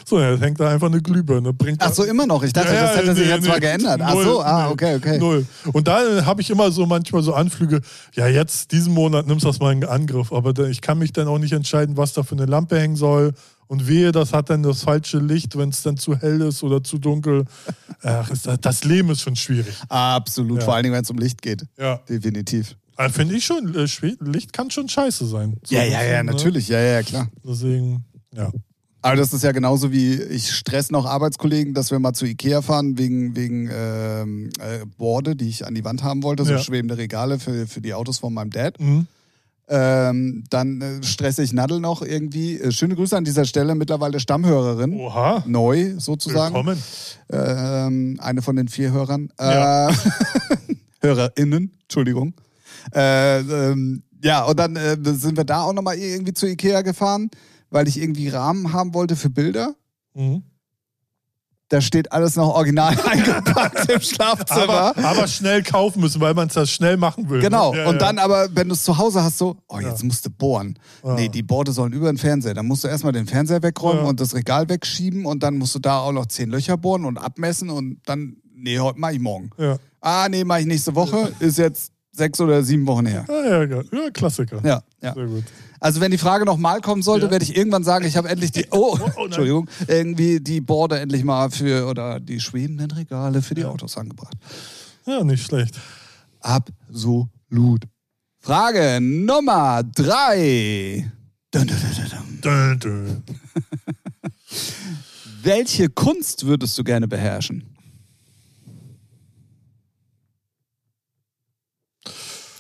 So, 0.06 0.20
jetzt 0.20 0.42
hängt 0.42 0.60
da 0.60 0.70
einfach 0.70 0.88
eine 0.88 1.02
Glühbirne. 1.02 1.54
Bringt 1.54 1.82
Ach 1.82 1.94
so, 1.94 2.04
immer 2.04 2.26
noch. 2.26 2.44
Ich 2.44 2.52
dachte, 2.52 2.74
Ja, 2.74 2.82
das 2.82 2.98
hätte 2.98 3.16
sich 3.16 3.26
nee, 3.26 3.32
jetzt 3.34 3.44
nee. 3.44 3.48
mal 3.50 3.60
geändert. 3.60 4.02
Ach 4.04 4.14
Null, 4.14 4.24
so, 4.26 4.42
ah, 4.42 4.70
okay, 4.70 4.96
okay. 4.96 5.18
Null. 5.18 5.46
Und 5.72 5.88
da 5.88 6.26
habe 6.26 6.42
ich 6.42 6.50
immer 6.50 6.72
so 6.72 6.86
manchmal 6.86 7.22
so 7.24 7.34
Anflüge, 7.34 7.82
ja, 8.14 8.28
jetzt 8.28 8.72
diesen 8.72 8.94
Monat 8.94 9.28
nimmst 9.28 9.46
du 9.46 9.48
das 9.50 9.60
mal 9.60 9.72
in 9.72 9.86
Angriff, 9.86 10.34
aber 10.34 10.58
ich 10.68 10.82
kann 10.82 10.98
mich 10.98 11.14
dann 11.14 11.28
auch 11.28 11.38
nicht 11.40 11.54
entscheiden, 11.54 11.96
was 11.96 12.14
da 12.14 12.24
für 12.24 12.36
eine 12.36 12.46
Lampe 12.46 12.80
hängen 12.80 12.96
soll. 12.98 13.34
Und 13.68 13.88
wehe, 13.88 14.12
das 14.12 14.34
hat 14.34 14.50
dann 14.50 14.64
das 14.64 14.82
falsche 14.82 15.20
Licht, 15.20 15.56
wenn 15.56 15.70
es 15.70 15.84
dann 15.84 15.96
zu 15.96 16.18
hell 16.18 16.42
ist 16.42 16.64
oder 16.64 16.84
zu 16.84 16.98
dunkel. 16.98 17.46
Ach, 18.02 18.30
das, 18.60 18.84
Leben 18.84 19.12
ist 19.12 19.22
schon 19.22 19.36
schwierig. 19.36 19.76
Absolut, 19.88 20.60
Ja. 20.60 20.66
vor 20.66 20.74
allen 20.74 20.84
Dingen, 20.84 20.96
wenn 20.96 21.04
es 21.04 21.10
um 21.12 21.20
Licht 21.20 21.42
geht. 21.42 21.64
Ja. 21.78 21.98
Definitiv. 22.10 22.76
Also 22.96 23.14
Finde 23.14 23.36
ich 23.36 23.46
schon, 23.46 23.76
äh, 23.76 23.88
Licht 24.22 24.52
kann 24.54 24.72
schon 24.72 24.90
scheiße 24.90 25.26
sein. 25.28 25.58
So 25.64 25.76
Ja, 25.76 25.84
ja, 25.84 26.04
ja, 26.04 26.24
ne? 26.24 26.32
natürlich. 26.32 26.68
Ja, 26.68 26.80
ja, 26.80 27.04
klar. 27.04 27.30
Deswegen, 27.44 28.04
ja. 28.36 28.52
Aber 29.02 29.16
das 29.16 29.34
ist 29.34 29.44
ja 29.44 29.52
genauso 29.54 29.92
wie 29.92 30.14
ich 30.16 30.52
stress 30.52 30.92
noch 30.92 31.06
Arbeitskollegen, 31.06 31.74
dass 31.74 31.90
wir 31.92 32.00
mal 32.00 32.14
zu 32.14 32.26
Ikea 32.26 32.62
fahren 32.62 32.98
wegen, 32.98 33.36
wegen 33.36 33.70
ähm, 33.74 34.50
äh, 34.60 34.86
Borde, 34.98 35.36
die 35.36 35.48
ich 35.48 35.66
an 35.66 35.74
die 35.74 35.86
Wand 35.86 36.04
haben 36.04 36.24
wollte, 36.24 36.44
so 36.44 36.52
Ja. 36.52 36.60
schwebende 36.60 36.98
Regale 36.98 37.40
für, 37.40 37.66
für 37.68 37.80
die 37.82 37.94
Autos 37.94 38.18
von 38.18 38.34
meinem 38.34 38.50
Dad. 38.50 38.80
Mhm. 38.80 39.08
Ähm, 39.72 40.44
dann 40.50 40.82
äh, 40.82 41.04
stresse 41.04 41.44
ich 41.44 41.54
Nadel 41.54 41.80
noch 41.80 42.02
irgendwie. 42.02 42.60
Äh, 42.60 42.72
schöne 42.72 42.96
Grüße 42.96 43.16
an 43.16 43.24
dieser 43.24 43.46
Stelle, 43.46 43.76
mittlerweile 43.76 44.20
Stammhörerin. 44.20 44.94
Oha. 45.00 45.44
Neu 45.46 45.94
sozusagen. 46.00 46.56
Willkommen. 46.56 46.82
Ähm, 47.32 48.20
eine 48.20 48.42
von 48.42 48.56
den 48.56 48.68
vier 48.68 48.92
Hörern. 48.92 49.32
Ja. 49.40 49.90
Äh, 49.92 49.94
HörerInnen, 51.02 51.72
Entschuldigung. 51.84 52.34
Äh, 52.94 53.40
ähm, 53.42 54.02
ja, 54.24 54.44
und 54.44 54.60
dann 54.60 54.76
sind 55.04 55.38
wir 55.38 55.44
da 55.46 55.62
auch 55.62 55.74
nochmal 55.74 55.98
irgendwie 55.98 56.34
zu 56.34 56.48
Ikea 56.48 56.82
gefahren, 56.82 57.30
weil 57.70 57.88
ich 57.88 58.00
irgendwie 58.02 58.30
Rahmen 58.30 58.74
haben 58.74 58.94
wollte 58.94 59.16
für 59.16 59.30
Bilder. 59.30 59.76
Mhm. 60.16 60.44
da 61.70 61.82
steht 61.82 62.12
alles 62.12 62.36
noch 62.36 62.56
original 62.56 63.00
eingepackt 63.06 63.92
im 63.92 64.02
Schlafzimmer. 64.02 64.96
Aber, 64.98 64.98
aber 64.98 65.28
schnell 65.28 65.62
kaufen 65.62 66.00
müssen, 66.02 66.20
weil 66.20 66.34
man 66.34 66.48
es 66.48 66.56
das 66.56 66.72
schnell 66.72 66.98
machen 66.98 67.30
will. 67.30 67.42
Genau. 67.42 67.76
Ja, 67.76 67.88
und 67.88 67.94
ja. 67.94 68.00
dann 68.00 68.18
aber, 68.18 68.48
wenn 68.56 68.70
du 68.70 68.74
es 68.74 68.84
zu 68.84 68.98
Hause 68.98 69.24
hast, 69.24 69.38
so, 69.38 69.56
oh, 69.68 69.80
jetzt 69.80 70.02
Ja. 70.02 70.08
musst 70.08 70.26
du 70.26 70.32
bohren. 70.32 70.80
Ja. 71.04 71.14
Nee, 71.14 71.30
die 71.30 71.44
Borde 71.44 71.72
sollen 71.72 71.94
über 71.94 72.12
den 72.12 72.18
Fernseher. 72.18 72.56
Dann 72.56 72.66
musst 72.66 72.84
du 72.84 72.88
erstmal 72.88 73.14
den 73.14 73.28
Fernseher 73.28 73.62
wegräumen 73.62 74.06
und 74.06 74.20
das 74.20 74.34
Regal 74.34 74.68
wegschieben 74.68 75.28
und 75.28 75.44
dann 75.44 75.58
musst 75.60 75.76
du 75.76 75.80
da 75.80 76.00
auch 76.00 76.12
noch 76.12 76.26
zehn 76.26 76.50
Löcher 76.50 76.76
bohren 76.76 77.06
und 77.06 77.20
abmessen 77.20 77.70
und 77.70 78.00
dann, 78.06 78.38
nee, 78.56 78.80
heute 78.80 79.00
mach 79.00 79.12
ich 79.12 79.20
morgen. 79.20 79.52
Ah, 80.02 80.28
nee, 80.28 80.44
mach 80.44 80.58
ich 80.58 80.66
nächste 80.66 80.96
Woche. 80.96 81.32
Ist 81.40 81.60
jetzt 81.60 81.92
sechs 82.12 82.42
oder 82.42 82.64
sieben 82.64 82.88
Wochen 82.88 83.06
her. 83.06 83.26
Ja, 83.30 83.46
ja, 83.46 83.64
ja, 83.64 83.82
ja, 83.92 84.10
Klassiker. 84.12 84.60
Ja, 84.64 84.82
ja. 85.04 85.14
Sehr 85.14 85.28
gut. 85.28 85.44
Also 85.80 86.02
wenn 86.02 86.12
die 86.12 86.18
Frage 86.18 86.46
nochmal 86.46 86.82
kommen 86.82 87.02
sollte, 87.02 87.28
Ja. 87.28 87.32
werde 87.32 87.46
ich 87.46 87.56
irgendwann 87.56 87.84
sagen, 87.84 88.06
ich 88.06 88.18
habe 88.18 88.30
endlich 88.30 88.52
die, 88.52 88.66
oh, 88.72 88.94
oh 88.94 88.98
nein. 88.98 89.12
Entschuldigung, 89.26 89.70
irgendwie 89.88 90.40
die 90.40 90.62
Borde 90.62 91.00
endlich 91.00 91.24
mal 91.24 91.50
für, 91.52 91.88
oder 91.88 92.20
die 92.20 92.40
schwebenden 92.40 92.92
Regale 92.92 93.42
für 93.42 93.56
die 93.56 93.66
Autos 93.66 93.98
angebracht. 93.98 94.36
Ja, 95.06 95.24
nicht 95.24 95.44
schlecht. 95.46 95.76
Absolut. 96.42 97.82
Frage 98.40 99.00
Nummer 99.02 99.84
drei. 99.84 101.12
Dun, 101.52 101.68
dun, 102.42 102.80
dun. 102.80 103.24
Welche 105.42 105.90
Kunst 105.90 106.46
würdest 106.46 106.78
du 106.78 106.84
gerne 106.84 107.08
beherrschen? 107.08 107.64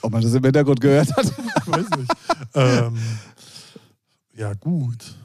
Ob 0.02 0.12
man 0.12 0.22
das 0.22 0.34
im 0.34 0.44
Hintergrund 0.44 0.80
gehört 0.80 1.16
hat? 1.16 1.26
Weiß 1.68 1.86
nicht. 1.98 2.12
Ähm, 2.54 2.98
ja, 4.36 4.54
gut. 4.54 5.16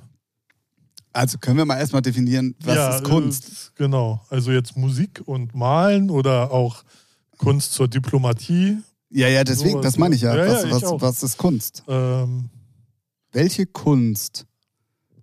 Also 1.12 1.38
können 1.38 1.58
wir 1.58 1.64
mal 1.64 1.78
erstmal 1.78 2.02
definieren, 2.02 2.56
was 2.60 2.74
ja, 2.74 2.96
ist 2.96 3.04
Kunst? 3.04 3.48
äh, 3.48 3.82
Genau. 3.82 4.20
Also 4.30 4.50
jetzt 4.50 4.76
Musik 4.76 5.22
und 5.24 5.54
Malen 5.54 6.10
oder 6.10 6.50
auch 6.50 6.82
Kunst 7.38 7.72
zur 7.72 7.86
Diplomatie. 7.86 8.78
Ja, 9.10 9.28
ja, 9.28 9.44
deswegen, 9.44 9.72
sowas, 9.72 9.84
das 9.84 9.98
meine 9.98 10.16
ich 10.16 10.22
ja. 10.22 10.34
ja, 10.34 10.52
was, 10.52 10.62
ja, 10.62 10.68
ich 10.76 10.82
was, 10.82 11.00
was 11.00 11.22
ist 11.22 11.38
Kunst? 11.38 11.84
Ähm, 11.86 12.50
Welche 13.30 13.66
Kunst 13.66 14.44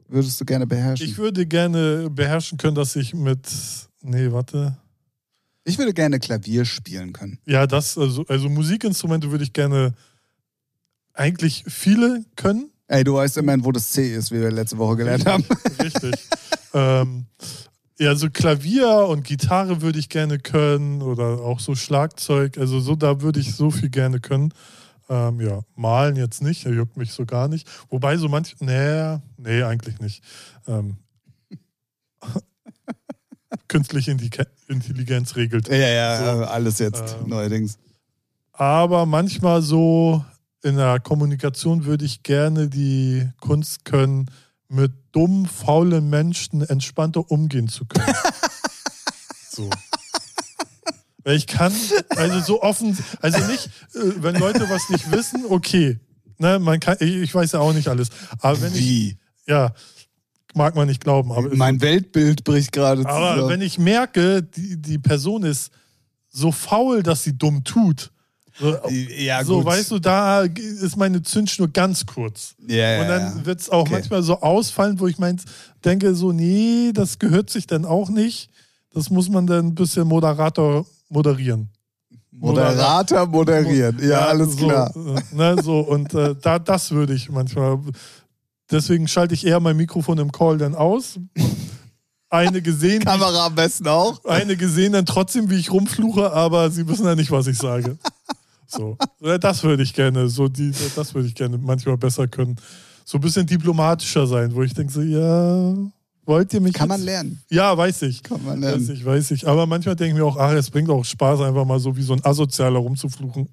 würdest 0.07 0.39
du 0.39 0.45
gerne 0.45 0.65
beherrschen? 0.65 1.05
ich 1.05 1.17
würde 1.17 1.45
gerne 1.45 2.09
beherrschen 2.09 2.57
können, 2.57 2.75
dass 2.75 2.95
ich 2.95 3.13
mit. 3.13 3.49
Nee, 4.01 4.31
warte. 4.31 4.77
Ich 5.65 5.77
würde 5.77 5.93
gerne 5.93 6.19
Klavier 6.19 6.63
spielen 6.65 7.11
können. 7.13 7.37
Ja, 7.45 7.67
das, 7.67 7.97
also, 7.97 8.25
also 8.27 8.49
Musikinstrumente 8.49 9.29
würde 9.29 9.43
ich 9.43 9.53
gerne 9.53 9.93
eigentlich 11.13 11.63
viele 11.67 12.23
können. 12.35 12.71
Ey, 12.87 13.03
du 13.03 13.15
weißt 13.15 13.37
immerhin, 13.37 13.63
wo 13.63 13.71
das 13.71 13.91
C 13.91 14.13
ist, 14.13 14.31
wie 14.31 14.41
wir 14.41 14.51
letzte 14.51 14.77
Woche 14.77 14.97
gelernt 14.97 15.25
haben. 15.25 15.45
Richtig. 15.81 16.13
ähm, 16.73 17.25
ja, 17.99 18.15
so 18.15 18.29
Klavier 18.29 19.05
und 19.07 19.23
Gitarre 19.23 19.81
würde 19.81 19.99
ich 19.99 20.09
gerne 20.09 20.39
können 20.39 21.01
oder 21.01 21.41
auch 21.41 21.59
so 21.59 21.75
Schlagzeug. 21.75 22.57
Also 22.57 22.79
so, 22.79 22.95
da 22.95 23.21
würde 23.21 23.39
ich 23.39 23.53
so 23.55 23.71
viel 23.71 23.89
gerne 23.89 24.19
können. 24.19 24.53
Ähm, 25.09 25.39
ja, 25.41 25.61
malen 25.75 26.15
jetzt 26.15 26.41
nicht, 26.41 26.63
juckt 26.65 26.97
mich 26.97 27.13
so 27.13 27.25
gar 27.25 27.47
nicht. 27.47 27.67
Wobei 27.89 28.17
so 28.17 28.27
manch, 28.27 28.55
nee, 28.59 29.17
nee, 29.37 29.63
eigentlich 29.63 29.99
nicht. 29.99 30.23
Ähm, 30.67 30.97
künstliche 33.67 34.11
Intelligen- 34.11 34.45
Intelligenz 34.67 35.35
regelt. 35.35 35.67
ja, 35.67 35.75
ja, 35.77 36.35
So, 36.37 36.43
alles 36.45 36.79
jetzt 36.79 37.17
ähm, 37.21 37.29
neuerdings. 37.29 37.77
Aber 38.53 39.05
manchmal 39.05 39.61
so 39.61 40.23
in 40.63 40.77
der 40.77 40.99
Kommunikation 40.99 41.85
würde 41.85 42.05
ich 42.05 42.23
gerne 42.23 42.67
die 42.67 43.27
Kunst 43.39 43.85
können, 43.85 44.27
mit 44.67 44.93
dummen, 45.11 45.47
faulen 45.47 46.09
Menschen 46.09 46.61
entspannter 46.61 47.29
umgehen 47.29 47.67
zu 47.67 47.85
können. 47.85 48.15
so. 49.49 49.69
Weil 51.23 51.35
ich 51.35 51.45
kann, 51.45 51.73
also 52.15 52.39
so 52.39 52.61
offen, 52.63 52.97
also 53.19 53.45
nicht, 53.47 53.67
äh, 53.93 54.23
wenn 54.23 54.35
Leute 54.35 54.69
was 54.69 54.89
nicht 54.89 55.11
wissen, 55.11 55.45
okay. 55.49 55.99
Ne, 56.37 56.57
man 56.57 56.79
kann, 56.79 56.97
ich, 56.99 57.15
ich 57.17 57.35
weiß 57.35 57.51
ja 57.51 57.59
auch 57.59 57.73
nicht 57.73 57.87
alles. 57.87 58.09
Aber 58.39 58.59
wenn 58.61 58.73
ich, 58.73 58.79
Wie? 58.79 59.17
ja, 59.45 59.73
mag 60.55 60.75
man 60.75 60.87
nicht 60.87 61.03
glauben. 61.03 61.31
Aber, 61.31 61.55
Mein 61.55 61.81
Weltbild 61.81 62.43
bricht 62.43 62.71
gerade 62.71 63.05
aber 63.05 63.33
zusammen. 63.33 63.49
wenn 63.49 63.61
ich 63.61 63.77
merke, 63.77 64.41
die, 64.41 64.81
die 64.81 64.97
Person 64.97 65.43
ist 65.43 65.71
so 66.29 66.51
faul, 66.51 67.03
dass 67.03 67.23
sie 67.23 67.37
dumm 67.37 67.63
tut, 67.63 68.11
so, 68.61 68.77
ja, 69.17 69.43
so, 69.43 69.65
weißt 69.65 69.91
du, 69.91 69.99
da 69.99 70.41
ist 70.43 70.95
meine 70.95 71.21
Zündschnur 71.23 71.67
ganz 71.67 72.05
kurz. 72.05 72.53
Ja, 72.67 72.75
ja, 72.75 73.01
Und 73.01 73.07
dann 73.09 73.37
ja. 73.39 73.45
wird 73.45 73.59
es 73.59 73.69
auch 73.69 73.81
Okay. 73.81 73.93
manchmal 73.93 74.23
so 74.23 74.39
ausfallen, 74.39 74.99
wo 74.99 75.07
ich 75.07 75.17
meins 75.17 75.43
denke, 75.83 76.13
so, 76.15 76.31
nee, 76.31 76.91
das 76.93 77.19
gehört 77.19 77.49
sich 77.49 77.65
dann 77.67 77.83
auch 77.85 78.09
nicht. 78.09 78.49
Das 78.93 79.09
muss 79.09 79.27
man 79.29 79.47
dann 79.47 79.67
ein 79.67 79.75
bisschen 79.75 80.07
Moderator 80.07 80.85
moderieren. 81.09 81.69
Moderator 82.31 83.25
moderieren. 83.27 83.97
Ja, 84.01 84.27
alles 84.27 84.55
so, 84.57 84.67
klar. 84.67 84.93
äh, 84.95 85.35
Ne, 85.35 85.61
so, 85.61 85.79
und 85.79 86.13
äh, 86.13 86.35
da, 86.41 86.59
das 86.59 86.91
würde 86.91 87.13
ich 87.13 87.29
manchmal. 87.29 87.79
Deswegen 88.69 89.07
schalte 89.07 89.33
ich 89.33 89.45
eher 89.45 89.59
mein 89.59 89.75
Mikrofon 89.77 90.17
im 90.17 90.31
Call 90.31 90.57
dann 90.57 90.75
aus. 90.75 91.19
Eine 92.29 92.61
gesehen, 92.61 93.03
Kamera 93.05 93.47
am 93.47 93.55
besten 93.55 93.87
auch. 93.87 94.23
eine 94.25 94.55
gesehen 94.55 94.93
dann 94.93 95.05
trotzdem, 95.05 95.49
wie 95.49 95.55
ich 95.57 95.71
rumfluche, 95.71 96.31
aber 96.31 96.71
sie 96.71 96.87
wissen 96.87 97.05
ja 97.05 97.15
nicht, 97.15 97.31
was 97.31 97.47
ich 97.47 97.57
sage. 97.57 97.97
So, 98.71 98.97
Äh, 99.21 99.37
das 99.39 99.63
würde 99.63 99.83
ich 99.83 99.93
gerne, 99.93 100.27
so 100.29 100.47
die, 100.47 100.71
das 100.95 101.13
würde 101.13 101.27
ich 101.27 101.35
gerne 101.35 101.57
manchmal 101.57 101.97
besser 101.97 102.27
können. 102.27 102.55
So 103.05 103.17
ein 103.17 103.21
bisschen 103.21 103.45
diplomatischer 103.45 104.25
sein, 104.27 104.53
wo 104.55 104.63
ich 104.63 104.73
denke 104.73 104.91
so, 104.93 105.01
ja, 105.01 105.75
wollt 106.25 106.53
ihr 106.53 106.61
mich 106.61 106.73
Kann 106.73 106.87
jetzt? 106.89 106.97
man 106.99 107.05
lernen. 107.05 107.41
Ja, 107.49 107.75
weiß 107.77 108.03
ich. 108.03 108.23
Kann 108.23 108.43
man 108.45 108.61
Weiß 108.61 108.71
lernen. 108.71 108.91
ich, 108.93 109.03
weiß 109.05 109.31
ich. 109.31 109.47
Aber 109.47 109.65
manchmal 109.65 109.95
denke 109.95 110.13
ich 110.15 110.19
mir 110.21 110.25
auch, 110.25 110.37
ach, 110.37 110.51
es 110.53 110.69
bringt 110.69 110.89
auch 110.89 111.03
Spaß, 111.03 111.41
einfach 111.41 111.65
mal 111.65 111.79
so 111.79 111.95
wie 111.97 112.03
so 112.03 112.13
ein 112.13 112.23
Asozialer 112.23 112.79
rumzufluchen. 112.79 113.49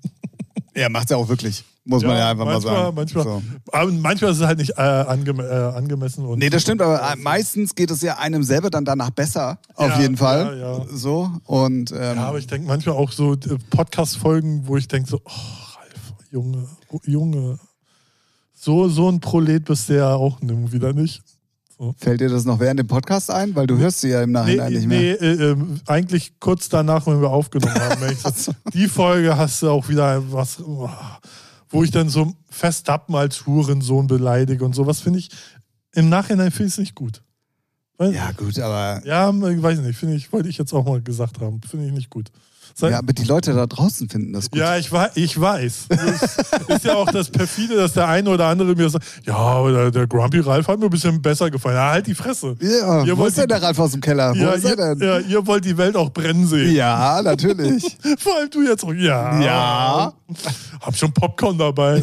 Ja, 0.77 0.89
macht's 0.89 1.11
ja 1.11 1.16
auch 1.16 1.29
wirklich. 1.29 1.64
Muss 1.91 2.03
man 2.03 2.18
ja 2.18 2.30
einfach 2.30 2.45
manchmal, 2.45 2.72
mal 2.74 2.82
sagen. 2.84 2.97
Manchmal, 2.97 3.24
So. 3.24 3.43
aber 3.72 3.91
manchmal 3.93 4.30
ist 4.32 4.39
es 4.41 4.47
halt 4.47 4.59
nicht 4.59 4.76
äh, 4.76 4.82
angem 4.82 5.41
äh, 5.41 5.45
angemessen. 5.45 6.24
Und 6.26 6.39
Nee, 6.39 6.51
das 6.51 6.61
stimmt, 6.62 6.82
aber 6.82 7.01
äh, 7.01 7.16
meistens 7.16 7.74
geht 7.74 7.91
es 7.91 8.03
ja 8.03 8.18
einem 8.18 8.43
selber 8.43 8.68
dann 8.68 8.84
danach 8.84 9.09
besser, 9.11 9.59
auf 9.74 9.89
Ja, 9.89 10.01
jeden 10.01 10.16
Fall. 10.18 10.59
ja, 10.59 10.78
ja. 10.78 10.84
So. 10.93 11.30
Und 11.45 11.91
ähm, 11.93 11.99
Ja, 12.16 12.26
aber 12.26 12.39
ich 12.39 12.47
denke 12.47 12.68
manchmal 12.68 12.95
auch 12.97 13.11
so 13.11 13.32
äh, 13.32 13.39
Podcast-Folgen, 13.70 14.66
wo 14.66 14.76
ich 14.76 14.86
denke 14.86 15.09
so, 15.09 15.20
oh, 15.24 15.30
Ralf, 15.30 16.12
Junge, 16.30 16.68
oh, 16.91 17.01
Junge, 17.05 17.59
so, 18.53 18.89
so 18.89 19.09
ein 19.09 19.20
Prolet 19.20 19.64
bist 19.64 19.89
du 19.89 19.97
ja 19.97 20.12
auch 20.14 20.39
wieder 20.43 20.93
nicht. 20.93 21.22
fällt 21.97 22.20
dir 22.20 22.28
das 22.28 22.45
noch 22.45 22.61
während 22.61 22.80
dem 22.80 22.86
Podcast 22.89 23.30
ein? 23.30 23.55
Weil 23.57 23.66
du 23.66 23.78
hörst 23.78 24.01
sie 24.03 24.09
ja 24.11 24.20
im 24.22 24.32
Nee, 24.32 24.39
Nachhinein 24.41 24.72
nicht 24.74 24.86
nee 24.89 25.16
mehr. 25.18 25.22
äh, 25.22 25.51
ähm, 25.53 25.80
eigentlich 25.86 26.39
kurz 26.41 26.68
danach, 26.68 27.07
wenn 27.07 27.20
wir 27.22 27.30
aufgenommen 27.30 27.72
haben. 27.80 28.03
so, 28.36 28.53
die 28.74 28.89
Folge 28.89 29.39
hast 29.39 29.62
du 29.62 29.70
auch 29.70 29.89
wieder 29.89 30.20
was, 30.32 30.61
oh, 30.61 30.91
wo 31.71 31.83
ich 31.85 31.91
dann 31.91 32.09
so 32.09 32.35
Verstappen 32.51 33.14
als 33.14 33.47
Hurensohn 33.47 34.07
beleidige 34.07 34.64
und 34.64 34.75
sowas, 34.75 35.01
finde 35.01 35.19
ich, 35.19 35.29
im 35.95 36.09
Nachhinein 36.09 36.51
finde 36.51 36.69
ich 36.69 36.75
es 36.75 36.79
nicht 36.79 36.95
gut. 36.95 37.23
Weiß- 37.99 38.12
Ja, 38.12 38.31
gut, 38.33 38.59
aber. 38.59 39.05
Ja, 39.07 39.31
ich 39.31 39.62
weiß 39.62 39.81
nicht, 39.81 39.99
finde 39.99 40.14
ich, 40.14 40.33
wollte 40.33 40.49
ich 40.49 40.59
jetzt 40.59 40.73
auch 40.73 40.85
mal 40.85 41.01
gesagt 41.03 41.41
haben. 41.41 41.61
Finde 41.62 41.87
ich 41.87 41.93
nicht 41.93 42.11
gut. 42.11 42.31
Sei- 42.75 42.91
Ja, 42.91 42.99
aber 42.99 43.12
die 43.12 43.25
Leute 43.25 43.53
da 43.55 43.66
draußen 43.66 44.09
finden 44.09 44.33
das 44.33 44.51
gut. 44.51 44.61
Ja, 44.61 44.77
ich, 44.77 44.91
ich 45.14 45.41
weiß. 45.41 45.87
Das 45.89 46.77
ist 46.79 46.85
ja 46.85 46.95
auch 46.95 47.11
das 47.11 47.31
perfide, 47.31 47.77
dass 47.77 47.93
der 47.95 48.09
eine 48.09 48.31
oder 48.31 48.47
andere 48.47 48.75
mir 48.75 48.89
sagt, 48.89 49.05
ja, 49.25 49.69
der, 49.71 49.91
der 49.91 50.07
Grumpy 50.07 50.41
Ralf 50.41 50.69
hat 50.69 50.79
mir 50.79 50.85
ein 50.87 50.91
bisschen 50.91 51.21
besser 51.21 51.51
gefallen. 51.51 51.77
Ja, 51.77 51.91
halt 51.91 52.07
die 52.07 52.14
Fresse. 52.14 52.57
Ja, 52.61 53.05
Ihr 53.05 53.16
wo 53.16 53.23
wollt 53.23 53.31
ist 53.31 53.39
denn 53.39 53.49
der 53.49 53.62
Ralf 53.62 53.79
aus 53.79 53.93
dem 53.93 54.01
Keller? 54.01 54.33
Wo 54.35 54.39
Ja, 54.39 54.51
ist 54.53 54.64
er 54.64 54.71
ihr, 54.71 54.95
denn? 54.95 55.01
ja, 55.01 55.19
ihr 55.19 55.47
wollt 55.47 55.64
die 55.64 55.77
Welt 55.77 55.97
auch 55.97 56.11
brennen 56.11 56.47
sehen. 56.47 56.75
Ja, 56.75 57.21
natürlich. 57.23 57.97
Vor 58.19 58.37
allem 58.37 58.51
du 58.51 58.62
jetzt 58.62 58.85
auch. 58.85 58.93
Ja. 58.95 59.41
Ja. 59.41 60.12
Hab 60.81 60.97
schon 60.97 61.12
Popcorn 61.12 61.59
dabei. 61.59 62.03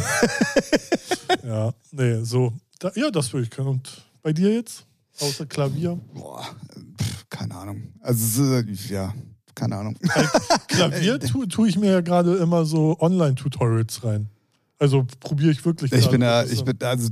ja, 1.43 1.71
nee, 1.91 2.23
so. 2.23 2.53
Da, 2.79 2.91
ja, 2.95 3.09
das 3.11 3.31
würde 3.33 3.43
ich 3.45 3.49
können. 3.49 3.67
Und 3.69 4.05
bei 4.21 4.33
dir 4.33 4.53
jetzt? 4.53 4.85
Außer 5.21 5.45
Klavier? 5.45 5.97
Boah, 6.13 6.43
pff, 7.01 7.25
keine 7.29 7.55
Ahnung. 7.55 7.83
Also, 8.01 8.43
äh, 8.55 8.65
ja, 8.89 9.13
keine 9.55 9.77
Ahnung. 9.77 9.97
Klavier 10.67 11.19
tue 11.19 11.47
tu 11.47 11.65
ich 11.65 11.77
mir 11.77 11.91
ja 11.91 12.01
gerade 12.01 12.35
immer 12.35 12.65
so 12.65 12.97
Online-Tutorials 12.99 14.03
rein. 14.03 14.29
Also 14.77 15.07
probiere 15.19 15.51
ich 15.51 15.65
wirklich. 15.65 15.91
Ich 15.93 16.09
bin 16.09 16.21
ist 16.21 16.51
ich 16.51 16.63
bin, 16.63 16.77
also, 16.81 17.09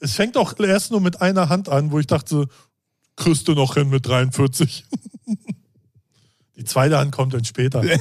Es 0.00 0.14
fängt 0.14 0.36
auch 0.36 0.58
erst 0.58 0.90
nur 0.90 1.00
mit 1.00 1.20
einer 1.22 1.48
Hand 1.48 1.68
an, 1.68 1.92
wo 1.92 1.98
ich 1.98 2.06
dachte, 2.06 2.48
kriegst 3.16 3.48
du 3.48 3.54
noch 3.54 3.74
hin 3.74 3.88
mit 3.88 4.06
43. 4.06 4.84
Die 6.56 6.64
zweite 6.64 6.98
Hand 6.98 7.12
kommt 7.12 7.34
dann 7.34 7.44
später. 7.44 7.82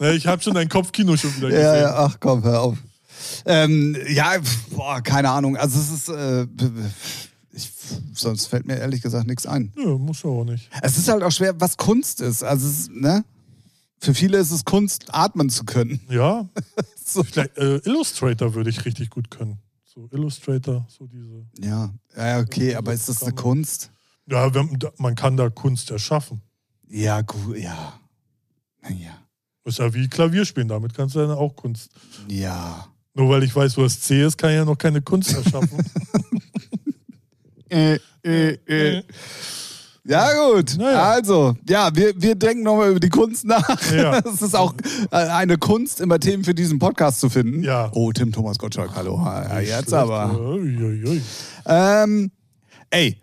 Ne, 0.00 0.12
ich 0.12 0.28
habe 0.28 0.40
schon 0.40 0.54
dein 0.54 0.68
Kopfkino 0.68 1.16
schon 1.16 1.34
wieder 1.36 1.48
gesehen. 1.48 1.64
ja, 1.64 1.76
ja, 1.76 1.94
ach 1.96 2.18
komm, 2.20 2.44
hör 2.44 2.60
auf. 2.60 2.78
Ähm, 3.44 3.96
ja, 4.08 4.34
boah, 4.70 5.00
keine 5.00 5.30
Ahnung. 5.30 5.56
Also, 5.56 5.80
es 5.80 5.90
ist, 5.90 6.08
äh, 6.08 6.46
ich, 7.52 7.70
sonst 8.14 8.46
fällt 8.46 8.66
mir 8.66 8.76
ehrlich 8.76 9.02
gesagt 9.02 9.26
nichts 9.26 9.46
ein. 9.46 9.72
Nö, 9.76 9.96
muss 9.98 10.22
ja 10.22 10.30
auch 10.30 10.44
nicht. 10.44 10.68
Es 10.82 10.98
ist 10.98 11.08
halt 11.08 11.22
auch 11.22 11.32
schwer, 11.32 11.58
was 11.60 11.76
Kunst 11.76 12.20
ist. 12.20 12.42
Also, 12.42 12.66
es, 12.66 12.80
ist, 12.80 12.90
ne? 12.92 13.24
Für 14.00 14.14
viele 14.14 14.38
ist 14.38 14.50
es 14.50 14.64
Kunst, 14.64 15.06
atmen 15.14 15.50
zu 15.50 15.64
können. 15.64 16.00
Ja, 16.10 16.48
So. 17.04 17.24
vielleicht 17.24 17.56
äh, 17.58 17.78
Illustrator 17.78 18.54
würde 18.54 18.70
ich 18.70 18.84
richtig 18.84 19.10
gut 19.10 19.30
können. 19.30 19.58
So 19.84 20.08
Illustrator, 20.12 20.86
so 20.88 21.06
diese. 21.06 21.46
Ja, 21.58 21.92
ja, 22.16 22.38
okay, 22.40 22.74
aber 22.76 22.92
ist 22.92 23.08
das 23.08 23.22
eine 23.22 23.32
Kunst? 23.32 23.90
Ja, 24.26 24.52
wenn, 24.54 24.78
man 24.98 25.14
kann 25.14 25.36
da 25.36 25.48
Kunst 25.48 25.90
erschaffen. 25.90 26.42
Ja, 26.86 27.22
gut, 27.22 27.56
ja. 27.56 27.98
Ja. 28.88 29.18
Das 29.64 29.74
ist 29.74 29.78
ja 29.78 29.92
wie 29.92 30.06
Klavierspielen, 30.08 30.68
damit 30.68 30.94
kannst 30.94 31.14
du 31.14 31.20
dann 31.20 31.30
auch 31.32 31.56
Kunst. 31.56 31.90
Ja. 32.28 32.86
Nur 33.14 33.30
weil 33.30 33.42
ich 33.42 33.54
weiß, 33.56 33.76
was 33.78 34.00
C 34.00 34.22
ist, 34.22 34.38
kann 34.38 34.50
ich 34.50 34.56
ja 34.56 34.64
noch 34.64 34.78
keine 34.78 35.02
Kunst 35.02 35.32
erschaffen. 35.34 35.78
äh, 37.70 37.98
äh, 38.24 38.58
äh. 38.66 39.02
Ja, 40.04 40.30
gut. 40.32 40.76
Naja. 40.78 41.02
Also, 41.10 41.54
ja, 41.68 41.90
wir, 41.94 42.14
wir 42.16 42.34
denken 42.34 42.62
nochmal 42.62 42.92
über 42.92 43.00
die 43.00 43.10
Kunst 43.10 43.44
nach. 43.44 43.92
Ja. 43.92 44.18
Es 44.24 44.40
ist 44.40 44.56
auch 44.56 44.72
äh, 45.10 45.16
eine 45.16 45.58
Kunst, 45.58 46.00
immer 46.00 46.18
Themen 46.18 46.44
für 46.44 46.54
diesen 46.54 46.78
Podcast 46.78 47.20
zu 47.20 47.28
finden. 47.28 47.62
Ja. 47.62 47.90
Oh, 47.92 48.10
Tim 48.12 48.32
Thomas 48.32 48.58
Gottschalk, 48.58 48.92
hallo. 48.94 49.20
Ja, 49.22 49.60
jetzt 49.60 49.92
aber. 49.92 50.58
Ähm, 51.66 52.30
ey, 52.88 53.18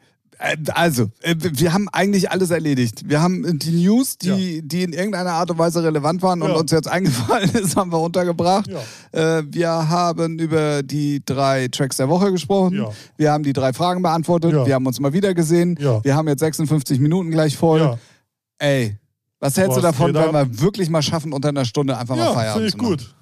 also, 0.73 1.11
äh, 1.21 1.35
wir 1.39 1.73
haben 1.73 1.87
eigentlich 1.89 2.29
alles 2.31 2.49
erledigt. 2.51 3.03
Wir 3.07 3.21
haben 3.21 3.57
die 3.59 3.71
News, 3.85 4.17
die, 4.17 4.61
die 4.67 4.83
in 4.83 4.93
irgendeiner 4.93 5.31
Art 5.31 5.49
und 5.51 5.57
Weise 5.57 5.83
relevant 5.83 6.21
waren 6.21 6.41
und 6.41 6.49
Ja. 6.49 6.55
uns 6.55 6.71
jetzt 6.71 6.87
eingefallen 6.91 7.49
ist, 7.51 7.75
haben 7.75 7.91
wir 7.91 7.99
untergebracht. 7.99 8.67
Ja. 8.67 9.37
Äh, 9.39 9.43
wir 9.49 9.69
haben 9.69 10.39
über 10.39 10.83
die 10.83 11.21
drei 11.23 11.67
Tracks 11.69 11.97
der 11.97 12.09
Woche 12.09 12.31
gesprochen. 12.31 12.75
Ja. 12.77 12.89
Wir 13.17 13.31
haben 13.31 13.43
die 13.43 13.53
drei 13.53 13.73
Fragen 13.73 14.01
beantwortet. 14.01 14.51
Ja. 14.53 14.65
Wir 14.65 14.75
haben 14.75 14.85
uns 14.85 14.99
mal 14.99 15.13
wieder 15.13 15.33
gesehen. 15.33 15.77
Ja. 15.79 16.03
Wir 16.03 16.15
haben 16.15 16.27
jetzt 16.27 16.41
56 16.41 16.99
Minuten 16.99 17.31
gleich 17.31 17.55
voll. 17.57 17.79
Ja, 17.79 17.97
Ey, 18.57 18.97
was 19.39 19.57
hältst 19.57 19.77
du 19.77 19.83
Was 19.83 19.95
davon, 19.97 20.13
wenn 20.13 20.31
wir 20.33 20.59
wirklich 20.61 20.89
mal 20.89 21.01
schaffen, 21.01 21.33
unter 21.33 21.49
einer 21.49 21.65
Stunde 21.65 21.97
einfach 21.97 22.15
mal 22.15 22.25
ja 22.25 22.33
Feierabend 22.33 22.71
finde 22.71 22.71
zu 22.71 22.77
ich 22.77 22.81
machen? 22.83 23.15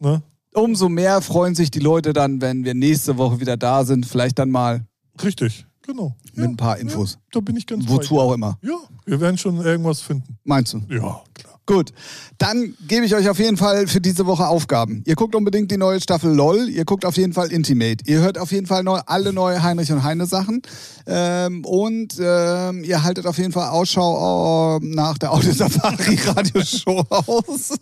gut. 0.00 0.12
Ne? 0.12 0.22
Umso 0.52 0.88
mehr 0.88 1.20
freuen 1.20 1.54
sich 1.54 1.70
die 1.70 1.80
Leute 1.80 2.12
dann, 2.12 2.40
wenn 2.40 2.64
wir 2.64 2.74
nächste 2.74 3.16
Woche 3.18 3.40
wieder 3.40 3.56
da 3.56 3.84
sind. 3.84 4.06
Vielleicht 4.06 4.38
dann 4.38 4.50
mal 4.50 4.84
Richtig, 5.22 5.66
genau. 5.86 6.16
mit 6.34 6.50
ein 6.50 6.56
paar 6.56 6.78
Infos. 6.78 7.12
Ja, 7.12 7.18
da 7.32 7.40
bin 7.40 7.56
ich 7.56 7.66
ganz 7.66 7.88
Wozu 7.88 8.14
bei 8.14 8.20
auch 8.20 8.32
immer. 8.34 8.58
Ja, 8.62 8.78
wir 9.06 9.20
werden 9.20 9.38
schon 9.38 9.60
irgendwas 9.60 10.00
finden. 10.00 10.38
Meinst 10.44 10.72
du? 10.72 10.82
Ja, 10.88 11.22
klar. 11.34 11.54
Gut, 11.66 11.94
dann 12.36 12.74
gebe 12.86 13.06
ich 13.06 13.14
euch 13.14 13.30
auf 13.30 13.38
jeden 13.38 13.56
Fall 13.56 13.86
für 13.86 14.02
diese 14.02 14.26
Woche 14.26 14.46
Aufgaben. 14.46 15.02
Ihr 15.06 15.14
guckt 15.14 15.34
unbedingt 15.34 15.70
die 15.70 15.78
neue 15.78 15.98
Staffel 15.98 16.30
LOL, 16.30 16.68
ihr 16.68 16.84
guckt 16.84 17.06
auf 17.06 17.16
jeden 17.16 17.32
Fall 17.32 17.50
Intimate, 17.50 18.04
ihr 18.04 18.20
hört 18.20 18.36
auf 18.36 18.52
jeden 18.52 18.66
Fall 18.66 18.82
neu, 18.82 19.00
alle 19.06 19.32
neue 19.32 19.62
Heinrich 19.62 19.90
und 19.90 20.04
Heine 20.04 20.26
Sachen 20.26 20.60
ähm, 21.06 21.64
und 21.64 22.16
ähm, 22.20 22.84
ihr 22.84 23.02
haltet 23.02 23.26
auf 23.26 23.38
jeden 23.38 23.52
Fall 23.52 23.70
Ausschau 23.70 24.76
äh, 24.76 24.80
nach 24.82 25.16
der 25.16 25.32
Audiosafari 25.32 26.16
Radioshow 26.26 27.02
aus. 27.08 27.78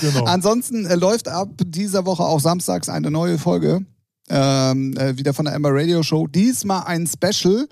Genau. 0.00 0.24
Ansonsten 0.24 0.86
äh, 0.86 0.96
läuft 0.96 1.28
ab 1.28 1.50
dieser 1.64 2.06
Woche 2.06 2.24
auch 2.24 2.40
samstags 2.40 2.88
eine 2.88 3.12
neue 3.12 3.38
Folge 3.38 3.86
ähm, 4.30 4.96
äh, 4.96 5.16
wieder 5.18 5.34
von 5.34 5.44
der 5.44 5.54
Emma 5.54 5.68
Radio 5.70 6.02
Show. 6.02 6.26
Diesmal 6.26 6.84
ein 6.84 7.06
Special. 7.06 7.68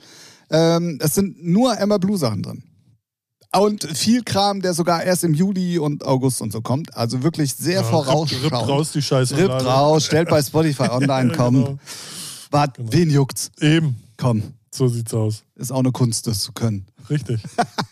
Ähm, 0.50 0.98
es 1.00 1.14
sind 1.14 1.42
nur 1.44 1.78
Emma 1.78 1.98
Blue 1.98 2.18
Sachen 2.18 2.42
drin. 2.42 2.62
Und 3.56 3.84
viel 3.96 4.22
Kram, 4.24 4.60
der 4.60 4.74
sogar 4.74 5.02
erst 5.02 5.24
im 5.24 5.32
Juli 5.32 5.78
und 5.78 6.04
August 6.04 6.42
und 6.42 6.52
so 6.52 6.60
kommt. 6.60 6.94
Also 6.94 7.22
wirklich 7.22 7.54
sehr 7.54 7.76
Ja, 7.80 7.82
vorausschauend. 7.82 8.44
Rippt 8.44 8.52
raus 8.68 8.92
die 8.92 9.00
Scheiße. 9.00 9.36
Rippt 9.38 9.64
raus, 9.64 10.04
stellt 10.04 10.28
bei 10.28 10.42
Spotify 10.42 10.88
online, 10.90 11.32
komm. 11.36 11.54
Genau. 11.64 11.78
Wart, 12.50 12.76
wen 12.78 13.10
juckt's? 13.10 13.50
Eben, 13.60 13.96
Komm, 14.18 14.42
so 14.70 14.88
sieht's 14.88 15.14
aus. 15.14 15.44
ist 15.54 15.70
auch 15.70 15.78
eine 15.78 15.92
Kunst, 15.92 16.26
das 16.26 16.40
zu 16.40 16.52
können. 16.52 16.86
Richtig. 17.10 17.40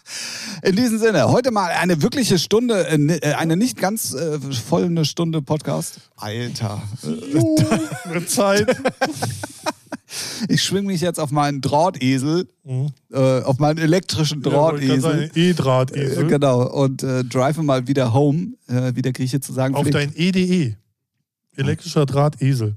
In 0.63 0.77
diesem 0.77 0.99
Sinne, 0.99 1.29
heute 1.29 1.51
mal 1.51 1.71
eine 1.71 2.03
wirkliche 2.03 2.39
Stunde, 2.39 2.87
äh, 2.89 2.97
äh, 3.19 3.35
eine 3.35 3.57
nicht 3.57 3.79
ganz 3.79 4.13
äh, 4.15 4.39
voll 4.41 4.85
eine 4.85 5.05
Stunde 5.05 5.43
Podcast. 5.43 6.01
Alter. 6.17 6.83
Eine 8.05 8.27
Zeit. 8.27 8.77
Ich 10.49 10.63
schwing 10.63 10.87
mich 10.87 11.01
jetzt 11.01 11.19
auf 11.19 11.33
meinen 11.33 11.61
Drahtesel, 11.61 12.47
Mhm. 12.65 12.91
äh, 13.13 13.43
auf 13.43 13.59
meinen 13.59 13.79
elektrischen 13.79 14.41
Ja, 14.43 14.51
Drahtesel. 14.51 15.01
sagen, 15.01 15.31
E-Drahtesel. 15.35 16.25
Äh, 16.25 16.29
genau, 16.29 16.63
und 16.69 17.03
äh, 17.03 17.25
drive 17.25 17.57
mal 17.59 17.89
wieder 17.89 18.15
home, 18.15 18.53
äh, 18.69 18.93
wie 18.95 19.03
der 19.03 19.13
Grieche 19.13 19.41
zu 19.41 19.53
sagen 19.53 19.75
Auf 19.75 19.83
pflegt. 19.83 19.97
dein 19.97 20.13
EDE. 20.17 20.77
Elektrischer 21.57 22.07
Drahtesel. 22.07 22.77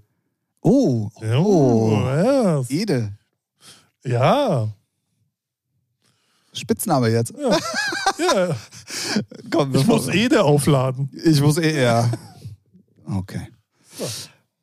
Oh, 0.62 1.10
Ja, 1.22 1.38
oh, 1.38 1.92
ja. 2.02 2.62
Ede. 2.68 3.14
ja. 4.04 4.70
Spitzname 6.60 7.10
jetzt. 7.10 7.34
ja. 7.38 8.56
Komm, 9.52 9.74
Ich 9.76 9.86
muss 9.88 10.08
Ede 10.08 10.44
aufladen. 10.44 11.10
Ich 11.24 11.42
muss 11.42 11.58
eh, 11.58 11.82
ja. 11.84 12.10
Okay. 13.06 13.48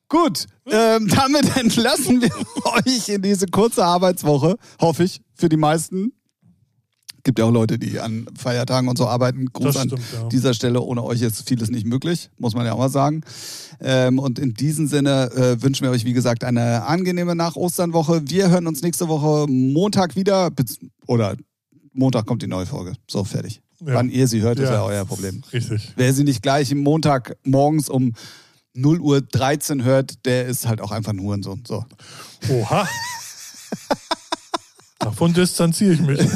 Gut, 0.09 0.47
ähm, 0.71 1.09
damit 1.09 1.57
entlassen 1.57 2.23
wir 2.23 2.31
euch 2.87 3.09
in 3.09 3.23
diese 3.23 3.47
kurze 3.47 3.85
Arbeitswoche, 3.85 4.57
hoffe 4.81 5.03
ich, 5.05 5.21
für 5.35 5.49
die 5.49 5.57
meisten. 5.57 6.13
Gibt 7.25 7.41
ja 7.41 7.45
auch 7.45 7.51
Leute, 7.51 7.77
die 7.77 7.99
an 7.99 8.25
Feiertagen 8.39 8.89
und 8.89 8.97
so 8.97 9.09
arbeiten. 9.09 9.47
Gruß 9.53 9.75
Das 9.75 9.77
an 9.79 9.89
stimmt, 9.89 10.05
ja. 10.13 10.29
dieser 10.29 10.55
Stelle. 10.55 10.81
Ohne 10.81 11.03
euch 11.03 11.23
ist 11.23 11.49
vieles 11.49 11.71
nicht 11.71 11.85
möglich, 11.85 12.31
muss 12.39 12.55
man 12.55 12.65
ja 12.65 12.73
auch 12.73 12.79
mal 12.79 12.89
sagen. 12.89 13.23
Ähm, 13.81 14.21
und 14.21 14.39
in 14.39 14.55
diesem 14.55 14.87
Sinne 14.87 15.33
äh, 15.33 15.61
wünschen 15.61 15.83
wir 15.83 15.91
euch, 15.91 16.05
wie 16.05 16.13
gesagt, 16.13 16.45
eine 16.45 16.85
angenehme 16.85 17.35
Nach-Ostern-Woche. 17.35 18.23
Wir 18.27 18.49
hören 18.51 18.69
uns 18.69 18.81
nächste 18.83 19.09
Woche 19.09 19.51
Montag 19.51 20.15
wieder. 20.15 20.53
Oder 21.09 21.35
Montag 21.97 22.27
kommt 22.27 22.43
die 22.43 22.47
neue 22.47 22.67
Folge. 22.67 22.95
So, 23.11 23.25
fertig. 23.25 23.61
Ja. 23.81 23.95
Wann 23.95 24.09
ihr 24.11 24.27
sie 24.29 24.41
hört, 24.43 24.59
ist 24.59 24.69
Ja. 24.69 24.75
ja 24.77 24.85
euer 24.85 25.05
Problem. 25.05 25.43
Richtig. 25.53 25.93
Wer 25.97 26.13
sie 26.15 26.25
nicht 26.25 26.43
gleich 26.43 26.75
Montag 26.75 27.37
morgens 27.45 27.89
um 27.89 28.15
0 28.75 29.01
Uhr 29.01 29.21
13 29.23 29.85
hört, 29.85 30.25
der 30.27 30.47
ist 30.47 30.67
halt 30.67 30.81
auch 30.81 30.93
einfach 30.93 31.13
ein 31.13 31.21
Hurensohn. 31.21 31.63
So. 31.67 31.85
Oha. 32.51 32.87
Davon 34.99 35.33
distanziere 35.35 35.93
ich 35.95 36.01
mich. 36.01 36.21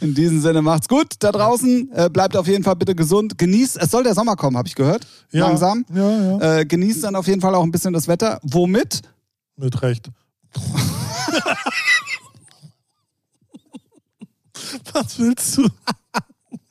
In 0.00 0.14
diesem 0.14 0.40
Sinne 0.42 0.60
macht's 0.60 0.88
gut 0.88 1.14
da 1.20 1.32
draußen. 1.32 1.90
Äh, 1.94 2.10
bleibt 2.10 2.36
auf 2.36 2.46
jeden 2.46 2.62
Fall 2.64 2.76
bitte 2.76 2.94
gesund. 2.94 3.38
Genießt, 3.38 3.78
es 3.80 3.90
soll 3.90 4.02
der 4.02 4.14
Sommer 4.14 4.36
kommen, 4.36 4.56
habe 4.58 4.68
ich 4.68 4.74
gehört. 4.74 5.06
Ja, 5.30 5.46
Langsam. 5.46 5.84
Ja, 5.94 6.10
ja. 6.38 6.58
Äh, 6.58 6.66
genießt 6.66 7.04
dann 7.04 7.14
auf 7.16 7.26
jeden 7.26 7.40
Fall 7.40 7.54
auch 7.54 7.62
ein 7.62 7.70
bisschen 7.70 7.92
das 7.94 8.06
Wetter. 8.08 8.38
Womit? 8.42 9.02
Mit 9.56 9.80
Recht. 9.82 10.10
Was 14.92 15.18
willst 15.18 15.56
du? 15.58 15.68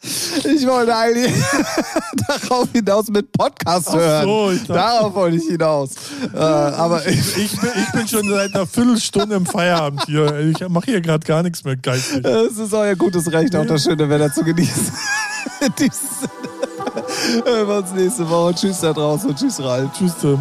Ich 0.03 0.65
wollte 0.65 0.95
eigentlich 0.95 1.31
darauf 2.27 2.67
hinaus 2.73 3.07
mit 3.09 3.31
Podcast 3.31 3.93
hören. 3.93 4.23
so, 4.25 4.51
ich 4.51 4.59
dachte- 4.61 4.73
Darauf 4.73 5.13
wollte 5.13 5.37
ich 5.37 5.43
hinaus. 5.45 5.91
Äh, 6.33 6.37
aber 6.37 7.05
ich, 7.07 7.37
Ich 7.37 7.59
bin, 7.59 7.69
ich 7.75 7.91
bin 7.91 8.07
schon 8.07 8.27
seit 8.27 8.55
einer 8.55 8.65
Viertelstunde 8.65 9.35
im 9.35 9.45
Feierabend 9.45 10.03
hier. 10.07 10.39
Ich 10.39 10.67
mache 10.69 10.85
hier 10.85 11.01
gerade 11.01 11.23
gar 11.25 11.43
nichts 11.43 11.63
mehr 11.63 11.77
geistig. 11.77 12.25
es 12.25 12.57
ist 12.57 12.73
euer 12.73 12.95
gutes 12.95 13.31
Recht, 13.31 13.55
auch 13.55 13.65
das 13.65 13.83
schöne 13.83 14.09
Wetter 14.09 14.33
zu 14.33 14.43
genießen. 14.43 14.91
In 15.61 15.73
diesem 15.75 15.91
Sinne. 16.19 17.45
Hören 17.45 17.67
wir 17.67 17.75
uns 17.77 17.91
nächste 17.91 18.27
Woche. 18.27 18.55
Tschüss 18.55 18.79
da 18.79 18.93
draußen 18.93 19.29
und 19.29 19.37
tschüss 19.37 19.59
Ralf. 19.61 19.91
Tschüss, 19.95 20.13
Tim. 20.19 20.39